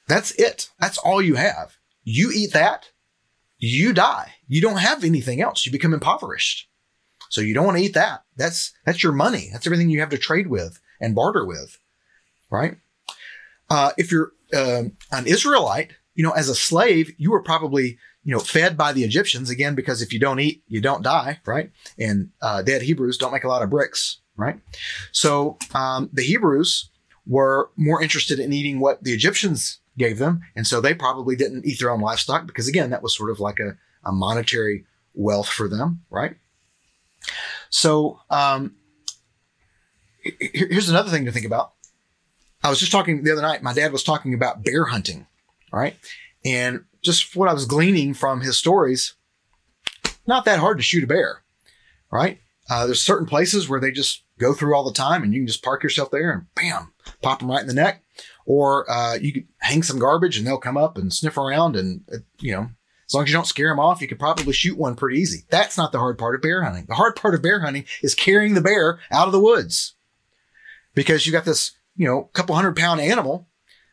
That's 0.08 0.32
it. 0.32 0.70
That's 0.80 0.98
all 0.98 1.22
you 1.22 1.36
have. 1.36 1.78
You 2.04 2.32
eat 2.34 2.54
that, 2.54 2.90
you 3.58 3.94
die. 3.94 4.34
You 4.48 4.62
don't 4.62 4.78
have 4.78 5.04
anything 5.04 5.40
else. 5.42 5.66
You 5.66 5.72
become 5.72 5.94
impoverished. 5.94 6.68
So 7.30 7.42
you 7.42 7.54
don't 7.54 7.66
want 7.66 7.78
to 7.78 7.84
eat 7.84 7.94
that. 7.94 8.24
That's, 8.36 8.74
that's 8.86 9.04
your 9.04 9.14
money. 9.14 9.50
That's 9.52 9.66
everything 9.66 9.90
you 9.90 10.00
have 10.00 10.10
to 10.10 10.18
trade 10.18 10.48
with 10.48 10.80
and 11.00 11.16
barter 11.16 11.46
with, 11.46 11.78
right? 12.50 12.78
Uh, 13.70 13.92
if 13.98 14.12
you're 14.12 14.32
um, 14.56 14.94
an 15.12 15.28
Israelite, 15.28 15.92
you 16.16 16.24
know, 16.24 16.32
as 16.32 16.50
a 16.50 16.56
slave, 16.56 17.12
you 17.18 17.32
were 17.32 17.42
probably, 17.42 17.98
you 18.24 18.34
know, 18.34 18.40
fed 18.40 18.78
by 18.78 18.94
the 18.94 19.04
Egyptians 19.04 19.50
again, 19.50 19.76
because 19.76 20.02
if 20.02 20.14
you 20.14 20.20
don't 20.20 20.40
eat, 20.40 20.64
you 20.68 20.82
don't 20.82 21.04
die, 21.04 21.40
right? 21.46 21.72
And 21.98 22.30
uh, 22.42 22.62
dead 22.62 22.82
Hebrews 22.82 23.18
don't 23.18 23.32
make 23.32 23.44
a 23.44 23.48
lot 23.48 23.64
of 23.64 23.70
bricks, 23.70 24.20
right? 24.36 24.60
So 25.12 25.58
um, 25.74 26.10
the 26.14 26.24
Hebrews 26.24 26.90
were 27.26 27.70
more 27.78 28.02
interested 28.02 28.40
in 28.40 28.52
eating 28.54 28.80
what 28.80 29.04
the 29.04 29.14
Egyptians 29.14 29.80
gave 29.98 30.18
them. 30.18 30.42
And 30.56 30.66
so 30.68 30.82
they 30.82 30.94
probably 30.94 31.36
didn't 31.36 31.66
eat 31.66 31.80
their 31.80 31.92
own 31.92 32.02
livestock 32.02 32.46
because, 32.46 32.68
again, 32.68 32.90
that 32.90 33.04
was 33.04 33.16
sort 33.16 33.30
of 33.30 33.40
like 33.40 33.60
a, 33.60 33.78
a 34.04 34.12
monetary 34.12 34.86
wealth 35.14 35.50
for 35.50 35.68
them, 35.68 36.02
right? 36.10 36.36
So 37.70 38.20
um, 38.30 38.76
here's 40.40 40.90
another 40.90 41.10
thing 41.10 41.26
to 41.26 41.32
think 41.32 41.46
about. 41.46 41.74
I 42.64 42.70
was 42.70 42.80
just 42.80 42.92
talking 42.92 43.24
the 43.24 43.32
other 43.32 43.42
night. 43.42 43.64
My 43.64 43.74
dad 43.74 43.92
was 43.92 44.04
talking 44.04 44.34
about 44.34 44.64
bear 44.64 44.86
hunting, 44.86 45.28
right? 45.72 45.96
And 46.46 46.86
just 47.02 47.36
what 47.36 47.50
I 47.50 47.54
was 47.54 47.66
gleaning 47.66 48.14
from 48.14 48.42
his 48.42 48.58
stories, 48.58 49.16
not 50.28 50.46
that 50.46 50.60
hard 50.60 50.78
to 50.78 50.84
shoot 50.84 51.04
a 51.04 51.08
bear, 51.08 51.42
right? 52.12 52.40
Uh, 52.70 52.86
there's 52.86 53.02
certain 53.02 53.28
places 53.28 53.68
where 53.68 53.80
they 53.80 53.92
just 53.92 54.24
go 54.38 54.54
through 54.54 54.76
all 54.76 54.84
the 54.84 54.94
time, 54.94 55.24
and 55.24 55.34
you 55.34 55.40
can 55.40 55.48
just 55.48 55.64
park 55.64 55.84
yourself 55.84 56.12
there 56.12 56.32
and 56.32 56.46
bam, 56.56 56.94
pop 57.22 57.40
them 57.40 57.50
right 57.50 57.62
in 57.62 57.68
the 57.68 57.74
neck. 57.74 58.04
Or 58.46 58.90
uh, 58.90 59.16
you 59.16 59.34
could 59.34 59.48
hang 59.60 59.84
some 59.84 60.00
garbage, 60.00 60.38
and 60.38 60.46
they'll 60.46 60.58
come 60.58 60.78
up 60.78 60.98
and 60.98 61.12
sniff 61.12 61.38
around, 61.38 61.76
and 61.76 62.02
uh, 62.14 62.18
you 62.40 62.54
know, 62.54 62.70
as 63.08 63.14
long 63.14 63.24
as 63.24 63.30
you 63.30 63.36
don't 63.36 63.48
scare 63.48 63.70
them 63.70 63.80
off, 63.80 64.02
you 64.02 64.08
could 64.08 64.20
probably 64.20 64.54
shoot 64.54 64.78
one 64.78 64.96
pretty 64.96 65.20
easy. 65.20 65.46
That's 65.50 65.78
not 65.78 65.92
the 65.92 66.00
hard 66.00 66.18
part 66.18 66.36
of 66.36 66.42
bear 66.42 66.64
hunting. 66.64 66.86
The 66.88 66.96
hard 66.96 67.16
part 67.16 67.36
of 67.36 67.42
bear 67.42 67.60
hunting 67.60 67.86
is 68.02 68.16
carrying 68.16 68.54
the 68.54 68.62
bear 68.62 69.00
out 69.12 69.28
of 69.28 69.34
the 69.34 69.40
woods 69.40 69.96
because 70.96 71.26
you 71.26 71.32
got 71.32 71.46
this 71.46 71.72
you 72.02 72.08
know, 72.08 72.22
a 72.22 72.28
couple 72.30 72.56
hundred 72.56 72.76
pound 72.76 73.00
animal 73.00 73.48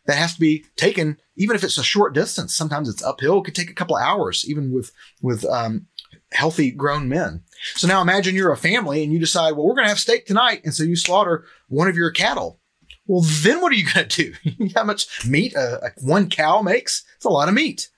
that 0.06 0.16
has 0.16 0.32
to 0.32 0.40
be 0.40 0.64
taken, 0.76 1.18
even 1.36 1.54
if 1.54 1.62
it's 1.62 1.76
a 1.76 1.84
short 1.84 2.14
distance. 2.14 2.56
Sometimes 2.56 2.88
it's 2.88 3.02
uphill. 3.02 3.40
It 3.40 3.44
could 3.44 3.54
take 3.54 3.68
a 3.68 3.74
couple 3.74 3.96
hours, 3.96 4.46
even 4.48 4.72
with, 4.72 4.92
with, 5.20 5.44
um, 5.44 5.88
healthy 6.32 6.70
grown 6.70 7.10
men. 7.10 7.42
So 7.74 7.86
now 7.86 8.00
imagine 8.00 8.34
you're 8.34 8.50
a 8.50 8.56
family 8.56 9.04
and 9.04 9.12
you 9.12 9.18
decide, 9.18 9.52
well, 9.52 9.66
we're 9.66 9.74
going 9.74 9.84
to 9.84 9.90
have 9.90 9.98
steak 9.98 10.24
tonight. 10.24 10.62
And 10.64 10.72
so 10.72 10.84
you 10.84 10.96
slaughter 10.96 11.44
one 11.68 11.86
of 11.86 11.96
your 11.96 12.10
cattle. 12.10 12.60
Well, 13.06 13.26
then 13.26 13.60
what 13.60 13.72
are 13.72 13.76
you 13.76 13.86
going 13.92 14.08
to 14.08 14.32
do? 14.32 14.70
How 14.74 14.84
much 14.84 15.26
meat 15.26 15.54
a, 15.54 15.84
a, 15.84 15.90
one 16.00 16.30
cow 16.30 16.62
makes? 16.62 17.04
It's 17.16 17.26
a 17.26 17.30
lot 17.30 17.48
of 17.48 17.54
meat, 17.54 17.90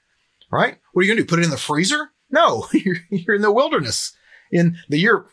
right? 0.50 0.76
What 0.92 1.02
are 1.02 1.04
you 1.04 1.10
going 1.10 1.18
to 1.18 1.22
do? 1.22 1.28
Put 1.28 1.38
it 1.38 1.44
in 1.44 1.50
the 1.50 1.56
freezer? 1.56 2.10
No, 2.30 2.66
you're, 2.72 2.96
you're 3.10 3.36
in 3.36 3.42
the 3.42 3.52
wilderness 3.52 4.12
in 4.50 4.76
the 4.88 4.98
year 4.98 5.26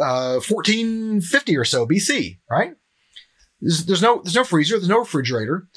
uh, 0.00 0.38
1450 0.46 1.56
or 1.56 1.64
so 1.64 1.86
BC, 1.88 2.38
right? 2.48 2.76
There's, 3.60 3.86
there's 3.86 4.02
no 4.02 4.20
there's 4.22 4.34
no 4.34 4.44
freezer, 4.44 4.76
there's 4.76 4.88
no 4.88 4.98
refrigerator. 4.98 5.68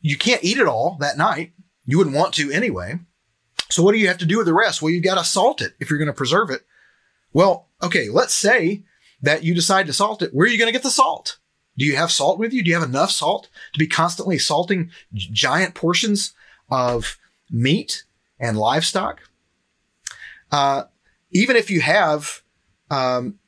You 0.00 0.16
can't 0.16 0.44
eat 0.44 0.58
it 0.58 0.66
all 0.66 0.96
that 1.00 1.18
night. 1.18 1.52
You 1.84 1.98
wouldn't 1.98 2.16
want 2.16 2.34
to 2.34 2.50
anyway. 2.50 2.98
So 3.70 3.82
what 3.82 3.92
do 3.92 3.98
you 3.98 4.08
have 4.08 4.18
to 4.18 4.26
do 4.26 4.38
with 4.38 4.46
the 4.46 4.54
rest? 4.54 4.80
Well, 4.80 4.92
you've 4.92 5.04
got 5.04 5.18
to 5.18 5.24
salt 5.24 5.60
it 5.60 5.74
if 5.80 5.90
you're 5.90 5.98
going 5.98 6.06
to 6.06 6.12
preserve 6.12 6.50
it. 6.50 6.64
Well, 7.32 7.68
okay, 7.82 8.08
let's 8.08 8.34
say 8.34 8.84
that 9.22 9.44
you 9.44 9.54
decide 9.54 9.86
to 9.86 9.92
salt 9.92 10.22
it. 10.22 10.32
Where 10.32 10.46
are 10.46 10.50
you 10.50 10.58
going 10.58 10.68
to 10.68 10.72
get 10.72 10.82
the 10.82 10.90
salt? 10.90 11.38
Do 11.76 11.84
you 11.84 11.96
have 11.96 12.10
salt 12.10 12.38
with 12.38 12.52
you? 12.52 12.62
Do 12.62 12.70
you 12.70 12.78
have 12.78 12.88
enough 12.88 13.10
salt 13.10 13.48
to 13.72 13.78
be 13.78 13.86
constantly 13.86 14.38
salting 14.38 14.90
giant 15.12 15.74
portions 15.74 16.32
of 16.70 17.18
meat 17.50 18.04
and 18.38 18.56
livestock? 18.56 19.20
Uh, 20.50 20.84
even 21.30 21.56
if 21.56 21.70
you 21.70 21.80
have 21.80 22.42
um, 22.90 23.38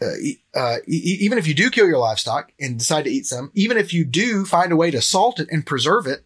uh, 0.00 0.12
uh, 0.54 0.76
even 0.86 1.38
if 1.38 1.46
you 1.46 1.54
do 1.54 1.70
kill 1.70 1.86
your 1.86 1.98
livestock 1.98 2.52
and 2.60 2.78
decide 2.78 3.04
to 3.04 3.10
eat 3.10 3.26
some, 3.26 3.50
even 3.54 3.78
if 3.78 3.94
you 3.94 4.04
do 4.04 4.44
find 4.44 4.72
a 4.72 4.76
way 4.76 4.90
to 4.90 5.00
salt 5.00 5.40
it 5.40 5.48
and 5.50 5.64
preserve 5.64 6.06
it, 6.06 6.24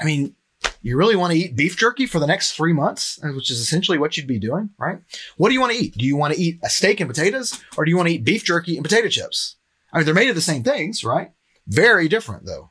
I 0.00 0.04
mean, 0.04 0.34
you 0.82 0.96
really 0.96 1.16
want 1.16 1.32
to 1.32 1.38
eat 1.38 1.56
beef 1.56 1.76
jerky 1.76 2.06
for 2.06 2.18
the 2.18 2.26
next 2.26 2.52
three 2.52 2.72
months, 2.72 3.18
uh, 3.22 3.28
which 3.28 3.50
is 3.50 3.60
essentially 3.60 3.98
what 3.98 4.16
you'd 4.16 4.26
be 4.26 4.38
doing, 4.38 4.70
right? 4.78 4.98
What 5.36 5.48
do 5.48 5.54
you 5.54 5.60
want 5.60 5.72
to 5.72 5.78
eat? 5.78 5.96
Do 5.96 6.04
you 6.04 6.16
want 6.16 6.34
to 6.34 6.40
eat 6.40 6.58
a 6.64 6.68
steak 6.68 7.00
and 7.00 7.08
potatoes 7.08 7.62
or 7.76 7.84
do 7.84 7.90
you 7.90 7.96
want 7.96 8.08
to 8.08 8.14
eat 8.14 8.24
beef 8.24 8.44
jerky 8.44 8.76
and 8.76 8.84
potato 8.84 9.08
chips? 9.08 9.56
I 9.92 9.98
mean, 9.98 10.04
they're 10.06 10.14
made 10.14 10.28
of 10.28 10.34
the 10.34 10.40
same 10.40 10.62
things, 10.62 11.04
right? 11.04 11.32
Very 11.66 12.08
different 12.08 12.46
though. 12.46 12.70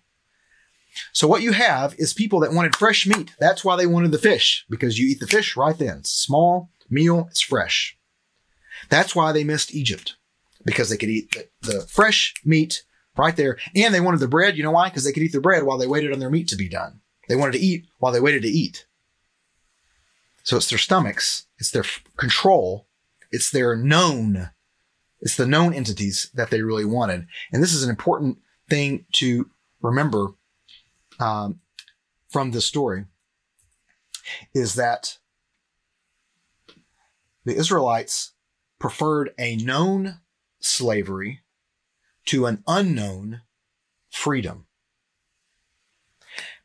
So 1.13 1.27
what 1.27 1.43
you 1.43 1.51
have 1.51 1.95
is 1.97 2.13
people 2.13 2.39
that 2.41 2.53
wanted 2.53 2.75
fresh 2.75 3.05
meat. 3.05 3.35
That's 3.39 3.63
why 3.63 3.75
they 3.75 3.85
wanted 3.85 4.11
the 4.11 4.17
fish 4.17 4.65
because 4.69 4.99
you 4.99 5.07
eat 5.07 5.19
the 5.19 5.27
fish 5.27 5.55
right 5.55 5.77
then. 5.77 6.03
Small 6.03 6.69
meal. 6.89 7.27
It's 7.29 7.41
fresh. 7.41 7.97
That's 8.89 9.15
why 9.15 9.31
they 9.31 9.43
missed 9.43 9.73
Egypt 9.73 10.16
because 10.67 10.89
they 10.89 10.97
could 10.97 11.09
eat 11.09 11.31
the, 11.31 11.47
the 11.61 11.81
fresh 11.87 12.33
meat 12.43 12.83
right 13.17 13.37
there. 13.37 13.57
And 13.73 13.93
they 13.93 14.01
wanted 14.01 14.19
the 14.19 14.27
bread. 14.27 14.57
You 14.57 14.63
know 14.63 14.71
why? 14.71 14.89
Because 14.89 15.05
they 15.05 15.13
could 15.13 15.23
eat 15.23 15.31
the 15.31 15.39
bread 15.39 15.63
while 15.63 15.77
they 15.77 15.87
waited 15.87 16.11
on 16.11 16.19
their 16.19 16.29
meat 16.29 16.49
to 16.49 16.57
be 16.57 16.67
done. 16.67 16.99
They 17.29 17.37
wanted 17.37 17.53
to 17.53 17.65
eat 17.65 17.87
while 17.99 18.11
they 18.11 18.19
waited 18.19 18.41
to 18.41 18.49
eat. 18.49 18.85
So 20.43 20.57
it's 20.57 20.69
their 20.69 20.77
stomachs. 20.77 21.47
It's 21.57 21.71
their 21.71 21.83
f- 21.83 22.03
control. 22.17 22.85
It's 23.31 23.49
their 23.49 23.77
known. 23.77 24.49
It's 25.21 25.37
the 25.37 25.47
known 25.47 25.73
entities 25.73 26.29
that 26.33 26.49
they 26.49 26.61
really 26.61 26.85
wanted. 26.85 27.27
And 27.51 27.63
this 27.63 27.73
is 27.73 27.83
an 27.83 27.89
important 27.89 28.39
thing 28.69 29.05
to 29.13 29.49
remember 29.81 30.27
um, 31.19 31.61
from 32.29 32.51
this 32.51 32.65
story 32.65 33.05
is 34.53 34.75
that 34.75 35.17
the 37.45 37.55
Israelites 37.55 38.33
preferred 38.79 39.31
a 39.39 39.55
known 39.55 40.19
slavery 40.59 41.41
to 42.25 42.45
an 42.45 42.63
unknown 42.67 43.41
freedom. 44.09 44.65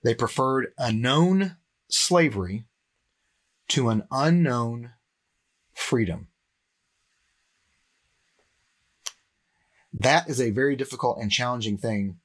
They 0.03 0.15
preferred 0.15 0.73
a 0.77 0.93
known 0.93 1.57
slavery 1.89 2.65
to 3.69 3.89
an 3.89 4.05
unknown 4.11 4.93
freedom. 5.73 6.29
That 9.93 10.29
is 10.29 10.41
a 10.41 10.51
very 10.51 10.75
difficult 10.75 11.19
and 11.21 11.31
challenging 11.31 11.79
thing 11.79 12.19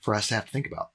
for 0.00 0.14
us 0.14 0.28
to 0.28 0.34
have 0.34 0.46
to 0.46 0.50
think 0.50 0.66
about. 0.66 0.90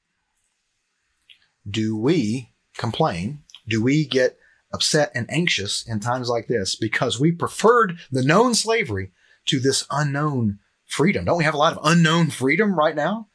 Do 1.67 1.97
we 1.97 2.53
complain? 2.77 3.43
Do 3.67 3.81
we 3.81 4.05
get 4.05 4.37
upset 4.71 5.11
and 5.15 5.31
anxious 5.31 5.87
in 5.87 5.99
times 5.99 6.29
like 6.29 6.47
this 6.47 6.75
because 6.75 7.19
we 7.19 7.31
preferred 7.31 7.99
the 8.11 8.23
known 8.23 8.53
slavery 8.53 9.11
to 9.49 9.59
this 9.59 9.85
unknown 9.91 10.59
freedom? 10.85 11.25
Don't 11.25 11.37
we 11.37 11.43
have 11.43 11.53
a 11.53 11.57
lot 11.57 11.73
of 11.73 11.79
unknown 11.83 12.29
freedom 12.29 12.73
right 12.73 12.95
now? 12.95 13.27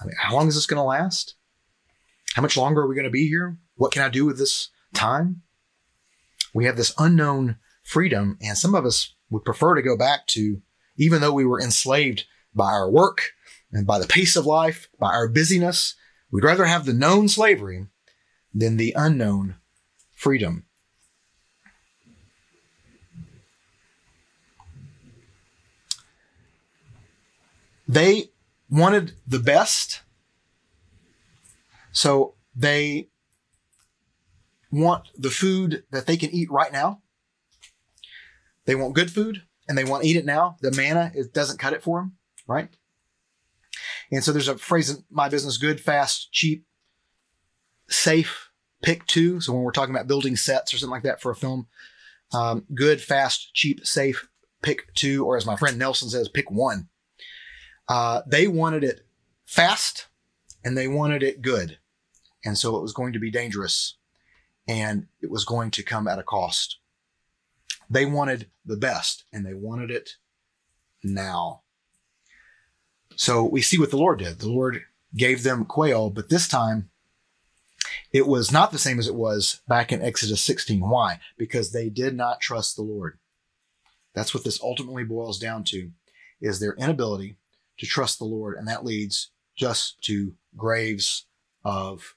I 0.00 0.04
mean, 0.04 0.14
how 0.18 0.34
long 0.34 0.48
is 0.48 0.54
this 0.54 0.66
going 0.66 0.78
to 0.78 0.82
last? 0.82 1.34
How 2.34 2.42
much 2.42 2.56
longer 2.56 2.82
are 2.82 2.88
we 2.88 2.94
going 2.94 3.04
to 3.04 3.10
be 3.10 3.28
here? 3.28 3.58
What 3.76 3.92
can 3.92 4.02
I 4.02 4.08
do 4.08 4.24
with 4.24 4.38
this 4.38 4.70
time? 4.94 5.42
We 6.54 6.64
have 6.66 6.76
this 6.76 6.94
unknown 6.98 7.56
freedom, 7.82 8.38
and 8.42 8.56
some 8.56 8.74
of 8.74 8.84
us 8.84 9.14
would 9.30 9.44
prefer 9.44 9.74
to 9.74 9.82
go 9.82 9.96
back 9.96 10.26
to, 10.28 10.60
even 10.96 11.20
though 11.20 11.32
we 11.32 11.44
were 11.44 11.60
enslaved 11.60 12.24
by 12.54 12.70
our 12.70 12.90
work 12.90 13.32
and 13.72 13.86
by 13.86 13.98
the 13.98 14.06
pace 14.06 14.36
of 14.36 14.46
life, 14.46 14.88
by 14.98 15.08
our 15.08 15.28
busyness, 15.28 15.94
we'd 16.30 16.44
rather 16.44 16.66
have 16.66 16.84
the 16.84 16.92
known 16.92 17.28
slavery 17.28 17.86
than 18.54 18.76
the 18.76 18.94
unknown 18.96 19.56
freedom. 20.14 20.66
They 27.92 28.30
wanted 28.70 29.12
the 29.26 29.38
best. 29.38 30.00
So 31.92 32.36
they 32.56 33.10
want 34.70 35.08
the 35.14 35.28
food 35.28 35.84
that 35.90 36.06
they 36.06 36.16
can 36.16 36.30
eat 36.30 36.50
right 36.50 36.72
now. 36.72 37.02
They 38.64 38.74
want 38.74 38.94
good 38.94 39.10
food 39.10 39.42
and 39.68 39.76
they 39.76 39.84
want 39.84 40.04
to 40.04 40.08
eat 40.08 40.16
it 40.16 40.24
now. 40.24 40.56
The 40.62 40.72
manna 40.72 41.12
it 41.14 41.34
doesn't 41.34 41.58
cut 41.58 41.74
it 41.74 41.82
for 41.82 42.00
them, 42.00 42.14
right? 42.46 42.70
And 44.10 44.24
so 44.24 44.32
there's 44.32 44.48
a 44.48 44.56
phrase 44.56 44.88
in 44.88 45.04
my 45.10 45.28
business 45.28 45.58
good, 45.58 45.78
fast, 45.78 46.32
cheap, 46.32 46.64
safe, 47.88 48.48
pick 48.82 49.06
two. 49.06 49.38
So 49.42 49.52
when 49.52 49.64
we're 49.64 49.70
talking 49.70 49.94
about 49.94 50.08
building 50.08 50.36
sets 50.36 50.72
or 50.72 50.78
something 50.78 50.92
like 50.92 51.02
that 51.02 51.20
for 51.20 51.30
a 51.30 51.36
film, 51.36 51.66
um, 52.32 52.64
good, 52.74 53.02
fast, 53.02 53.52
cheap, 53.52 53.86
safe, 53.86 54.30
pick 54.62 54.94
two, 54.94 55.26
or 55.26 55.36
as 55.36 55.44
my 55.44 55.56
friend 55.56 55.78
Nelson 55.78 56.08
says, 56.08 56.30
pick 56.30 56.50
one. 56.50 56.88
Uh, 57.88 58.22
they 58.26 58.46
wanted 58.46 58.84
it 58.84 59.02
fast 59.44 60.06
and 60.64 60.76
they 60.76 60.88
wanted 60.88 61.22
it 61.22 61.42
good. 61.42 61.78
And 62.44 62.56
so 62.56 62.76
it 62.76 62.82
was 62.82 62.92
going 62.92 63.12
to 63.12 63.18
be 63.18 63.30
dangerous 63.30 63.96
and 64.68 65.06
it 65.20 65.30
was 65.30 65.44
going 65.44 65.70
to 65.72 65.82
come 65.82 66.06
at 66.06 66.18
a 66.18 66.22
cost. 66.22 66.78
They 67.90 68.06
wanted 68.06 68.48
the 68.64 68.76
best 68.76 69.24
and 69.32 69.44
they 69.44 69.54
wanted 69.54 69.90
it 69.90 70.16
now. 71.02 71.62
So 73.16 73.44
we 73.44 73.60
see 73.60 73.78
what 73.78 73.90
the 73.90 73.98
Lord 73.98 74.20
did. 74.20 74.38
The 74.38 74.48
Lord 74.48 74.82
gave 75.14 75.42
them 75.42 75.64
quail, 75.64 76.10
but 76.10 76.30
this 76.30 76.48
time 76.48 76.90
it 78.12 78.26
was 78.26 78.50
not 78.50 78.72
the 78.72 78.78
same 78.78 78.98
as 78.98 79.08
it 79.08 79.14
was 79.14 79.60
back 79.68 79.92
in 79.92 80.02
Exodus 80.02 80.42
16. 80.42 80.80
Why? 80.80 81.20
Because 81.36 81.72
they 81.72 81.88
did 81.88 82.14
not 82.14 82.40
trust 82.40 82.76
the 82.76 82.82
Lord. 82.82 83.18
That's 84.14 84.34
what 84.34 84.44
this 84.44 84.60
ultimately 84.62 85.04
boils 85.04 85.38
down 85.38 85.64
to 85.64 85.90
is 86.40 86.60
their 86.60 86.74
inability 86.74 87.36
to 87.82 87.86
trust 87.88 88.20
the 88.20 88.24
Lord. 88.24 88.56
And 88.56 88.68
that 88.68 88.84
leads 88.84 89.32
just 89.56 90.00
to 90.02 90.34
graves 90.56 91.26
of 91.64 92.14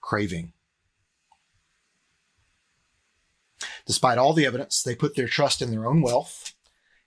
craving. 0.00 0.52
Despite 3.86 4.18
all 4.18 4.32
the 4.32 4.44
evidence, 4.44 4.82
they 4.82 4.96
put 4.96 5.14
their 5.14 5.28
trust 5.28 5.62
in 5.62 5.70
their 5.70 5.86
own 5.86 6.02
wealth, 6.02 6.52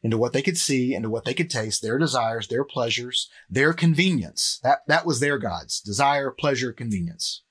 into 0.01 0.17
what 0.17 0.31
they 0.31 0.41
could 0.41 0.57
see, 0.57 0.93
into 0.95 1.09
what 1.09 1.25
they 1.25 1.33
could 1.33 1.49
taste, 1.49 1.81
their 1.81 1.97
desires, 1.97 2.47
their 2.47 2.63
pleasures, 2.63 3.29
their 3.49 3.73
convenience. 3.73 4.61
That, 4.63 4.83
that 4.87 5.05
was 5.05 5.19
their 5.19 5.37
gods. 5.37 5.81
Desire, 5.81 6.31
pleasure, 6.31 6.71
convenience. 6.71 7.43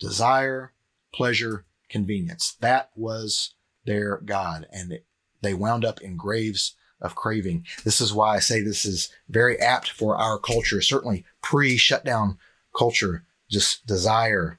Desire, 0.00 0.72
pleasure, 1.14 1.66
convenience. 1.88 2.56
That 2.60 2.90
was 2.96 3.54
their 3.84 4.20
God. 4.24 4.66
And 4.72 4.90
it, 4.90 5.06
they 5.40 5.54
wound 5.54 5.84
up 5.84 6.00
in 6.00 6.16
graves 6.16 6.74
of 7.04 7.14
craving. 7.14 7.64
This 7.84 8.00
is 8.00 8.12
why 8.12 8.34
I 8.34 8.38
say 8.40 8.60
this 8.60 8.84
is 8.84 9.10
very 9.28 9.60
apt 9.60 9.90
for 9.90 10.16
our 10.16 10.38
culture, 10.38 10.80
certainly 10.80 11.24
pre 11.42 11.76
shutdown 11.76 12.38
culture, 12.76 13.24
just 13.50 13.86
desire 13.86 14.58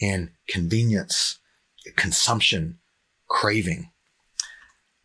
and 0.00 0.30
convenience, 0.48 1.38
consumption, 1.96 2.78
craving. 3.26 3.90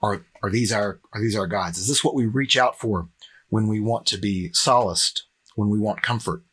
Are, 0.01 0.25
are 0.43 0.49
these 0.49 0.73
our, 0.73 0.99
are 1.13 1.21
these 1.21 1.35
our 1.35 1.47
gods? 1.47 1.77
Is 1.77 1.87
this 1.87 2.03
what 2.03 2.15
we 2.15 2.25
reach 2.25 2.57
out 2.57 2.77
for 2.77 3.07
when 3.49 3.67
we 3.67 3.79
want 3.79 4.05
to 4.07 4.17
be 4.17 4.51
solaced, 4.51 5.23
when 5.55 5.69
we 5.69 5.79
want 5.79 6.01
comfort? 6.01 6.43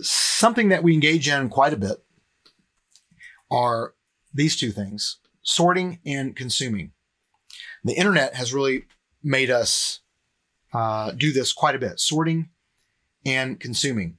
Something 0.00 0.68
that 0.68 0.84
we 0.84 0.94
engage 0.94 1.28
in 1.28 1.48
quite 1.48 1.72
a 1.72 1.78
bit 1.78 2.04
are 3.50 3.94
these 4.32 4.56
two 4.56 4.70
things 4.70 5.18
sorting 5.42 6.00
and 6.04 6.36
consuming 6.36 6.92
the 7.86 7.94
internet 7.94 8.34
has 8.34 8.52
really 8.52 8.84
made 9.22 9.50
us 9.50 10.00
uh, 10.72 11.12
do 11.12 11.32
this 11.32 11.52
quite 11.52 11.74
a 11.74 11.78
bit 11.78 12.00
sorting 12.00 12.50
and 13.24 13.58
consuming. 13.58 14.18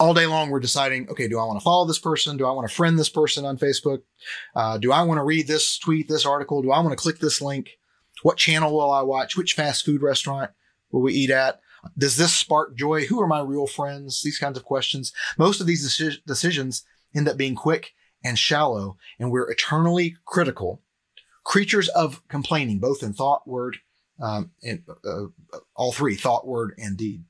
All 0.00 0.14
day 0.14 0.26
long, 0.26 0.50
we're 0.50 0.60
deciding 0.60 1.08
okay, 1.10 1.26
do 1.28 1.38
I 1.38 1.44
want 1.44 1.58
to 1.58 1.64
follow 1.64 1.86
this 1.86 1.98
person? 1.98 2.36
Do 2.36 2.46
I 2.46 2.52
want 2.52 2.68
to 2.68 2.74
friend 2.74 2.98
this 2.98 3.08
person 3.08 3.44
on 3.44 3.58
Facebook? 3.58 4.02
Uh, 4.54 4.78
do 4.78 4.92
I 4.92 5.02
want 5.02 5.18
to 5.18 5.24
read 5.24 5.48
this 5.48 5.78
tweet, 5.78 6.08
this 6.08 6.26
article? 6.26 6.62
Do 6.62 6.70
I 6.70 6.80
want 6.80 6.90
to 6.90 6.96
click 7.02 7.18
this 7.18 7.40
link? 7.40 7.70
What 8.22 8.36
channel 8.36 8.72
will 8.72 8.92
I 8.92 9.02
watch? 9.02 9.36
Which 9.36 9.54
fast 9.54 9.84
food 9.84 10.02
restaurant 10.02 10.50
will 10.90 11.02
we 11.02 11.14
eat 11.14 11.30
at? 11.30 11.60
Does 11.96 12.16
this 12.16 12.32
spark 12.32 12.76
joy? 12.76 13.06
Who 13.06 13.20
are 13.20 13.26
my 13.26 13.40
real 13.40 13.66
friends? 13.66 14.22
These 14.22 14.38
kinds 14.38 14.56
of 14.56 14.64
questions. 14.64 15.12
Most 15.36 15.60
of 15.60 15.66
these 15.66 15.86
deci- 15.86 16.24
decisions 16.26 16.84
end 17.14 17.28
up 17.28 17.36
being 17.36 17.54
quick 17.54 17.92
and 18.24 18.38
shallow, 18.38 18.96
and 19.18 19.30
we're 19.30 19.50
eternally 19.50 20.16
critical 20.24 20.82
creatures 21.48 21.88
of 21.88 22.20
complaining, 22.28 22.78
both 22.78 23.02
in 23.02 23.14
thought, 23.14 23.48
word, 23.48 23.78
um, 24.20 24.50
and 24.62 24.82
uh, 25.02 25.24
all 25.74 25.92
three 25.92 26.14
thought, 26.14 26.46
word, 26.46 26.74
and 26.76 26.98
deed. 26.98 27.24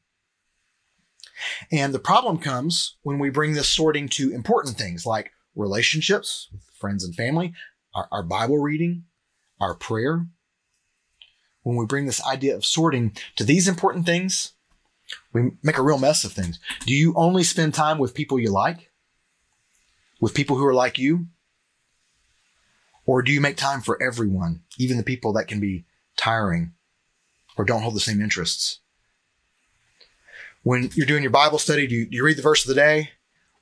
And 1.70 1.94
the 1.94 2.00
problem 2.00 2.38
comes 2.38 2.96
when 3.02 3.20
we 3.20 3.30
bring 3.30 3.52
this 3.52 3.68
sorting 3.68 4.08
to 4.10 4.32
important 4.32 4.76
things 4.76 5.06
like 5.06 5.30
relationships 5.54 6.48
with 6.52 6.62
friends 6.74 7.04
and 7.04 7.14
family, 7.14 7.54
our, 7.94 8.08
our 8.10 8.22
Bible 8.24 8.58
reading, 8.58 9.04
our 9.60 9.74
prayer. 9.74 10.26
When 11.62 11.76
we 11.76 11.86
bring 11.86 12.06
this 12.06 12.24
idea 12.26 12.56
of 12.56 12.64
sorting 12.64 13.16
to 13.36 13.44
these 13.44 13.68
important 13.68 14.04
things, 14.04 14.54
we 15.32 15.52
make 15.62 15.78
a 15.78 15.82
real 15.82 15.98
mess 15.98 16.24
of 16.24 16.32
things. 16.32 16.58
Do 16.86 16.92
you 16.92 17.14
only 17.14 17.44
spend 17.44 17.72
time 17.72 17.98
with 17.98 18.14
people 18.14 18.40
you 18.40 18.50
like? 18.50 18.90
With 20.20 20.34
people 20.34 20.56
who 20.56 20.66
are 20.66 20.74
like 20.74 20.98
you? 20.98 21.28
Or 23.08 23.22
do 23.22 23.32
you 23.32 23.40
make 23.40 23.56
time 23.56 23.80
for 23.80 24.00
everyone, 24.02 24.60
even 24.76 24.98
the 24.98 25.02
people 25.02 25.32
that 25.32 25.48
can 25.48 25.60
be 25.60 25.86
tiring 26.18 26.74
or 27.56 27.64
don't 27.64 27.80
hold 27.80 27.96
the 27.96 28.00
same 28.00 28.20
interests? 28.20 28.80
When 30.62 30.90
you're 30.92 31.06
doing 31.06 31.22
your 31.22 31.32
Bible 31.32 31.58
study, 31.58 31.86
do 31.86 31.94
you, 31.94 32.04
do 32.04 32.18
you 32.18 32.22
read 32.22 32.36
the 32.36 32.42
verse 32.42 32.62
of 32.62 32.68
the 32.68 32.74
day 32.74 33.12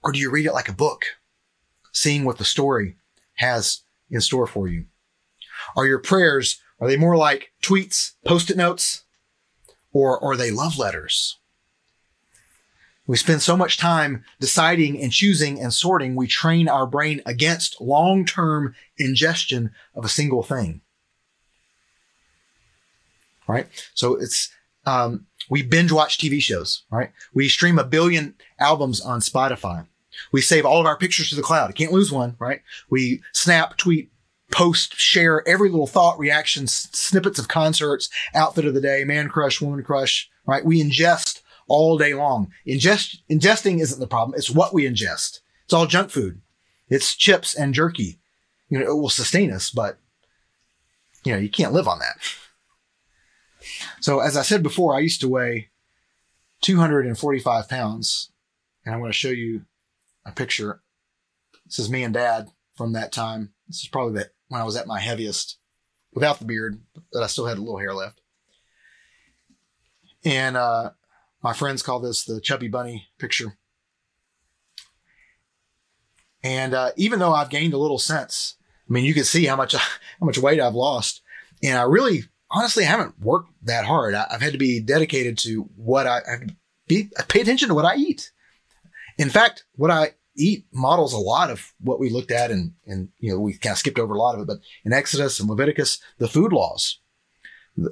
or 0.02 0.10
do 0.10 0.18
you 0.18 0.32
read 0.32 0.46
it 0.46 0.52
like 0.52 0.68
a 0.68 0.72
book, 0.72 1.04
seeing 1.92 2.24
what 2.24 2.38
the 2.38 2.44
story 2.44 2.96
has 3.34 3.82
in 4.10 4.20
store 4.20 4.48
for 4.48 4.66
you? 4.66 4.86
Are 5.76 5.86
your 5.86 6.00
prayers, 6.00 6.60
are 6.80 6.88
they 6.88 6.96
more 6.96 7.16
like 7.16 7.52
tweets, 7.62 8.14
post-it 8.24 8.56
notes, 8.56 9.04
or, 9.92 10.18
or 10.18 10.32
are 10.32 10.36
they 10.36 10.50
love 10.50 10.76
letters? 10.76 11.38
We 13.06 13.16
spend 13.16 13.42
so 13.42 13.56
much 13.56 13.78
time 13.78 14.24
deciding 14.40 15.00
and 15.00 15.12
choosing 15.12 15.60
and 15.60 15.72
sorting, 15.72 16.16
we 16.16 16.26
train 16.26 16.68
our 16.68 16.86
brain 16.86 17.22
against 17.24 17.80
long-term 17.80 18.74
ingestion 18.98 19.70
of 19.94 20.04
a 20.04 20.08
single 20.08 20.42
thing. 20.42 20.80
Right? 23.46 23.68
So 23.94 24.16
it's, 24.16 24.50
um, 24.86 25.26
we 25.48 25.62
binge 25.62 25.92
watch 25.92 26.18
TV 26.18 26.42
shows, 26.42 26.82
right? 26.90 27.12
We 27.32 27.48
stream 27.48 27.78
a 27.78 27.84
billion 27.84 28.34
albums 28.58 29.00
on 29.00 29.20
Spotify. 29.20 29.86
We 30.32 30.40
save 30.40 30.66
all 30.66 30.80
of 30.80 30.86
our 30.86 30.96
pictures 30.96 31.30
to 31.30 31.36
the 31.36 31.42
cloud. 31.42 31.74
Can't 31.74 31.92
lose 31.92 32.10
one, 32.10 32.36
right? 32.40 32.62
We 32.90 33.22
snap, 33.32 33.76
tweet, 33.76 34.10
post, 34.50 34.96
share 34.96 35.46
every 35.46 35.68
little 35.68 35.86
thought, 35.86 36.18
reaction, 36.18 36.66
snippets 36.66 37.38
of 37.38 37.48
concerts, 37.48 38.08
outfit 38.34 38.64
of 38.64 38.74
the 38.74 38.80
day, 38.80 39.04
man 39.04 39.28
crush, 39.28 39.60
woman 39.60 39.84
crush, 39.84 40.28
right? 40.46 40.64
We 40.64 40.82
ingest 40.82 41.42
all 41.68 41.98
day 41.98 42.14
long. 42.14 42.52
Ingest, 42.66 43.18
ingesting 43.30 43.80
isn't 43.80 44.00
the 44.00 44.06
problem. 44.06 44.36
It's 44.36 44.50
what 44.50 44.74
we 44.74 44.84
ingest. 44.84 45.40
It's 45.64 45.72
all 45.72 45.86
junk 45.86 46.10
food. 46.10 46.40
It's 46.88 47.14
chips 47.14 47.54
and 47.54 47.74
jerky. 47.74 48.18
You 48.68 48.78
know, 48.78 48.86
it 48.86 48.96
will 48.96 49.08
sustain 49.08 49.52
us, 49.52 49.70
but 49.70 49.98
you 51.24 51.32
know, 51.32 51.38
you 51.38 51.48
can't 51.48 51.72
live 51.72 51.88
on 51.88 51.98
that. 51.98 52.18
So 54.00 54.20
as 54.20 54.36
I 54.36 54.42
said 54.42 54.62
before, 54.62 54.94
I 54.94 55.00
used 55.00 55.20
to 55.22 55.28
weigh 55.28 55.70
245 56.62 57.68
pounds 57.68 58.30
and 58.84 58.94
I'm 58.94 59.00
going 59.00 59.10
to 59.10 59.16
show 59.18 59.30
you 59.30 59.62
a 60.24 60.32
picture. 60.32 60.82
This 61.64 61.80
is 61.80 61.90
me 61.90 62.04
and 62.04 62.14
dad 62.14 62.48
from 62.76 62.92
that 62.92 63.12
time. 63.12 63.52
This 63.66 63.80
is 63.80 63.88
probably 63.88 64.20
that 64.20 64.30
when 64.48 64.60
I 64.60 64.64
was 64.64 64.76
at 64.76 64.86
my 64.86 65.00
heaviest 65.00 65.58
without 66.12 66.38
the 66.38 66.44
beard, 66.44 66.80
but 67.12 67.22
I 67.22 67.26
still 67.26 67.46
had 67.46 67.58
a 67.58 67.60
little 67.60 67.78
hair 67.78 67.92
left 67.92 68.20
And 70.24 70.56
uh, 70.56 70.90
my 71.42 71.52
friends 71.52 71.82
call 71.82 72.00
this 72.00 72.24
the 72.24 72.40
chubby 72.40 72.68
bunny 72.68 73.08
picture. 73.18 73.56
And 76.42 76.74
uh, 76.74 76.90
even 76.96 77.18
though 77.18 77.32
I've 77.32 77.50
gained 77.50 77.74
a 77.74 77.78
little 77.78 77.98
sense, 77.98 78.56
I 78.88 78.92
mean, 78.92 79.04
you 79.04 79.14
can 79.14 79.24
see 79.24 79.46
how 79.46 79.56
much 79.56 79.74
how 79.74 80.26
much 80.26 80.38
weight 80.38 80.60
I've 80.60 80.74
lost, 80.74 81.22
and 81.62 81.78
I 81.78 81.82
really, 81.82 82.24
honestly, 82.50 82.84
haven't 82.84 83.20
worked 83.20 83.50
that 83.62 83.84
hard. 83.84 84.14
I, 84.14 84.26
have 84.30 84.42
had 84.42 84.52
to 84.52 84.58
be 84.58 84.80
dedicated 84.80 85.38
to 85.38 85.68
what 85.76 86.06
I, 86.06 86.18
I 86.18 86.36
be 86.86 87.10
I 87.18 87.22
pay 87.22 87.40
attention 87.40 87.68
to 87.68 87.74
what 87.74 87.84
I 87.84 87.96
eat. 87.96 88.30
In 89.18 89.30
fact, 89.30 89.64
what 89.74 89.90
I 89.90 90.12
eat 90.36 90.66
models 90.72 91.14
a 91.14 91.18
lot 91.18 91.50
of 91.50 91.72
what 91.80 91.98
we 91.98 92.10
looked 92.10 92.30
at, 92.30 92.50
and 92.50 92.72
and 92.86 93.08
you 93.18 93.32
know 93.32 93.40
we 93.40 93.54
kind 93.54 93.72
of 93.72 93.78
skipped 93.78 93.98
over 93.98 94.14
a 94.14 94.18
lot 94.18 94.34
of 94.34 94.42
it, 94.42 94.46
but 94.46 94.58
in 94.84 94.92
Exodus 94.92 95.40
and 95.40 95.48
Leviticus, 95.48 95.98
the 96.18 96.28
food 96.28 96.52
laws, 96.52 97.00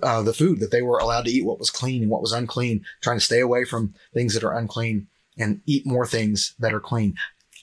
uh, 0.03 0.22
the 0.22 0.32
food 0.32 0.61
that 0.61 0.70
they 0.70 0.82
were 0.82 0.99
allowed 0.99 1.24
to 1.26 1.30
eat, 1.30 1.45
what 1.45 1.59
was 1.59 1.70
clean 1.70 2.03
and 2.03 2.11
what 2.11 2.22
was 2.22 2.32
unclean, 2.32 2.85
trying 3.03 3.18
to 3.18 3.24
stay 3.24 3.41
away 3.41 3.64
from 3.64 3.95
things 4.12 4.35
that 4.35 4.45
are 4.45 4.57
unclean 4.57 5.09
and 5.39 5.61
eat 5.66 5.87
more 5.87 6.07
things 6.07 6.55
that 6.59 6.72
are 6.72 6.80
clean. 6.80 7.14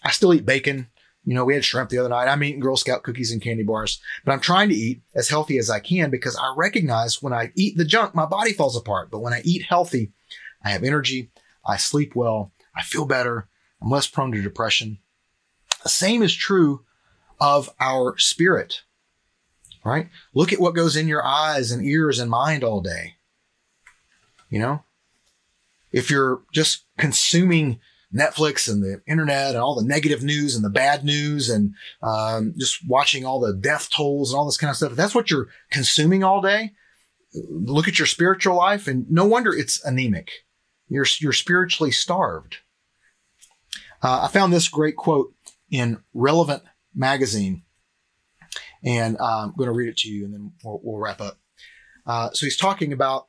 I 0.03 0.11
still 0.11 0.33
eat 0.33 0.45
bacon. 0.45 0.87
You 1.23 1.35
know, 1.35 1.45
we 1.45 1.53
had 1.53 1.63
shrimp 1.63 1.89
the 1.89 1.99
other 1.99 2.09
night. 2.09 2.27
I'm 2.27 2.43
eating 2.43 2.59
Girl 2.59 2.75
Scout 2.75 3.03
cookies 3.03 3.31
and 3.31 3.41
candy 3.41 3.63
bars, 3.63 4.01
but 4.25 4.31
I'm 4.31 4.39
trying 4.39 4.69
to 4.69 4.75
eat 4.75 5.03
as 5.13 5.29
healthy 5.29 5.59
as 5.59 5.69
I 5.69 5.79
can 5.79 6.09
because 6.09 6.35
I 6.35 6.53
recognize 6.57 7.21
when 7.21 7.33
I 7.33 7.51
eat 7.55 7.77
the 7.77 7.85
junk, 7.85 8.15
my 8.15 8.25
body 8.25 8.53
falls 8.53 8.75
apart. 8.75 9.11
But 9.11 9.19
when 9.19 9.33
I 9.33 9.41
eat 9.45 9.63
healthy, 9.63 10.11
I 10.63 10.71
have 10.71 10.83
energy, 10.83 11.29
I 11.63 11.77
sleep 11.77 12.15
well, 12.15 12.51
I 12.75 12.81
feel 12.81 13.05
better, 13.05 13.47
I'm 13.81 13.89
less 13.89 14.07
prone 14.07 14.31
to 14.31 14.41
depression. 14.41 14.97
The 15.83 15.89
same 15.89 16.23
is 16.23 16.33
true 16.33 16.85
of 17.39 17.69
our 17.79 18.17
spirit, 18.17 18.81
right? 19.83 20.09
Look 20.33 20.53
at 20.53 20.59
what 20.59 20.75
goes 20.75 20.95
in 20.95 21.07
your 21.07 21.25
eyes 21.25 21.71
and 21.71 21.85
ears 21.85 22.19
and 22.19 22.29
mind 22.29 22.63
all 22.63 22.81
day. 22.81 23.15
You 24.49 24.59
know, 24.59 24.83
if 25.91 26.09
you're 26.09 26.41
just 26.53 26.85
consuming 26.97 27.79
Netflix 28.13 28.69
and 28.69 28.83
the 28.83 29.01
internet 29.07 29.49
and 29.49 29.57
all 29.57 29.75
the 29.75 29.87
negative 29.87 30.21
news 30.23 30.55
and 30.55 30.65
the 30.65 30.69
bad 30.69 31.05
news 31.05 31.49
and 31.49 31.73
um, 32.03 32.53
just 32.57 32.85
watching 32.87 33.25
all 33.25 33.39
the 33.39 33.53
death 33.53 33.89
tolls 33.89 34.31
and 34.31 34.37
all 34.37 34.45
this 34.45 34.57
kind 34.57 34.69
of 34.69 34.75
stuff, 34.75 34.91
if 34.91 34.97
that's 34.97 35.15
what 35.15 35.31
you're 35.31 35.47
consuming 35.71 36.23
all 36.23 36.41
day, 36.41 36.71
look 37.49 37.87
at 37.87 37.97
your 37.97 38.05
spiritual 38.05 38.57
life 38.57 38.87
and 38.87 39.09
no 39.09 39.25
wonder 39.25 39.53
it's 39.53 39.83
anemic. 39.85 40.29
You're, 40.89 41.05
you're 41.19 41.31
spiritually 41.31 41.91
starved. 41.91 42.57
Uh, 44.03 44.21
I 44.23 44.27
found 44.27 44.51
this 44.51 44.67
great 44.67 44.97
quote 44.97 45.33
in 45.69 45.99
Relevant 46.13 46.63
Magazine, 46.93 47.63
and 48.83 49.17
uh, 49.19 49.43
I'm 49.43 49.53
going 49.57 49.67
to 49.67 49.73
read 49.73 49.89
it 49.89 49.97
to 49.97 50.09
you, 50.09 50.25
and 50.25 50.33
then 50.33 50.51
we'll, 50.63 50.79
we'll 50.83 50.99
wrap 50.99 51.21
up. 51.21 51.37
Uh, 52.05 52.31
so 52.31 52.45
he's 52.45 52.57
talking 52.57 52.93
about 52.93 53.27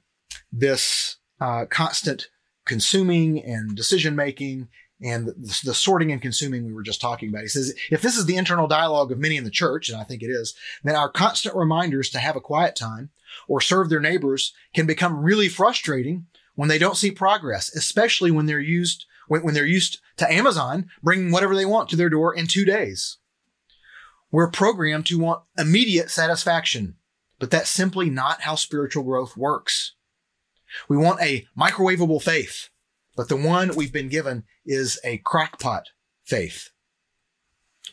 this 0.50 1.16
uh, 1.40 1.66
constant 1.68 2.28
consuming 2.64 3.42
and 3.42 3.76
decision 3.76 4.16
making 4.16 4.68
and 5.02 5.26
the, 5.26 5.60
the, 5.64 5.74
sorting 5.74 6.12
and 6.12 6.22
consuming 6.22 6.64
we 6.64 6.72
were 6.72 6.82
just 6.82 7.00
talking 7.00 7.28
about. 7.28 7.42
He 7.42 7.48
says, 7.48 7.74
if 7.90 8.02
this 8.02 8.16
is 8.16 8.26
the 8.26 8.36
internal 8.36 8.68
dialogue 8.68 9.10
of 9.10 9.18
many 9.18 9.36
in 9.36 9.44
the 9.44 9.50
church, 9.50 9.88
and 9.88 10.00
I 10.00 10.04
think 10.04 10.22
it 10.22 10.28
is, 10.28 10.54
then 10.84 10.94
our 10.94 11.10
constant 11.10 11.56
reminders 11.56 12.08
to 12.10 12.18
have 12.18 12.36
a 12.36 12.40
quiet 12.40 12.76
time 12.76 13.10
or 13.48 13.60
serve 13.60 13.90
their 13.90 14.00
neighbors 14.00 14.52
can 14.74 14.86
become 14.86 15.22
really 15.22 15.48
frustrating 15.48 16.26
when 16.54 16.68
they 16.68 16.78
don't 16.78 16.96
see 16.96 17.10
progress, 17.10 17.74
especially 17.74 18.30
when 18.30 18.46
they're 18.46 18.60
used 18.60 19.06
when, 19.28 19.42
when 19.42 19.54
they're 19.54 19.66
used 19.66 20.00
to 20.18 20.30
Amazon 20.30 20.90
bringing 21.02 21.32
whatever 21.32 21.56
they 21.56 21.64
want 21.64 21.88
to 21.88 21.96
their 21.96 22.10
door 22.10 22.34
in 22.34 22.46
two 22.46 22.64
days. 22.64 23.18
We're 24.32 24.50
programmed 24.50 25.06
to 25.06 25.18
want 25.18 25.42
immediate 25.58 26.10
satisfaction, 26.10 26.96
but 27.38 27.50
that's 27.50 27.68
simply 27.68 28.08
not 28.08 28.40
how 28.40 28.54
spiritual 28.54 29.04
growth 29.04 29.36
works. 29.36 29.92
We 30.88 30.96
want 30.96 31.20
a 31.20 31.46
microwavable 31.56 32.22
faith, 32.22 32.70
but 33.14 33.28
the 33.28 33.36
one 33.36 33.76
we've 33.76 33.92
been 33.92 34.08
given 34.08 34.44
is 34.64 34.98
a 35.04 35.18
crock 35.18 35.60
pot 35.60 35.88
faith. 36.24 36.70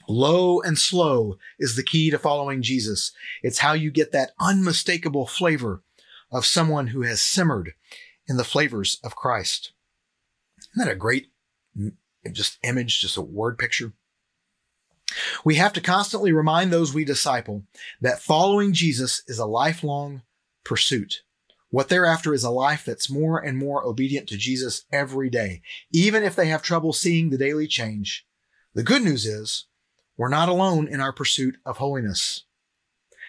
Low 0.08 0.62
and 0.62 0.80
slow 0.80 1.38
is 1.60 1.76
the 1.76 1.84
key 1.84 2.10
to 2.10 2.18
following 2.18 2.62
Jesus. 2.62 3.12
It's 3.44 3.60
how 3.60 3.74
you 3.74 3.92
get 3.92 4.14
that 4.14 4.32
unmistakable 4.40 5.28
flavor 5.28 5.84
of 6.32 6.46
someone 6.46 6.88
who 6.88 7.02
has 7.02 7.22
simmered 7.22 7.74
in 8.28 8.38
the 8.38 8.46
flavors 8.46 8.98
of 9.04 9.16
Christ. 9.16 9.74
Isn't 10.62 10.86
that 10.86 10.92
a 10.92 10.96
great 10.96 11.28
just 12.32 12.60
image, 12.64 13.02
just 13.02 13.18
a 13.18 13.22
word 13.22 13.58
picture? 13.58 13.94
We 15.44 15.56
have 15.56 15.74
to 15.74 15.82
constantly 15.82 16.32
remind 16.32 16.72
those 16.72 16.94
we 16.94 17.06
disciple 17.06 17.64
that 18.02 18.22
following 18.22 18.74
Jesus 18.74 19.24
is 19.28 19.40
a 19.40 19.46
lifelong 19.46 20.22
pursuit. 20.64 21.24
What 21.72 21.90
they're 21.90 22.06
after 22.06 22.34
is 22.34 22.44
a 22.44 22.50
life 22.50 22.84
that's 22.86 23.10
more 23.10 23.40
and 23.40 23.58
more 23.58 23.86
obedient 23.86 24.28
to 24.30 24.38
Jesus 24.38 24.86
every 24.92 25.30
day, 25.30 25.62
even 25.92 26.24
if 26.24 26.36
they 26.36 26.48
have 26.48 26.64
trouble 26.64 26.94
seeing 26.94 27.30
the 27.30 27.38
daily 27.38 27.68
change. 27.68 28.26
The 28.74 28.84
good 28.84 29.04
news 29.04 29.26
is 29.26 29.66
we're 30.18 30.30
not 30.30 30.50
alone 30.50 30.88
in 30.88 31.00
our 31.00 31.14
pursuit 31.14 31.58
of 31.66 31.78
holiness. 31.78 32.46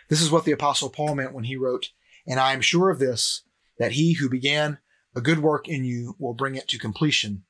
This 0.08 0.22
is 0.22 0.30
what 0.30 0.44
the 0.44 0.52
apostle 0.52 0.90
Paul 0.90 1.14
meant 1.14 1.34
when 1.34 1.44
he 1.44 1.56
wrote, 1.56 1.90
and 2.26 2.40
I 2.40 2.52
am 2.52 2.60
sure 2.60 2.90
of 2.90 2.98
this, 2.98 3.42
that 3.78 3.92
he 3.92 4.14
who 4.14 4.28
began 4.28 4.78
a 5.14 5.20
good 5.20 5.40
work 5.40 5.68
in 5.68 5.84
you 5.84 6.16
will 6.18 6.34
bring 6.34 6.54
it 6.54 6.66
to 6.68 6.78
completion 6.78 7.44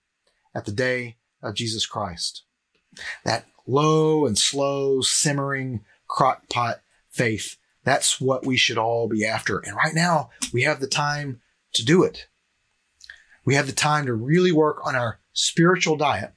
at 0.54 0.64
the 0.64 0.72
day 0.72 1.16
of 1.42 1.54
Jesus 1.54 1.86
Christ. 1.86 2.44
That 3.24 3.46
low 3.70 4.26
and 4.26 4.36
slow, 4.36 5.00
simmering 5.00 5.84
crock 6.08 6.48
pot 6.48 6.80
faith. 7.10 7.56
That's 7.84 8.20
what 8.20 8.44
we 8.44 8.56
should 8.56 8.78
all 8.78 9.08
be 9.08 9.24
after. 9.24 9.58
And 9.58 9.76
right 9.76 9.94
now, 9.94 10.30
we 10.52 10.62
have 10.62 10.80
the 10.80 10.86
time 10.86 11.40
to 11.72 11.84
do 11.84 12.02
it. 12.02 12.26
We 13.44 13.54
have 13.54 13.66
the 13.66 13.72
time 13.72 14.06
to 14.06 14.12
really 14.12 14.52
work 14.52 14.86
on 14.86 14.94
our 14.94 15.20
spiritual 15.32 15.96
diet 15.96 16.34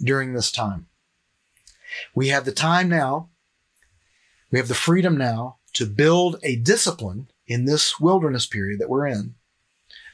during 0.00 0.32
this 0.32 0.52
time. 0.52 0.86
We 2.14 2.28
have 2.28 2.44
the 2.44 2.52
time 2.52 2.88
now, 2.88 3.30
we 4.50 4.58
have 4.58 4.68
the 4.68 4.74
freedom 4.74 5.16
now 5.16 5.58
to 5.72 5.86
build 5.86 6.36
a 6.42 6.56
discipline 6.56 7.28
in 7.46 7.64
this 7.64 7.98
wilderness 7.98 8.46
period 8.46 8.80
that 8.80 8.88
we're 8.88 9.06
in 9.06 9.34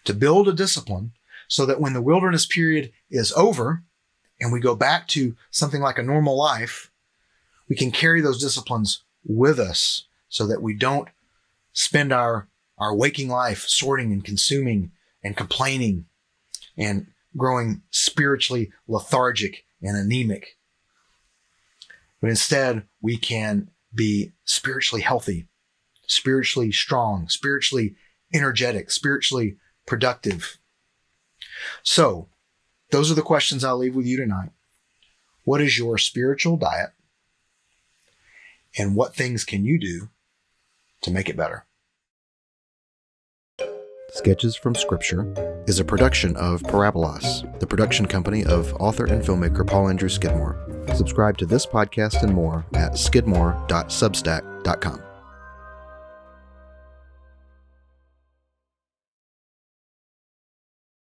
to 0.04 0.14
build 0.14 0.48
a 0.48 0.52
discipline 0.52 1.12
so 1.48 1.66
that 1.66 1.80
when 1.80 1.92
the 1.92 2.02
wilderness 2.02 2.46
period 2.46 2.92
is 3.10 3.32
over 3.32 3.84
and 4.42 4.52
we 4.52 4.58
go 4.58 4.74
back 4.74 5.06
to 5.06 5.36
something 5.52 5.80
like 5.80 5.98
a 5.98 6.02
normal 6.02 6.36
life, 6.36 6.90
we 7.68 7.76
can 7.76 7.92
carry 7.92 8.20
those 8.20 8.42
disciplines 8.42 9.04
with 9.24 9.60
us 9.60 10.08
so 10.28 10.48
that 10.48 10.60
we 10.60 10.74
don't 10.74 11.08
spend 11.72 12.12
our, 12.12 12.48
our 12.76 12.92
waking 12.94 13.28
life 13.28 13.60
sorting 13.68 14.12
and 14.12 14.24
consuming 14.24 14.90
and 15.22 15.36
complaining 15.36 16.06
and 16.76 17.06
growing 17.36 17.82
spiritually 17.90 18.72
lethargic 18.88 19.64
and 19.80 19.96
anemic. 19.96 20.58
But 22.20 22.30
instead, 22.30 22.82
we 23.00 23.16
can 23.16 23.70
be 23.94 24.32
spiritually 24.44 25.02
healthy, 25.02 25.46
spiritually 26.08 26.72
strong, 26.72 27.28
spiritually 27.28 27.94
energetic, 28.34 28.90
spiritually 28.90 29.56
productive. 29.86 30.58
So, 31.84 32.28
those 32.92 33.10
are 33.10 33.14
the 33.14 33.22
questions 33.22 33.64
I'll 33.64 33.78
leave 33.78 33.96
with 33.96 34.06
you 34.06 34.16
tonight. 34.16 34.50
What 35.44 35.60
is 35.60 35.76
your 35.76 35.98
spiritual 35.98 36.56
diet? 36.56 36.90
And 38.78 38.94
what 38.94 39.14
things 39.14 39.44
can 39.44 39.64
you 39.64 39.78
do 39.78 40.08
to 41.02 41.10
make 41.10 41.28
it 41.28 41.36
better? 41.36 41.66
Sketches 44.10 44.56
from 44.56 44.74
Scripture 44.74 45.62
is 45.66 45.80
a 45.80 45.84
production 45.84 46.36
of 46.36 46.62
Parabolas, 46.62 47.58
the 47.60 47.66
production 47.66 48.06
company 48.06 48.44
of 48.44 48.74
author 48.74 49.06
and 49.06 49.22
filmmaker 49.22 49.66
Paul 49.66 49.88
Andrew 49.88 50.10
Skidmore. 50.10 50.58
Subscribe 50.94 51.38
to 51.38 51.46
this 51.46 51.64
podcast 51.64 52.22
and 52.22 52.34
more 52.34 52.66
at 52.74 52.92
skidmore.substack.com. 52.92 55.11